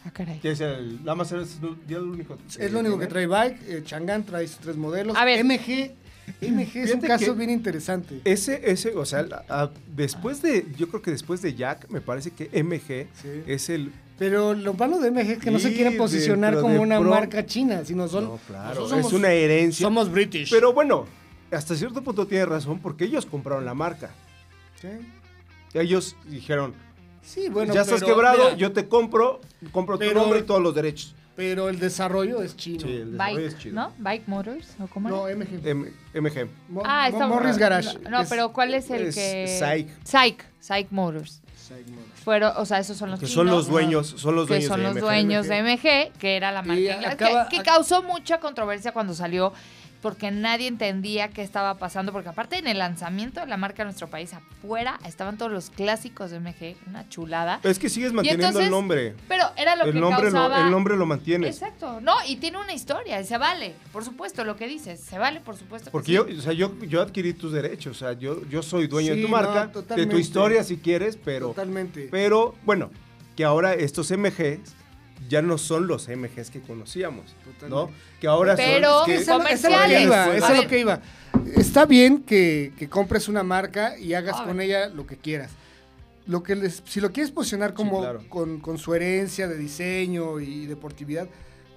Ah, 0.04 0.10
caray. 0.10 0.38
Que 0.40 0.52
es 0.52 0.60
el. 0.60 0.98
Nada 1.00 1.14
más 1.16 1.32
es 1.32 1.58
ya 1.88 1.96
el 1.98 2.04
único. 2.04 2.38
Es 2.58 2.72
lo 2.72 2.80
único 2.80 2.98
que 2.98 3.06
trae 3.06 3.26
Bike. 3.26 3.58
eh, 3.68 3.82
Chang'an 3.84 4.24
trae 4.24 4.46
sus 4.46 4.58
tres 4.58 4.76
modelos. 4.76 5.16
A 5.16 5.24
ver. 5.24 5.44
MG. 5.44 5.92
MG 6.42 6.76
es 6.76 6.94
un 6.94 7.00
caso 7.00 7.34
bien 7.34 7.48
interesante. 7.50 8.20
Ese, 8.24 8.60
ese, 8.70 8.90
o 8.94 9.04
sea, 9.06 9.22
la- 9.22 9.44
a- 9.48 9.70
después 9.96 10.42
de. 10.42 10.66
Yo 10.76 10.88
creo 10.88 11.00
que 11.02 11.10
después 11.10 11.40
de 11.42 11.54
Jack, 11.54 11.88
me 11.88 12.00
parece 12.00 12.30
que 12.32 12.50
MG 12.52 13.08
Sí. 13.20 13.42
es 13.46 13.68
el. 13.70 13.92
Pero 14.18 14.52
lo 14.54 14.74
malo 14.74 14.98
de 15.00 15.10
MG 15.10 15.30
es 15.32 15.38
que 15.38 15.50
no 15.50 15.58
se 15.58 15.72
quieren 15.72 15.96
posicionar 15.96 16.60
como 16.60 16.80
una 16.82 16.98
pro- 17.00 17.10
marca 17.10 17.46
china, 17.46 17.84
sino 17.84 18.08
son. 18.08 18.24
no, 18.24 18.38
claro. 18.46 18.98
Es 18.98 19.12
una 19.12 19.30
herencia. 19.32 19.84
Somos 19.86 20.10
British. 20.10 20.50
Pero 20.50 20.72
bueno, 20.72 21.06
hasta 21.50 21.74
cierto 21.74 22.02
punto 22.02 22.26
tiene 22.26 22.44
razón 22.44 22.78
porque 22.80 23.04
ellos 23.04 23.24
compraron 23.26 23.64
la 23.64 23.74
marca. 23.74 24.10
Sí, 24.80 24.88
Ellos 25.74 26.14
dijeron, 26.28 26.74
Sí, 27.22 27.48
bueno. 27.48 27.74
ya 27.74 27.82
estás 27.82 28.00
pero, 28.00 28.14
quebrado, 28.14 28.44
mira, 28.44 28.56
yo 28.56 28.72
te 28.72 28.88
compro, 28.88 29.40
compro 29.72 29.96
tu 29.96 30.00
Pero- 30.00 30.20
nombre 30.20 30.40
y 30.40 30.42
todos 30.42 30.62
los 30.62 30.74
derechos. 30.74 31.14
Pero 31.36 31.68
el 31.68 31.78
desarrollo 31.78 32.42
es 32.42 32.56
chino. 32.56 32.80
Sí, 32.80 32.88
el 32.96 33.12
desarrollo 33.12 33.38
es 33.38 33.52
Bike, 33.54 33.62
chido. 33.62 33.74
¿no? 33.76 33.92
Bike 33.98 34.26
Motors, 34.26 34.74
¿o 34.80 34.86
cómo 34.88 35.08
No? 35.08 35.28
MG. 35.28 35.60
M- 35.68 35.92
MG. 36.14 36.48
Mo- 36.68 36.82
Ah, 36.84 37.08
Mo- 37.12 37.28
Morris 37.28 37.56
Garage. 37.56 37.96
No, 38.02 38.10
no, 38.10 38.20
Es- 38.22 38.28
pero 38.28 38.52
¿cuál 38.52 38.74
es 38.74 38.90
el 38.90 39.02
es 39.08 39.14
que. 39.14 39.46
Psych. 39.58 39.88
Psych. 40.04 40.44
Psych 40.58 40.90
Motors. 40.90 41.40
Fueron, 42.24 42.52
o 42.56 42.64
sea, 42.66 42.78
esos 42.78 42.96
son 42.96 43.10
los 43.10 43.20
Que 43.20 43.26
chinos. 43.26 43.34
son 43.34 43.46
los 43.46 43.68
dueños, 43.68 44.06
son 44.16 44.34
los 44.34 44.46
que 44.46 44.54
dueños 44.54 44.68
son 44.68 44.78
de 44.80 44.86
los 44.86 44.94
MG. 44.96 45.00
dueños 45.00 45.48
de 45.48 45.56
MG, 45.62 46.12
que 46.18 46.36
era 46.36 46.50
la 46.50 46.62
marca 46.62 46.80
Y 46.80 46.88
inglesa, 46.90 47.10
acaba- 47.12 47.48
que, 47.48 47.58
que 47.58 47.62
causó 47.62 48.02
mucha 48.02 48.40
controversia 48.40 48.92
cuando 48.92 49.14
salió, 49.14 49.52
porque 50.00 50.30
nadie 50.30 50.68
entendía 50.68 51.28
qué 51.28 51.42
estaba 51.42 51.74
pasando, 51.78 52.12
porque 52.12 52.28
aparte 52.28 52.56
en 52.58 52.66
el 52.66 52.78
lanzamiento 52.78 53.40
de 53.40 53.46
la 53.46 53.56
marca 53.56 53.82
en 53.82 53.88
nuestro 53.88 54.08
país, 54.08 54.32
afuera 54.32 54.98
estaban 55.04 55.36
todos 55.38 55.50
los 55.50 55.70
clásicos 55.70 56.30
de 56.30 56.40
MG, 56.40 56.76
una 56.86 57.08
chulada. 57.08 57.60
Es 57.62 57.78
que 57.78 57.88
sigues 57.88 58.12
manteniendo 58.12 58.46
entonces, 58.46 58.66
el 58.66 58.70
nombre. 58.70 59.14
Pero 59.26 59.44
era 59.56 59.76
lo 59.76 59.84
El 59.84 59.92
que 59.94 60.00
nombre, 60.00 60.26
lo, 60.26 60.32
causaba... 60.32 60.64
el 60.64 60.70
nombre 60.70 60.96
lo 60.96 61.06
mantienes. 61.06 61.56
Exacto, 61.56 62.00
no, 62.00 62.14
y 62.26 62.36
tiene 62.36 62.58
una 62.58 62.72
historia, 62.72 63.20
y 63.20 63.24
se 63.24 63.38
vale, 63.38 63.74
por 63.92 64.04
supuesto, 64.04 64.44
lo 64.44 64.56
que 64.56 64.66
dices, 64.68 65.00
se 65.00 65.18
vale, 65.18 65.40
por 65.40 65.56
supuesto. 65.56 65.86
que 65.86 65.92
Porque 65.92 66.06
sí. 66.06 66.12
yo, 66.12 66.26
o 66.26 66.42
sea, 66.42 66.52
yo, 66.52 66.78
yo 66.80 67.02
adquirí 67.02 67.32
tus 67.32 67.52
derechos, 67.52 67.96
o 67.96 67.98
sea, 67.98 68.12
yo, 68.12 68.46
yo 68.48 68.62
soy 68.62 68.86
dueño 68.86 69.14
Sí, 69.14 69.20
de 69.20 69.22
tu 69.26 69.28
no, 69.30 69.36
marca, 69.36 69.66
de 69.96 70.06
tu 70.06 70.16
historia 70.18 70.62
si 70.62 70.76
quieres, 70.78 71.16
pero, 71.16 71.48
Totalmente. 71.48 72.08
pero 72.10 72.54
bueno, 72.64 72.90
que 73.36 73.44
ahora 73.44 73.74
estos 73.74 74.10
MGs 74.10 74.77
ya 75.28 75.42
no 75.42 75.58
son 75.58 75.86
los 75.86 76.08
MGs 76.08 76.50
que 76.50 76.60
conocíamos, 76.60 77.34
¿no? 77.68 77.90
Que 78.20 78.26
ahora 78.28 78.54
Pero- 78.56 79.04
son... 79.04 79.10
Esa 79.10 79.20
es 79.20 79.26
lo- 79.26 79.34
esa 79.48 79.52
es 79.52 79.62
lo 79.62 79.68
que 79.68 79.74
comerciales. 79.74 80.02
iba, 80.04 80.24
A 80.24 80.36
esa 80.36 80.52
es 80.56 80.62
lo 80.62 80.68
que 80.68 80.78
iba. 80.80 81.00
Está 81.56 81.86
bien 81.86 82.22
que, 82.22 82.72
que 82.78 82.88
compres 82.88 83.28
una 83.28 83.42
marca 83.42 83.98
y 83.98 84.14
hagas 84.14 84.40
con 84.42 84.60
ella 84.60 84.88
lo 84.88 85.06
que 85.06 85.16
quieras. 85.16 85.50
Lo 86.26 86.42
que 86.42 86.54
les, 86.56 86.82
si 86.86 87.00
lo 87.00 87.10
quieres 87.10 87.30
posicionar 87.32 87.72
como 87.74 88.00
claro. 88.00 88.22
con, 88.28 88.60
con 88.60 88.76
su 88.78 88.94
herencia 88.94 89.48
de 89.48 89.56
diseño 89.56 90.40
y 90.40 90.66
deportividad, 90.66 91.26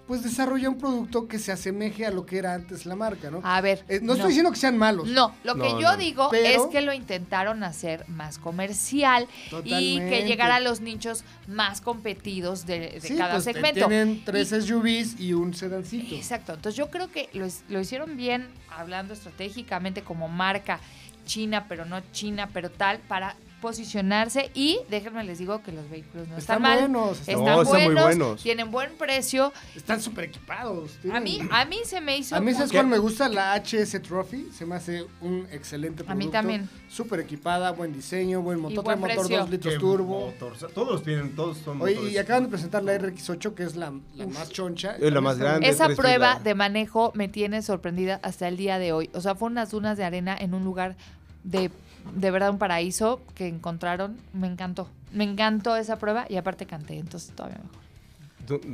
pues 0.08 0.24
desarrolla 0.24 0.68
un 0.70 0.78
producto 0.78 1.28
que 1.28 1.40
se 1.40 1.52
asemeje 1.52 2.06
a 2.06 2.12
lo 2.12 2.26
que 2.26 2.38
era 2.38 2.54
antes 2.54 2.86
la 2.86 2.96
marca, 2.96 3.32
¿no? 3.32 3.40
A 3.44 3.62
ver. 3.62 3.86
Eh, 3.88 4.00
no, 4.02 4.14
estoy 4.14 4.30
diciendo 4.30 4.52
que 4.52 4.58
sean 4.58 4.78
malos. 4.78 5.08
No, 5.08 5.34
lo 5.44 5.54
que 5.56 5.60
No, 5.70 5.80
yo 5.80 5.92
no. 5.92 5.98
digo 5.98 6.28
Pero- 6.32 6.66
es 6.66 6.70
que 6.72 6.82
lo 6.82 6.92
intentaron 6.92 7.64
hacer 7.64 8.04
más 8.10 8.38
comercial 8.38 9.28
y 9.64 10.00
que 10.00 10.26
llegara 10.28 10.56
a 10.56 10.60
los 10.60 10.82
nichos 10.82 11.24
más 11.48 11.80
competidos 11.82 12.66
de, 12.66 12.80
de 13.00 13.02
Sí, 13.02 13.16
cada 13.16 13.34
pues, 13.36 13.46
segmento. 13.46 13.88
Tienen 13.88 14.24
tres 14.26 14.52
Y- 14.52 14.62
SUVs 14.62 15.20
y 15.20 15.34
un 15.34 15.54
sedancito. 15.54 16.14
Exacto, 16.16 16.54
entonces 16.56 16.78
yo 16.78 16.90
creo 16.90 17.10
que 17.10 17.30
lo 17.70 17.80
hicieron 17.80 18.18
bien 18.18 18.48
hablando 18.76 19.14
estratégicamente 19.14 20.02
como 20.02 20.28
marca 20.28 20.80
china, 21.26 21.68
pero 21.70 21.86
no 21.86 22.02
china, 22.12 22.50
pero 22.52 22.70
tal, 22.72 23.00
para 23.00 23.36
posicionarse 23.62 24.52
y 24.54 24.80
déjenme 24.90 25.24
les 25.24 25.38
digo 25.38 25.62
que 25.64 25.72
los 25.72 25.90
vehículos 25.90 26.28
no 26.28 26.38
están, 26.38 26.58
Están 26.58 26.62
mal, 26.62 26.80
buenos, 26.80 27.20
están- 27.20 27.36
están, 27.40 27.46
No, 27.56 27.62
están 27.62 27.76
muy 27.78 27.86
buenos, 27.94 28.04
buenos. 28.04 28.44
tienen 28.44 28.72
buen 28.72 28.92
precio. 28.98 29.54
Están 29.76 30.02
súper 30.02 30.26
equipados. 30.26 30.98
A 30.98 31.02
tienen- 31.02 31.24
mí, 31.24 31.40
a 31.52 31.66
mí 31.66 31.78
se 31.86 32.02
me 32.02 32.18
hizo 32.18 32.36
A 32.36 32.42
mí, 32.42 32.54
¿sabes 32.54 32.72
cuál 32.72 32.88
me 32.88 32.98
gusta? 32.98 33.30
La 33.30 33.54
HS 33.56 34.00
Trophy. 34.02 34.50
Se 34.52 34.66
me 34.66 34.76
hace 34.76 35.06
un 35.22 35.48
excelente 35.52 36.02
A 36.08 36.14
mí 36.16 36.26
producto. 36.26 36.32
también. 36.32 36.70
Súper 36.90 37.20
equipada, 37.22 37.72
buen 37.72 37.94
diseño, 37.94 38.42
buen 38.42 38.60
motor, 38.60 38.84
buen 38.84 39.00
trae 39.00 39.16
motor 39.16 39.26
precio. 39.28 39.38
2 39.40 39.50
litros 39.50 39.78
turbo. 39.78 40.26
motor, 40.32 40.54
todos 40.74 41.04
tienen, 41.04 41.36
todos 41.36 41.58
son 41.60 41.82
Oye, 41.82 41.96
motores. 41.96 42.14
y 42.14 42.18
acaban 42.18 42.44
de 42.44 42.50
presentar 42.50 42.84
la 42.84 42.94
RX8, 42.96 43.54
que 43.56 43.64
es 43.64 43.76
la, 43.76 43.94
la 44.16 44.28
más 44.28 44.50
choncha. 44.50 44.96
Es 45.00 45.14
la 45.14 45.22
más 45.22 45.38
grande. 45.38 45.70
Esa 45.70 45.88
prueba 45.90 46.40
de 46.44 46.56
manejo 46.56 47.12
me 47.16 47.28
tiene 47.28 47.62
sorprendida 47.62 48.20
hasta 48.24 48.48
el 48.48 48.58
día 48.58 48.80
de 48.80 48.92
hoy. 48.92 49.10
O 49.14 49.22
sea, 49.22 49.36
fue 49.36 49.48
unas 49.48 49.72
dunas 49.72 49.98
de 49.98 50.04
arena 50.04 50.36
en 50.38 50.54
un 50.54 50.64
lugar 50.66 50.96
de, 51.44 51.72
de 52.16 52.32
verdad 52.32 52.50
un 52.52 52.58
paraíso 52.58 53.22
que 53.36 53.48
encontraron. 53.48 54.18
Me 54.34 54.48
encantó. 54.48 54.88
Me 55.12 55.24
encantó 55.24 55.76
esa 55.76 55.98
prueba 56.00 56.26
y 56.30 56.38
aparte 56.38 56.66
canté, 56.66 56.98
entonces 56.98 57.32
todavía 57.36 57.58
mejor. 57.58 57.82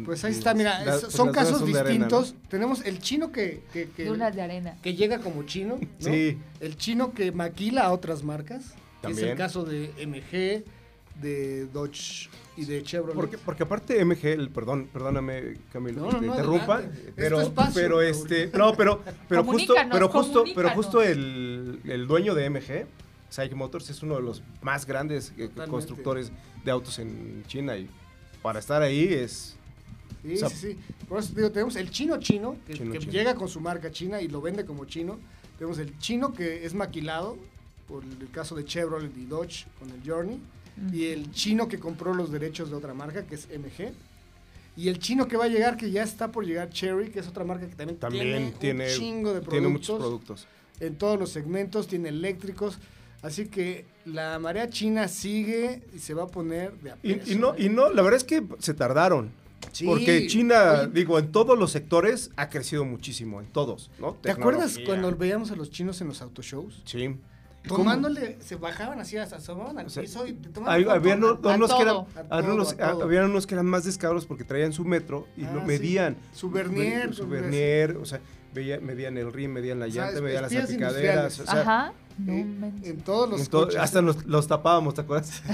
Pues 0.05 0.23
ahí 0.23 0.31
está, 0.31 0.53
mira, 0.55 0.81
pues 0.85 1.01
son 1.13 1.31
casos 1.31 1.59
son 1.59 1.71
de 1.71 1.79
arena, 1.79 2.05
distintos. 2.07 2.35
Tenemos 2.49 2.83
el 2.85 2.99
chino 2.99 3.31
que, 3.31 3.61
que, 3.71 3.89
que- 3.89 4.05
Dunas 4.05 4.33
de 4.35 4.41
arena. 4.41 4.75
que 4.81 4.95
llega 4.95 5.19
como 5.19 5.43
chino, 5.43 5.77
¿no? 5.79 5.87
Sí. 5.99 6.37
El 6.59 6.77
chino 6.77 7.13
que 7.13 7.31
maquila 7.31 7.83
a 7.83 7.91
otras 7.91 8.23
marcas. 8.23 8.63
que 8.69 8.71
Es 8.71 9.01
También. 9.01 9.27
el 9.29 9.37
caso 9.37 9.65
de 9.65 9.91
MG, 10.07 10.63
de 11.21 11.65
Dodge 11.67 12.29
y 12.55 12.65
de 12.65 12.81
Chevrolet. 12.81 13.13
Porque, 13.15 13.37
porque 13.37 13.63
aparte 13.63 14.03
MG, 14.03 14.25
el- 14.33 14.49
perdón, 14.49 14.89
perdóname 14.91 15.57
Camilo, 15.71 16.01
No, 16.01 16.07
que 16.07 16.13
no, 16.13 16.19
te 16.21 16.25
no, 16.27 16.33
interrumpa. 16.33 16.79
Es 16.81 16.87
pero, 17.15 17.53
pero 17.73 18.01
este, 18.01 18.47
no, 18.57 18.73
pero, 18.73 19.03
pero 19.27 19.43
justo, 19.43 19.73
pero 19.91 20.09
justo, 20.09 20.43
pero 20.55 20.69
justo 20.71 21.03
el, 21.03 21.81
el 21.85 22.07
dueño 22.07 22.33
de 22.33 22.49
MG 22.49 22.85
SAIC 23.29 23.53
Motors 23.53 23.89
es 23.89 24.01
uno 24.03 24.15
de 24.15 24.21
los 24.21 24.41
más 24.61 24.85
grandes 24.85 25.29
eh, 25.31 25.47
Totalmente. 25.47 25.71
constructores 25.71 26.31
de 26.63 26.71
autos 26.71 26.99
en 26.99 27.43
China 27.47 27.77
y 27.77 27.89
para 28.41 28.59
estar 28.59 28.81
ahí 28.81 29.03
es 29.13 29.55
Sí, 30.23 30.33
O 30.33 30.37
sea, 30.37 30.49
sí, 30.49 30.73
sí. 30.73 30.77
Por 31.07 31.19
eso 31.19 31.29
te 31.29 31.35
digo, 31.41 31.51
tenemos 31.51 31.75
el 31.75 31.89
chino 31.91 32.17
chino, 32.17 32.57
que, 32.65 32.73
Chino 32.73 32.91
que 32.91 32.99
chino. 32.99 33.11
llega 33.11 33.35
con 33.35 33.47
su 33.47 33.59
marca 33.61 33.91
china 33.91 34.19
y 34.21 34.27
lo 34.27 34.41
vende 34.41 34.65
como 34.65 34.85
chino. 34.85 35.19
Tenemos 35.57 35.77
el 35.79 35.97
chino 35.99 36.33
que 36.33 36.65
es 36.65 36.73
maquilado, 36.73 37.37
por 37.87 38.03
el 38.03 38.29
caso 38.31 38.55
de 38.55 38.65
Chevrolet 38.65 39.15
y 39.15 39.25
Dodge 39.25 39.65
con 39.79 39.89
el 39.91 40.01
Journey. 40.05 40.39
Y 40.91 41.05
el 41.05 41.31
chino 41.31 41.67
que 41.67 41.79
compró 41.79 42.13
los 42.13 42.31
derechos 42.31 42.69
de 42.69 42.75
otra 42.75 42.93
marca, 42.93 43.25
que 43.25 43.35
es 43.35 43.47
MG. 43.47 43.93
Y 44.75 44.89
el 44.89 44.99
chino 44.99 45.27
que 45.27 45.37
va 45.37 45.45
a 45.45 45.47
llegar, 45.47 45.75
que 45.77 45.89
ya 45.91 46.03
está 46.03 46.31
por 46.31 46.45
llegar, 46.45 46.69
Cherry, 46.69 47.09
que 47.09 47.19
es 47.19 47.27
otra 47.27 47.43
marca 47.43 47.67
que 47.67 47.75
también, 47.75 47.97
también 47.97 48.53
tiene, 48.59 48.85
un 48.85 48.91
chingo 48.99 49.33
de 49.33 49.41
productos. 49.41 49.51
tiene 49.51 49.67
muchos 49.67 49.97
productos. 49.99 50.47
En 50.79 50.95
todos 50.97 51.19
los 51.19 51.31
segmentos, 51.31 51.87
tiene 51.87 52.09
eléctricos. 52.09 52.77
Así 53.21 53.47
que 53.47 53.85
la 54.05 54.37
marea 54.39 54.69
china 54.69 55.07
sigue 55.07 55.81
y 55.93 55.99
se 55.99 56.13
va 56.13 56.23
a 56.23 56.27
poner 56.27 56.73
de 56.79 56.91
a 56.91 56.97
Y, 57.03 57.13
peso, 57.15 57.31
y 57.31 57.35
no, 57.35 57.53
¿eh? 57.53 57.63
y 57.63 57.69
no, 57.69 57.89
la 57.91 58.01
verdad 58.01 58.17
es 58.17 58.23
que 58.23 58.43
se 58.59 58.73
tardaron. 58.73 59.31
Sí. 59.71 59.85
Porque 59.85 60.27
China, 60.27 60.81
Oye, 60.83 60.91
digo, 60.93 61.19
en 61.19 61.31
todos 61.31 61.57
los 61.57 61.71
sectores 61.71 62.31
ha 62.37 62.49
crecido 62.49 62.85
muchísimo, 62.85 63.39
en 63.41 63.47
todos, 63.47 63.91
¿no? 63.99 64.13
¿Te 64.13 64.31
acuerdas 64.31 64.77
cuando 64.85 65.13
veíamos 65.15 65.51
a 65.51 65.55
los 65.55 65.69
chinos 65.71 65.99
en 66.01 66.07
los 66.07 66.21
autoshows? 66.21 66.81
Sí. 66.85 67.15
Tomándole, 67.67 68.37
se 68.39 68.55
bajaban 68.55 68.99
así, 69.01 69.17
hasta 69.17 69.35
asomaban 69.37 69.77
al 69.77 69.87
O 69.87 69.89
sea, 69.89 70.01
piso 70.01 70.25
y 70.25 70.33
te 70.33 70.49
tomaban 70.49 70.75
Hay- 70.77 70.83
foto. 70.85 70.95
había 70.95 71.15
no- 71.17 71.27
a 71.43 71.55
unos 71.55 71.73
que 71.73 71.81
eran, 71.81 71.93
todo. 71.95 72.07
A 72.15 72.19
había 72.37 72.41
todo, 72.47 72.53
unos- 72.55 72.73
a 72.79 72.91
todo. 72.91 73.03
había 73.03 73.25
unos 73.25 73.45
que 73.47 73.55
eran 73.55 73.65
más 73.65 73.83
descabros 73.83 74.25
porque 74.25 74.45
traían 74.45 74.71
su 74.71 74.85
metro 74.85 75.27
y 75.35 75.43
Ah, 75.43 75.51
lo 75.53 75.61
sí. 75.61 75.67
medían. 75.67 76.15
Su 76.33 76.49
vernier, 76.49 77.13
Su 77.13 77.27
vernier, 77.27 77.97
o 77.97 78.05
sea, 78.05 78.21
veía- 78.53 78.79
medían 78.79 79.17
el 79.17 79.33
rim, 79.33 79.51
medían 79.51 79.79
la 79.79 79.87
O 79.87 79.91
sea, 79.91 80.05
llanta, 80.05 80.21
medían 80.21 80.43
las 80.43 80.53
salpicaderas. 80.53 81.39
O 81.41 81.45
sea, 81.45 81.61
Ajá. 81.61 81.93
No 82.17 82.33
Eh, 82.33 82.71
en 82.83 83.01
todos 83.01 83.29
los 83.29 83.41
en 83.41 83.47
todo- 83.47 83.65
coches. 83.65 83.79
hasta 83.79 84.01
los, 84.01 84.25
los 84.25 84.47
tapábamos, 84.47 84.93
¿te 84.95 85.01
acuerdas? 85.01 85.41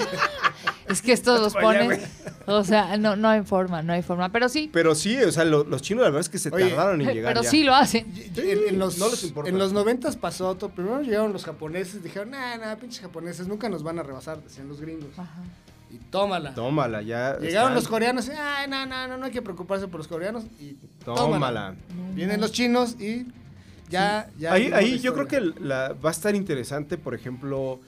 Es 0.87 1.01
que 1.01 1.13
estos 1.13 1.39
los 1.41 1.53
güey. 1.85 1.99
O 2.45 2.63
sea, 2.63 2.97
no, 2.97 3.15
no 3.15 3.29
hay 3.29 3.41
forma, 3.43 3.81
no 3.81 3.93
hay 3.93 4.01
forma. 4.01 4.29
Pero 4.31 4.49
sí, 4.49 4.69
Pero 4.71 4.95
sí, 4.95 5.17
o 5.17 5.31
sea, 5.31 5.45
lo- 5.45 5.63
los 5.63 5.81
chinos 5.81 6.01
la 6.03 6.09
verdad 6.09 6.21
es 6.21 6.29
que 6.29 6.37
se 6.37 6.49
Oye, 6.53 6.69
tardaron 6.69 7.01
en 7.01 7.07
llegar 7.13 7.33
pero 7.33 7.43
ya. 7.43 7.49
sí 7.49 7.63
lo 7.63 7.73
hacen. 7.73 8.11
En, 8.35 8.59
en 8.69 8.79
los, 8.79 8.97
no 8.97 9.09
les 9.09 9.23
importa. 9.23 9.49
en 9.49 9.57
los 9.57 9.71
90 9.71 10.11
pasó 10.19 10.49
otro. 10.49 10.69
Primero 10.69 11.01
llegaron 11.01 11.31
los 11.31 11.45
japoneses, 11.45 12.03
dijeron, 12.03 12.31
nah, 12.31 12.57
nah, 12.57 12.75
pinches 12.75 12.99
japoneses, 13.01 13.47
nunca 13.47 13.69
nos 13.69 13.81
van 13.81 13.97
a 13.99 14.03
rebasar, 14.03 14.41
decían 14.43 14.67
los 14.67 14.81
gringos. 14.81 15.17
Ajá. 15.17 15.41
Y 15.89 15.97
tómala. 15.97 16.53
Tómala, 16.53 17.01
ya. 17.01 17.37
Llegaron 17.39 17.49
están. 17.69 17.75
los 17.75 17.87
coreanos, 17.87 18.29
ay, 18.29 18.67
no, 18.69 18.85
no, 18.85 19.07
no, 19.07 19.17
no 19.17 19.25
hay 19.25 19.31
que 19.31 19.41
preocuparse 19.41 19.87
por 19.87 19.99
los 19.99 20.07
coreanos. 20.07 20.43
Y 20.59 20.75
Tómala. 21.05 21.75
Vienen 22.13 22.41
los 22.41 22.51
chinos 22.51 22.99
y 22.99 23.25
ya, 23.89 24.29
ya. 24.37 24.53
ahí 24.53 24.71
ahí 24.73 24.99
yo 24.99 25.13
creo 25.13 25.27
que 25.27 25.39
la, 25.59 25.93
va 25.93 26.09
a 26.09 26.11
estar 26.11 26.35
interesante, 26.35 26.97
por 26.97 27.13
ejemplo, 27.13 27.79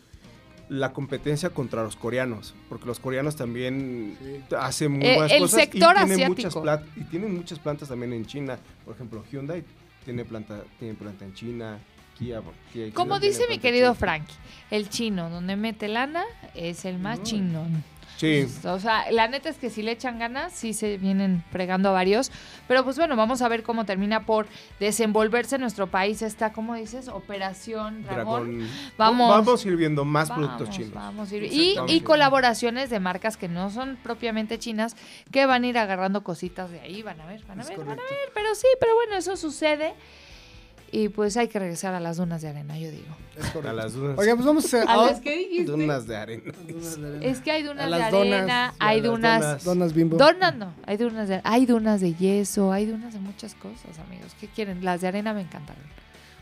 la 0.69 0.93
competencia 0.93 1.49
contra 1.51 1.83
los 1.83 1.95
coreanos, 1.95 2.55
porque 2.69 2.85
los 2.87 2.99
coreanos 2.99 3.35
también 3.35 4.17
Sí. 4.19 4.55
hacen 4.57 4.93
muy 4.93 5.05
Eh, 5.05 5.13
buenas 5.15 5.31
el 5.31 5.39
cosas 5.41 5.59
sector 5.61 5.79
y 5.95 6.05
tienen 6.05 6.11
asiático. 6.13 6.61
muchas 6.61 6.81
y 6.95 7.03
tienen 7.05 7.35
muchas 7.35 7.59
plantas 7.59 7.89
también 7.89 8.13
en 8.13 8.25
China, 8.25 8.57
por 8.83 8.95
ejemplo, 8.95 9.23
Hyundai 9.31 9.63
tiene 10.03 10.25
planta 10.25 10.63
tiene 10.79 10.93
planta 10.95 11.25
en 11.25 11.33
China, 11.33 11.79
Kia, 12.17 12.41
Kia 12.73 12.91
Como 12.93 13.15
Hyundai 13.15 13.29
dice 13.29 13.43
mi 13.49 13.59
querido 13.59 13.87
China. 13.93 13.99
Frankie, 13.99 14.35
el 14.71 14.89
chino 14.89 15.29
donde 15.29 15.55
mete 15.55 15.87
lana 15.87 16.23
es 16.55 16.85
el 16.85 16.97
más 16.99 17.21
chingón. 17.23 17.83
Sí. 18.17 18.47
O 18.63 18.79
sea, 18.79 19.11
la 19.11 19.27
neta 19.27 19.49
es 19.49 19.57
que 19.57 19.69
si 19.69 19.81
le 19.81 19.91
echan 19.91 20.19
ganas, 20.19 20.53
sí 20.53 20.73
se 20.73 20.97
vienen 20.97 21.43
fregando 21.51 21.89
a 21.89 21.91
varios. 21.91 22.31
Pero 22.67 22.83
pues 22.83 22.97
bueno, 22.97 23.15
vamos 23.15 23.41
a 23.41 23.47
ver 23.49 23.63
cómo 23.63 23.85
termina 23.85 24.25
por 24.25 24.47
desenvolverse 24.79 25.55
en 25.55 25.61
nuestro 25.61 25.87
país 25.87 26.21
esta, 26.21 26.53
¿cómo 26.53 26.75
dices? 26.75 27.07
Operación 27.07 28.03
Dragón. 28.03 28.59
Dragón. 28.59 28.69
Vamos. 28.97 29.29
Vamos 29.29 29.65
a 29.65 29.67
ir 29.67 29.75
viendo 29.75 30.05
más 30.05 30.29
Vamos, 30.29 30.47
productos 30.47 30.75
chinos. 30.75 30.93
vamos 30.93 31.31
a 31.31 31.35
ir- 31.35 31.51
Y, 31.51 31.75
y 31.87 32.01
colaboraciones 32.01 32.89
de 32.89 32.99
marcas 32.99 33.37
que 33.37 33.47
no 33.49 33.69
son 33.69 33.97
propiamente 34.01 34.59
chinas, 34.59 34.95
que 35.31 35.45
van 35.45 35.63
a 35.63 35.67
ir 35.67 35.77
agarrando 35.77 36.23
cositas 36.23 36.71
de 36.71 36.79
ahí, 36.79 37.01
van 37.03 37.19
a 37.21 37.25
ver, 37.25 37.43
van 37.45 37.59
a 37.59 37.63
Es 37.63 37.69
ver, 37.69 37.79
van 37.79 37.89
a 37.99 38.03
ver. 38.03 38.31
Pero 38.33 38.55
sí, 38.55 38.67
pero 38.79 38.95
bueno, 38.95 39.15
eso 39.17 39.35
sucede. 39.37 39.93
Y 40.91 41.09
pues 41.09 41.35
hay 41.37 41.47
que 41.47 41.59
regresar 41.59 41.93
a 41.93 41.99
las 41.99 42.17
dunas 42.17 42.41
de 42.41 42.49
arena, 42.49 42.77
yo 42.77 42.89
digo. 42.89 43.15
Es 43.37 43.45
correcto. 43.47 43.69
A 43.69 43.73
las 43.73 43.93
dunas, 43.93 44.17
Oiga, 44.17 44.35
pues 44.35 44.45
vamos 44.45 44.73
a. 44.73 44.83
¿A 44.83 45.07
las 45.07 45.19
que 45.19 45.37
dijiste? 45.37 45.71
dunas 45.71 46.07
de 46.07 46.15
arena. 46.15 46.53
dunas 46.67 46.99
de 46.99 47.07
arena. 47.07 47.25
Es 47.25 47.41
que 47.41 47.51
hay 47.51 47.63
dunas 47.63 47.85
de 47.85 47.91
donas, 47.91 48.13
arena, 48.13 48.73
hay 48.79 49.01
dunas... 49.01 49.41
donas. 49.41 49.63
Donas 49.63 49.93
bimbo. 49.93 50.17
Donas 50.17 50.55
no, 50.55 50.73
hay 50.85 50.97
dunas 50.97 51.27
de, 51.27 51.41
hay 51.43 51.65
dunas 51.65 52.01
de 52.01 52.13
yeso, 52.13 52.71
hay 52.71 52.85
dunas 52.85 53.13
de 53.13 53.19
muchas 53.19 53.55
cosas, 53.55 53.99
amigos. 53.99 54.35
¿Qué 54.39 54.47
quieren? 54.47 54.85
Las 54.85 55.01
de 55.01 55.07
arena 55.07 55.33
me 55.33 55.41
encantaron. 55.41 55.83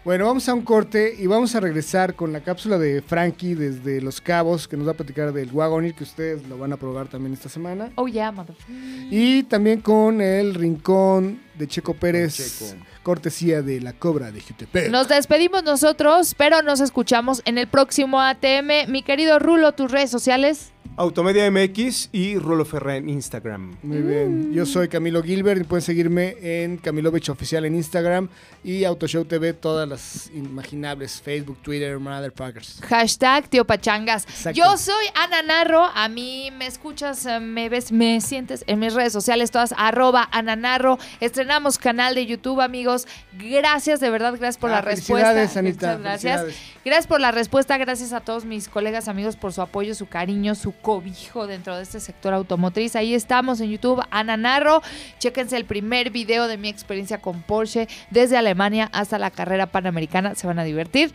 Bueno, 0.05 0.25
vamos 0.25 0.49
a 0.49 0.53
un 0.53 0.63
corte 0.63 1.15
y 1.17 1.27
vamos 1.27 1.55
a 1.55 1.61
regresar 1.61 2.13
con 2.13 2.33
la 2.33 2.41
cápsula 2.41 2.77
de 2.77 3.01
Frankie 3.01 3.55
desde 3.55 4.01
Los 4.01 4.19
Cabos, 4.19 4.67
que 4.67 4.75
nos 4.75 4.85
va 4.85 4.91
a 4.91 4.95
platicar 4.95 5.31
del 5.31 5.49
Wagoneer, 5.49 5.93
que 5.95 6.03
ustedes 6.03 6.45
lo 6.49 6.57
van 6.57 6.73
a 6.73 6.77
probar 6.77 7.07
también 7.07 7.31
esta 7.31 7.47
semana. 7.47 7.89
Oh 7.95 8.09
yeah, 8.09 8.29
motherfucker. 8.29 8.75
Y 9.09 9.43
también 9.43 9.79
con 9.79 10.19
el 10.19 10.55
rincón 10.55 11.39
de 11.57 11.67
Checo 11.69 11.93
Pérez, 11.93 12.35
Checo. 12.35 12.75
Cortesía 13.03 13.61
de 13.61 13.81
la 13.81 13.93
Cobra 13.93 14.31
de 14.31 14.41
Jutepec. 14.41 14.89
Nos 14.89 15.07
despedimos 15.07 15.63
nosotros, 15.63 16.33
pero 16.35 16.61
nos 16.61 16.79
escuchamos 16.79 17.41
en 17.45 17.57
el 17.57 17.67
próximo 17.67 18.21
ATM. 18.21 18.89
Mi 18.89 19.03
querido 19.03 19.37
Rulo, 19.39 19.73
tus 19.73 19.91
redes 19.91 20.09
sociales. 20.09 20.71
Automedia 20.95 21.49
MX 21.49 22.09
y 22.11 22.37
Rolo 22.37 22.65
Ferrer 22.65 22.97
en 22.97 23.09
Instagram. 23.09 23.75
Muy 23.81 23.97
bien, 24.03 24.53
yo 24.53 24.63
soy 24.67 24.87
Camilo 24.89 25.23
Gilbert 25.23 25.61
y 25.61 25.63
pueden 25.63 25.81
seguirme 25.81 26.35
en 26.39 26.77
Camilovich 26.77 27.29
Oficial 27.29 27.65
en 27.65 27.73
Instagram 27.73 28.29
y 28.63 28.83
Autoshow 28.83 29.25
TV, 29.25 29.53
todas 29.53 29.89
las 29.89 30.29
imaginables, 30.35 31.19
Facebook, 31.19 31.57
Twitter, 31.63 31.97
Motherfuckers. 31.97 32.79
Hashtag 32.87 33.47
Tío 33.49 33.65
Pachangas. 33.65 34.25
Exacto. 34.25 34.51
Yo 34.59 34.77
soy 34.77 35.05
Ana 35.15 35.41
Narro. 35.41 35.83
A 35.83 36.07
mí 36.09 36.51
me 36.55 36.67
escuchas, 36.67 37.25
eh, 37.25 37.39
me 37.39 37.69
ves, 37.69 37.91
me 37.91 38.21
sientes 38.21 38.63
en 38.67 38.77
mis 38.77 38.93
redes 38.93 39.13
sociales, 39.13 39.49
todas 39.49 39.73
arroba 39.75 40.29
Ana 40.31 40.55
Narro. 40.55 40.99
Estrenamos 41.19 41.79
canal 41.79 42.13
de 42.13 42.27
YouTube, 42.27 42.61
amigos. 42.61 43.07
Gracias, 43.39 43.99
de 43.99 44.11
verdad, 44.11 44.33
gracias 44.37 44.57
por 44.57 44.69
Ah, 44.69 44.75
la 44.75 44.83
felicidades, 44.83 45.55
respuesta. 45.55 45.59
Anita, 45.59 45.97
Muchas 45.97 46.23
gracias. 46.23 46.55
Gracias 46.85 47.07
por 47.07 47.19
la 47.21 47.31
respuesta, 47.31 47.77
gracias 47.77 48.13
a 48.13 48.19
todos 48.19 48.45
mis 48.45 48.67
colegas, 48.67 49.07
amigos, 49.07 49.37
por 49.37 49.53
su 49.53 49.61
apoyo, 49.61 49.95
su 49.95 50.05
cariño, 50.07 50.53
su 50.53 50.73
cobijo 50.83 51.47
dentro 51.47 51.75
de 51.75 51.81
este 51.81 51.99
sector 51.99 52.35
automotriz. 52.35 52.95
Ahí 52.95 53.15
estamos 53.15 53.59
en 53.61 53.71
YouTube, 53.71 54.03
Ana 54.11 54.37
Narro. 54.37 54.83
Chéquense 55.17 55.57
el 55.57 55.65
primer 55.65 56.11
video 56.11 56.47
de 56.47 56.57
mi 56.59 56.69
experiencia 56.69 57.19
con 57.19 57.41
Porsche 57.41 57.87
desde 58.11 58.37
Alemania 58.37 58.89
hasta 58.93 59.17
la 59.17 59.31
carrera 59.31 59.65
panamericana. 59.65 60.35
Se 60.35 60.45
van 60.45 60.59
a 60.59 60.63
divertir. 60.63 61.11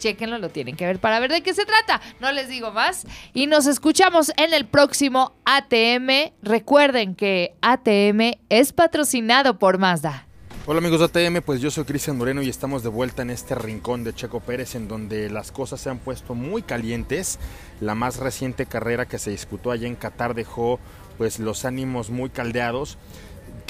Chéquenlo, 0.00 0.38
lo 0.38 0.48
tienen 0.48 0.76
que 0.76 0.86
ver 0.86 0.98
para 0.98 1.20
ver 1.20 1.30
de 1.30 1.42
qué 1.42 1.52
se 1.54 1.66
trata. 1.66 2.00
No 2.20 2.32
les 2.32 2.48
digo 2.48 2.72
más. 2.72 3.06
Y 3.34 3.46
nos 3.46 3.66
escuchamos 3.66 4.32
en 4.36 4.54
el 4.54 4.66
próximo 4.66 5.34
ATM. 5.44 6.32
Recuerden 6.42 7.14
que 7.14 7.54
ATM 7.60 8.38
es 8.48 8.72
patrocinado 8.72 9.58
por 9.58 9.78
Mazda. 9.78 10.29
Hola 10.66 10.80
amigos 10.80 11.00
de 11.00 11.06
ATM, 11.06 11.40
pues 11.40 11.62
yo 11.62 11.70
soy 11.70 11.84
Cristian 11.84 12.18
Moreno 12.18 12.42
y 12.42 12.50
estamos 12.50 12.82
de 12.82 12.90
vuelta 12.90 13.22
en 13.22 13.30
este 13.30 13.54
rincón 13.54 14.04
de 14.04 14.12
Checo 14.12 14.40
Pérez 14.40 14.74
en 14.74 14.88
donde 14.88 15.30
las 15.30 15.52
cosas 15.52 15.80
se 15.80 15.88
han 15.88 15.98
puesto 15.98 16.34
muy 16.34 16.60
calientes. 16.60 17.38
La 17.80 17.94
más 17.94 18.18
reciente 18.18 18.66
carrera 18.66 19.06
que 19.06 19.18
se 19.18 19.30
disputó 19.30 19.70
allá 19.70 19.88
en 19.88 19.96
Qatar 19.96 20.34
dejó 20.34 20.78
pues 21.16 21.38
los 21.38 21.64
ánimos 21.64 22.10
muy 22.10 22.28
caldeados. 22.28 22.98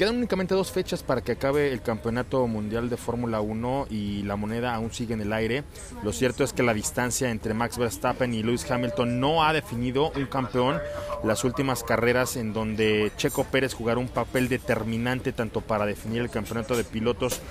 Quedan 0.01 0.17
únicamente 0.17 0.55
dos 0.55 0.73
fechas 0.73 1.03
para 1.03 1.21
que 1.21 1.33
acabe 1.33 1.75
el 1.75 1.83
campeonato 1.83 2.47
mundial 2.47 2.89
de 2.89 2.97
Fórmula 2.97 3.43
1 3.43 3.89
y 3.91 4.23
la 4.23 4.37
moneda 4.37 4.75
aún 4.75 4.91
sigue 4.95 5.13
en 5.13 5.21
el 5.21 5.31
aire. 5.31 5.63
Lo 6.03 6.15
cierto 6.15 6.43
es 6.43 6.55
que 6.55 6.63
la 6.63 6.73
distancia 6.73 7.31
entre 7.31 7.53
Max 7.53 7.77
Verstappen 7.77 8.33
y 8.33 8.43
Lewis 8.43 8.65
Hamilton 8.71 9.21
no 9.21 9.45
ha 9.45 9.53
definido 9.53 10.11
un 10.17 10.25
campeón. 10.25 10.81
Las 11.23 11.45
últimas 11.45 11.85
carreras 11.85 12.37
en 12.37 12.55
donde 12.55 13.13
Checo 13.19 13.45
Pérez 13.45 13.75
jugará 13.75 14.01
un 14.01 14.09
papel 14.09 14.49
determinante 14.49 15.33
tanto 15.33 15.61
para 15.61 15.85
definir 15.85 16.23
el 16.23 16.31
campeonato 16.31 16.79
de 16.79 16.85
pilotos 16.85 17.43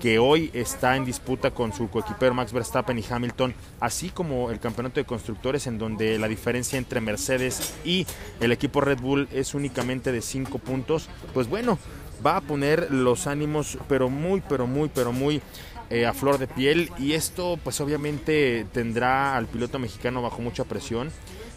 que 0.00 0.18
hoy 0.18 0.50
está 0.54 0.96
en 0.96 1.04
disputa 1.04 1.50
con 1.50 1.72
su 1.72 1.88
coequipero 1.90 2.34
Max 2.34 2.52
Verstappen 2.52 2.98
y 2.98 3.04
Hamilton, 3.08 3.54
así 3.78 4.08
como 4.08 4.50
el 4.50 4.58
campeonato 4.58 4.98
de 4.98 5.04
constructores 5.04 5.66
en 5.66 5.78
donde 5.78 6.18
la 6.18 6.26
diferencia 6.26 6.78
entre 6.78 7.00
Mercedes 7.00 7.74
y 7.84 8.06
el 8.40 8.50
equipo 8.50 8.80
Red 8.80 9.00
Bull 9.00 9.28
es 9.30 9.54
únicamente 9.54 10.10
de 10.10 10.22
5 10.22 10.58
puntos, 10.58 11.08
pues 11.34 11.48
bueno, 11.48 11.78
va 12.24 12.36
a 12.36 12.40
poner 12.40 12.90
los 12.90 13.26
ánimos 13.26 13.78
pero 13.88 14.08
muy, 14.08 14.42
pero 14.48 14.66
muy, 14.66 14.88
pero 14.88 15.12
muy 15.12 15.42
eh, 15.90 16.06
a 16.06 16.14
flor 16.14 16.38
de 16.38 16.46
piel 16.46 16.90
y 16.98 17.12
esto 17.12 17.58
pues 17.62 17.80
obviamente 17.80 18.66
tendrá 18.72 19.36
al 19.36 19.46
piloto 19.46 19.78
mexicano 19.78 20.22
bajo 20.22 20.40
mucha 20.40 20.64
presión. 20.64 21.10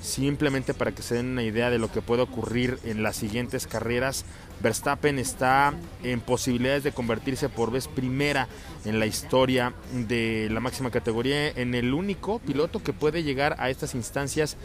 Simplemente 0.03 0.73
para 0.73 0.91
que 0.91 1.01
se 1.01 1.15
den 1.15 1.27
una 1.27 1.43
idea 1.43 1.69
de 1.69 1.79
lo 1.79 1.89
que 1.89 2.01
puede 2.01 2.23
ocurrir 2.23 2.77
en 2.83 3.03
las 3.03 3.15
siguientes 3.15 3.67
carreras, 3.67 4.25
Verstappen 4.61 5.17
está 5.17 5.73
en 6.03 6.19
posibilidades 6.19 6.83
de 6.83 6.91
convertirse 6.91 7.47
por 7.47 7.71
vez 7.71 7.87
primera 7.87 8.49
en 8.83 8.99
la 8.99 9.05
historia 9.05 9.73
de 9.93 10.49
la 10.51 10.59
máxima 10.59 10.91
categoría 10.91 11.47
en 11.47 11.73
el 11.73 11.93
único 11.93 12.39
piloto 12.39 12.83
que 12.83 12.91
puede 12.91 13.23
llegar 13.23 13.55
a 13.59 13.69
estas 13.69 13.95
instancias 13.95 14.57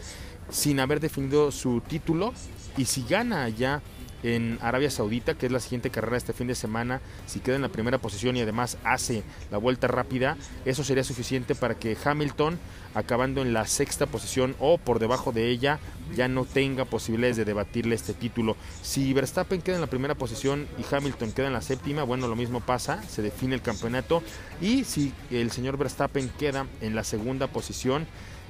sin 0.50 0.80
haber 0.80 0.98
definido 0.98 1.52
su 1.52 1.82
título. 1.82 2.34
Y 2.76 2.86
si 2.86 3.04
gana 3.08 3.48
ya 3.48 3.80
en 4.22 4.58
Arabia 4.62 4.90
Saudita, 4.90 5.34
que 5.34 5.46
es 5.46 5.52
la 5.52 5.60
siguiente 5.60 5.90
carrera 5.90 6.16
este 6.16 6.32
fin 6.32 6.46
de 6.46 6.54
semana, 6.54 7.00
si 7.26 7.40
queda 7.40 7.56
en 7.56 7.62
la 7.62 7.68
primera 7.68 7.98
posición 7.98 8.36
y 8.36 8.40
además 8.40 8.78
hace 8.84 9.22
la 9.50 9.58
vuelta 9.58 9.86
rápida, 9.86 10.36
eso 10.64 10.84
sería 10.84 11.04
suficiente 11.04 11.54
para 11.54 11.74
que 11.74 11.96
Hamilton, 12.02 12.58
acabando 12.94 13.42
en 13.42 13.52
la 13.52 13.66
sexta 13.66 14.06
posición 14.06 14.56
o 14.58 14.78
por 14.78 14.98
debajo 14.98 15.32
de 15.32 15.48
ella, 15.48 15.78
ya 16.16 16.28
no 16.28 16.44
tenga 16.44 16.84
posibilidades 16.84 17.36
de 17.36 17.44
debatirle 17.44 17.94
este 17.94 18.14
título. 18.14 18.56
Si 18.82 19.12
Verstappen 19.12 19.62
queda 19.62 19.76
en 19.76 19.82
la 19.82 19.88
primera 19.88 20.14
posición 20.14 20.66
y 20.78 20.94
Hamilton 20.94 21.32
queda 21.32 21.46
en 21.46 21.52
la 21.52 21.62
séptima, 21.62 22.02
bueno, 22.02 22.28
lo 22.28 22.36
mismo 22.36 22.60
pasa, 22.60 23.02
se 23.04 23.22
define 23.22 23.54
el 23.54 23.62
campeonato. 23.62 24.22
Y 24.60 24.84
si 24.84 25.12
el 25.30 25.50
señor 25.50 25.76
Verstappen 25.76 26.28
queda 26.38 26.66
en 26.80 26.94
la 26.94 27.04
segunda 27.04 27.46
posición, 27.46 28.06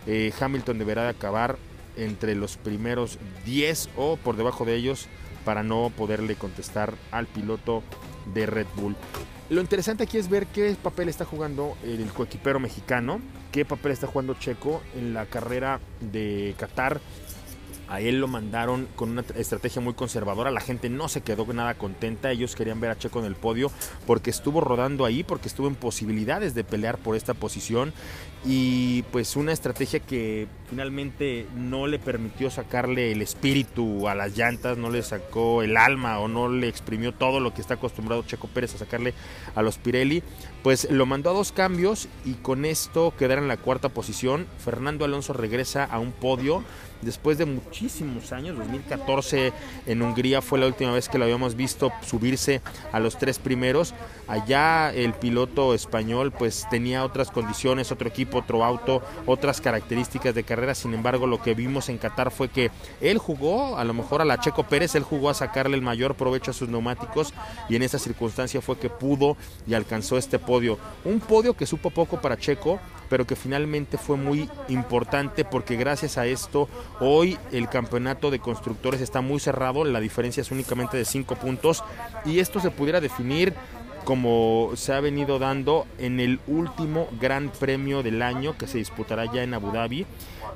eh, 0.07 0.33
Hamilton 0.41 0.79
deberá 0.79 1.03
de 1.03 1.11
acabar 1.11 1.59
entre 1.97 2.35
los 2.35 2.57
primeros 2.57 3.19
10 3.45 3.91
o 3.97 4.17
por 4.17 4.37
debajo 4.37 4.65
de 4.65 4.77
ellos 4.77 5.09
para 5.49 5.63
no 5.63 5.91
poderle 5.97 6.35
contestar 6.35 6.93
al 7.11 7.27
piloto 7.27 7.83
de 8.35 8.45
Red 8.45 8.67
Bull. 8.77 8.95
Lo 9.49 9.63
interesante 9.63 10.03
aquí 10.03 10.19
es 10.19 10.29
ver 10.29 10.47
qué 10.47 10.77
papel 10.83 11.09
está 11.09 11.25
jugando 11.25 11.75
el 11.83 12.07
coequipero 12.13 12.61
mexicano, 12.61 13.19
qué 13.51 13.65
papel 13.65 13.93
está 13.93 14.07
jugando 14.07 14.35
Checo 14.35 14.83
en 14.95 15.15
la 15.15 15.25
carrera 15.25 15.81
de 16.03 16.55
Qatar. 16.59 17.01
A 17.89 18.01
él 18.01 18.21
lo 18.21 18.29
mandaron 18.29 18.87
con 18.97 19.11
una 19.11 19.25
estrategia 19.35 19.81
muy 19.81 19.95
conservadora. 19.95 20.51
La 20.51 20.61
gente 20.61 20.91
no 20.91 21.09
se 21.09 21.23
quedó 21.23 21.47
nada 21.53 21.75
contenta. 21.75 22.31
Ellos 22.31 22.55
querían 22.55 22.81
ver 22.81 22.91
a 22.91 22.99
Checo 22.99 23.21
en 23.21 23.25
el 23.25 23.35
podio 23.35 23.71
porque 24.07 24.31
estuvo 24.31 24.61
rodando 24.61 25.05
ahí, 25.05 25.25
porque 25.25 25.49
estuvo 25.49 25.69
en 25.69 25.75
posibilidades 25.75 26.55
de 26.55 26.65
pelear 26.65 26.99
por 26.99 27.17
esta 27.17 27.35
posición 27.35 27.93
y 28.45 29.03
pues 29.11 29.37
una 29.37 29.53
estrategia 29.53 30.01
que 30.01 30.47
finalmente 30.71 31.47
no 31.57 31.87
le 31.87 31.99
permitió 31.99 32.51
sacarle 32.51 33.11
el 33.13 33.21
espíritu 33.23 34.09
a 34.09 34.15
las 34.15 34.37
llantas, 34.37 34.79
no 34.79 34.91
le 34.91 35.03
sacó 35.03 35.63
el 35.63 35.77
alma 35.77 36.19
o 36.21 36.29
no 36.29 36.49
le 36.49 36.69
exprimió 36.69 37.13
todo 37.13 37.41
lo 37.41 37.53
que 37.53 37.61
está 37.61 37.75
acostumbrado 37.75 38.23
Checo 38.23 38.49
Pérez 38.49 38.75
a 38.75 38.79
sacarle 38.79 39.15
a 39.55 39.63
los 39.63 39.79
Pirelli, 39.79 40.23
pues 40.63 40.89
lo 40.91 41.05
mandó 41.07 41.31
a 41.31 41.33
dos 41.35 41.51
cambios 41.53 42.09
y 42.25 42.35
con 42.35 42.65
esto 42.65 43.13
quedaron 43.19 43.45
en 43.45 43.49
la 43.49 43.57
cuarta 43.57 43.89
posición. 43.89 44.47
Fernando 44.59 45.05
Alonso 45.05 45.33
regresa 45.33 45.85
a 45.85 45.99
un 45.99 46.13
podio 46.13 46.63
después 47.03 47.39
de 47.39 47.47
muchísimos 47.47 48.33
años, 48.33 48.57
2014 48.57 49.53
en 49.87 50.03
Hungría 50.03 50.43
fue 50.43 50.59
la 50.59 50.67
última 50.67 50.93
vez 50.93 51.09
que 51.09 51.19
lo 51.19 51.25
habíamos 51.25 51.55
visto 51.55 51.93
subirse 52.07 52.61
a 52.93 53.01
los 53.01 53.19
tres 53.19 53.39
primeros. 53.39 53.95
Allá 54.27 54.93
el 54.93 55.15
piloto 55.15 55.75
español 55.75 56.33
pues 56.33 56.67
tenía 56.71 57.05
otras 57.05 57.31
condiciones, 57.31 57.93
otro 57.93 58.09
equipo, 58.09 58.39
otro 58.39 58.65
auto, 58.65 59.03
otras 59.27 59.61
características 59.61 60.35
de 60.35 60.45
carrera. 60.45 60.75
Sin 60.75 60.95
embargo, 60.95 61.27
lo 61.27 61.43
que 61.43 61.55
vimos 61.55 61.89
en 61.89 61.99
Qatar 61.99 62.31
fue 62.31 62.49
que 62.49 62.71
él 63.01 63.19
jugó, 63.19 63.79
a 63.79 63.85
lo 63.85 63.95
mejor 63.95 64.21
a 64.21 64.25
la 64.25 64.41
Checo 64.41 64.65
Pérez, 64.65 64.95
él 64.95 65.03
jugó 65.03 65.31
a 65.31 65.35
sacarle 65.35 65.77
el 65.77 65.83
mayor 65.83 66.15
provecho 66.15 66.51
a 66.51 66.55
sus 66.55 66.69
neumáticos 66.69 67.33
y 67.69 67.77
en 67.77 67.83
esa 67.83 67.99
circunstancia 67.99 68.61
fue 68.61 68.79
que 68.79 68.91
pudo 68.91 69.37
y 69.67 69.75
alcanzó 69.75 70.19
este 70.19 70.39
podio. 70.39 70.79
Un 71.05 71.21
podio 71.21 71.55
que 71.55 71.67
supo 71.67 71.91
poco 71.91 72.21
para 72.21 72.37
Checo, 72.37 72.81
pero 73.09 73.27
que 73.27 73.37
finalmente 73.37 73.99
fue 73.99 74.17
muy 74.17 74.49
importante 74.69 75.45
porque 75.45 75.77
gracias 75.77 76.19
a 76.19 76.27
esto 76.27 76.69
hoy 77.01 77.39
el 77.53 77.69
campeonato 77.69 78.31
de 78.31 78.39
constructores 78.39 79.01
está 79.01 79.21
muy 79.21 79.41
cerrado, 79.41 79.85
la 79.85 80.01
diferencia 80.01 80.41
es 80.41 80.51
únicamente 80.51 80.97
de 80.97 81.05
5 81.05 81.37
puntos 81.37 81.85
y 82.25 82.41
esto 82.41 82.61
se 82.61 82.71
pudiera 82.71 83.01
definir 83.01 83.55
como 84.05 84.71
se 84.75 84.95
ha 84.95 85.01
venido 85.01 85.39
dando 85.39 85.87
en 85.99 86.19
el 86.19 86.41
último 86.47 87.09
Gran 87.21 87.51
Premio 87.51 88.03
del 88.03 88.23
año 88.23 88.57
que 88.57 88.67
se 88.67 88.79
disputará 88.79 89.31
ya 89.31 89.43
en 89.43 89.53
Abu 89.53 89.71
Dhabi. 89.71 90.07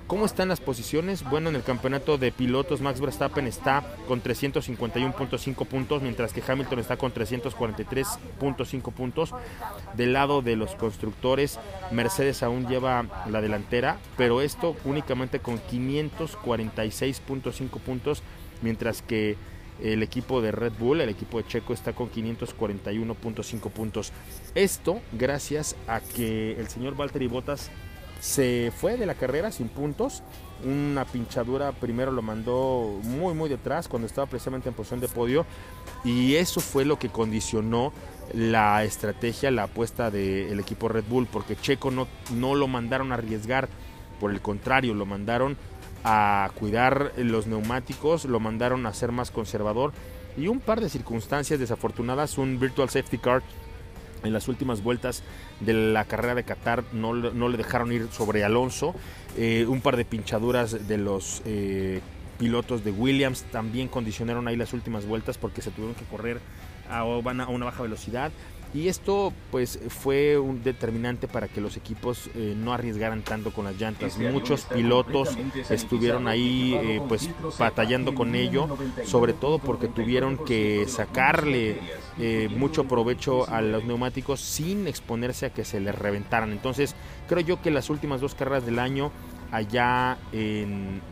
¿Cómo 0.07 0.25
están 0.27 0.49
las 0.49 0.61
posiciones? 0.61 1.25
Bueno, 1.25 1.49
en 1.49 1.57
el 1.57 1.63
campeonato 1.63 2.19
de 2.19 2.33
pilotos 2.33 2.83
Max 2.83 3.01
Verstappen 3.01 3.47
está 3.47 3.83
con 4.07 4.23
351.5 4.23 5.67
puntos, 5.67 6.03
mientras 6.03 6.35
que 6.35 6.43
Hamilton 6.47 6.81
está 6.81 6.99
con 6.99 7.15
343.5 7.15 8.93
puntos. 8.93 9.33
Del 9.97 10.13
lado 10.13 10.43
de 10.43 10.57
los 10.57 10.75
constructores, 10.75 11.59
Mercedes 11.93 12.43
aún 12.43 12.69
lleva 12.69 13.07
la 13.31 13.41
delantera, 13.41 13.97
pero 14.19 14.43
esto 14.43 14.77
únicamente 14.85 15.39
con 15.39 15.59
546.5 15.59 17.81
puntos, 17.81 18.23
mientras 18.61 19.01
que 19.01 19.39
el 19.81 20.03
equipo 20.03 20.43
de 20.43 20.53
Red 20.53 20.75
Bull, 20.79 21.01
el 21.01 21.09
equipo 21.09 21.39
de 21.39 21.47
Checo, 21.47 21.73
está 21.73 21.95
con 21.95 22.11
541.5 22.11 23.71
puntos. 23.71 24.13
Esto 24.55 25.01
gracias 25.13 25.75
a 25.89 26.01
que 26.01 26.53
el 26.61 26.69
señor 26.69 26.97
Valtteri 26.97 27.29
Bottas 27.29 27.71
se 28.23 28.73
fue 28.77 28.97
de 28.97 29.05
la 29.05 29.17
carrera 29.17 29.51
sin 29.51 29.69
puntos. 29.69 30.23
Una 30.65 31.05
pinchadura 31.05 31.73
primero 31.73 32.13
lo 32.13 32.23
mandó 32.23 33.01
muy 33.03 33.35
muy 33.35 33.49
detrás 33.49 33.89
cuando 33.89 34.07
estaba 34.07 34.29
precisamente 34.29 34.69
en 34.69 34.77
posición 34.77 35.01
de 35.01 35.09
podio. 35.09 35.45
Y 36.05 36.37
eso 36.37 36.61
fue 36.61 36.85
lo 36.85 37.01
que 37.01 37.09
condicionó 37.09 37.93
la 38.33 38.85
estrategia, 38.85 39.51
la 39.51 39.65
apuesta 39.65 40.13
del 40.13 40.61
equipo 40.61 40.89
Red 40.89 41.05
Bull 41.09 41.27
porque 41.27 41.57
Checo 41.57 41.91
no, 41.91 42.07
no 42.33 42.55
lo 42.55 42.69
mandaron 42.69 43.11
a 43.11 43.17
arriesgar, 43.17 43.69
por 44.21 44.31
el 44.31 44.41
contrario, 44.41 44.95
lo 44.95 45.05
mandaron 45.05 45.57
a 46.05 46.49
cuidar 46.55 47.13
los 47.17 47.49
neumáticos, 47.49 48.25
lo 48.27 48.39
mandaron 48.39 48.87
a 48.87 48.95
ser 48.95 49.11
más 49.11 49.33
conservador. 49.33 49.93
Y 50.37 50.47
un 50.47 50.61
par 50.61 50.81
de 50.81 50.89
circunstancias 50.89 51.59
desafortunadas, 51.59 52.39
un 52.39 52.61
virtual 52.61 52.89
safety 52.89 53.19
car 53.19 53.43
en 54.25 54.33
las 54.33 54.49
últimas 54.49 54.83
vueltas 54.83 55.23
de 55.61 55.73
la 55.73 56.05
carrera 56.05 56.35
de 56.35 56.45
Qatar 56.45 56.85
no, 56.93 57.15
no 57.15 57.49
le 57.49 57.57
dejaron 57.57 57.93
ir 57.93 58.09
sobre 58.11 58.45
Alonso, 58.45 58.95
eh, 59.37 59.67
un 59.69 59.81
par 59.81 59.97
de 59.97 60.05
pinchaduras 60.05 60.89
de 60.89 60.99
los 60.99 61.43
eh, 61.45 62.01
pilotos 62.39 62.85
de 62.85 62.91
Williams 62.91 63.45
también 63.53 63.89
condicionaron 63.89 64.49
ahí 64.49 64.57
las 64.57 64.73
últimas 64.73 65.07
vueltas 65.07 65.39
porque 65.39 65.63
se 65.63 65.71
tuvieron 65.71 65.95
que 65.95 66.05
correr 66.05 66.41
a, 66.91 67.01
a 67.01 67.05
una 67.05 67.65
baja 67.65 67.83
velocidad 67.83 68.33
y 68.75 68.89
esto 68.89 69.33
pues 69.51 69.79
fue 69.89 70.39
un 70.39 70.63
determinante 70.63 71.29
para 71.29 71.49
que 71.49 71.61
los 71.61 71.77
equipos 71.77 72.31
eh, 72.35 72.55
no 72.57 72.73
arriesgaran 72.73 73.23
tanto 73.23 73.53
con 73.53 73.67
las 73.67 73.79
llantas. 73.79 74.19
Muchos 74.19 74.63
pilotos 74.63 75.37
estuvieron 75.69 76.27
ahí 76.27 76.75
eh, 76.75 77.01
pues 77.07 77.29
batallando 77.59 78.15
con 78.15 78.35
ello, 78.35 78.69
sobre 79.05 79.35
todo 79.35 79.59
porque 79.59 79.89
tuvieron 79.89 80.43
que 80.45 80.87
sacarle 80.89 81.81
eh, 82.19 82.49
mucho 82.51 82.85
provecho 82.85 83.49
a 83.49 83.61
los 83.61 83.85
neumáticos 83.85 84.41
sin 84.41 84.87
exponerse 84.87 85.47
a 85.47 85.51
que 85.51 85.65
se 85.65 85.79
les 85.79 85.95
reventaran. 85.95 86.51
Entonces 86.51 86.95
creo 87.29 87.41
yo 87.41 87.61
que 87.61 87.71
las 87.71 87.91
últimas 87.91 88.23
dos 88.23 88.35
carreras 88.35 88.65
del 88.65 88.79
año 88.79 89.13
allá 89.51 90.17
en 90.33 91.03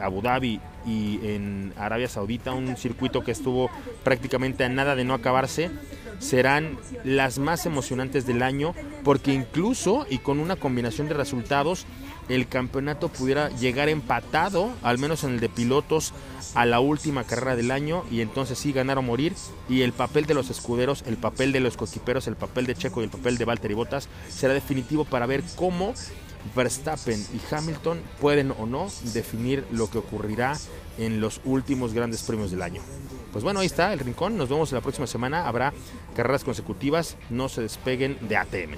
Abu 0.00 0.20
Dhabi 0.20 0.60
y 0.86 1.18
en 1.26 1.72
Arabia 1.78 2.08
Saudita, 2.08 2.52
un 2.52 2.76
circuito 2.76 3.24
que 3.24 3.32
estuvo 3.32 3.70
prácticamente 4.04 4.64
a 4.64 4.68
nada 4.68 4.94
de 4.94 5.04
no 5.04 5.14
acabarse, 5.14 5.70
serán 6.18 6.78
las 7.04 7.38
más 7.38 7.66
emocionantes 7.66 8.26
del 8.26 8.42
año 8.42 8.74
porque 9.04 9.32
incluso 9.32 10.06
y 10.08 10.18
con 10.18 10.38
una 10.38 10.56
combinación 10.56 11.08
de 11.08 11.14
resultados 11.14 11.86
el 12.28 12.48
campeonato 12.48 13.08
pudiera 13.08 13.50
llegar 13.50 13.88
empatado, 13.88 14.72
al 14.82 14.98
menos 14.98 15.22
en 15.24 15.34
el 15.34 15.40
de 15.40 15.48
pilotos, 15.48 16.12
a 16.54 16.66
la 16.66 16.80
última 16.80 17.24
carrera 17.24 17.54
del 17.54 17.70
año 17.70 18.04
y 18.10 18.20
entonces 18.20 18.58
sí 18.58 18.72
ganar 18.72 18.98
o 18.98 19.02
morir 19.02 19.34
y 19.68 19.82
el 19.82 19.92
papel 19.92 20.26
de 20.26 20.34
los 20.34 20.50
escuderos, 20.50 21.04
el 21.06 21.16
papel 21.16 21.52
de 21.52 21.60
los 21.60 21.76
coquiperos, 21.76 22.26
el 22.26 22.36
papel 22.36 22.66
de 22.66 22.74
Checo 22.74 23.00
y 23.00 23.04
el 23.04 23.10
papel 23.10 23.38
de 23.38 23.44
Valtteri 23.44 23.74
Bottas 23.74 24.08
será 24.28 24.54
definitivo 24.54 25.04
para 25.04 25.26
ver 25.26 25.42
cómo 25.54 25.94
Verstappen 26.54 27.20
y 27.34 27.54
Hamilton 27.54 28.00
pueden 28.20 28.52
o 28.52 28.66
no 28.66 28.88
definir 29.12 29.64
lo 29.70 29.90
que 29.90 29.98
ocurrirá 29.98 30.56
en 30.98 31.20
los 31.20 31.40
últimos 31.44 31.92
grandes 31.92 32.22
premios 32.22 32.50
del 32.50 32.62
año. 32.62 32.82
Pues 33.36 33.44
bueno, 33.44 33.60
ahí 33.60 33.66
está 33.66 33.92
el 33.92 33.98
rincón. 33.98 34.38
Nos 34.38 34.48
vemos 34.48 34.72
la 34.72 34.80
próxima 34.80 35.06
semana. 35.06 35.46
Habrá 35.46 35.74
carreras 36.16 36.42
consecutivas. 36.42 37.18
No 37.28 37.50
se 37.50 37.60
despeguen 37.60 38.16
de 38.22 38.34
ATM. 38.34 38.76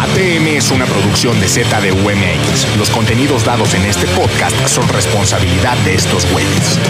ATM 0.00 0.46
es 0.48 0.72
una 0.72 0.84
producción 0.84 1.38
de 1.38 1.46
ZDUMX. 1.46 2.76
Los 2.76 2.90
contenidos 2.90 3.44
dados 3.44 3.72
en 3.74 3.82
este 3.82 4.08
podcast 4.08 4.66
son 4.66 4.88
responsabilidad 4.88 5.76
de 5.84 5.94
estos 5.94 6.28
güeyes. 6.32 6.80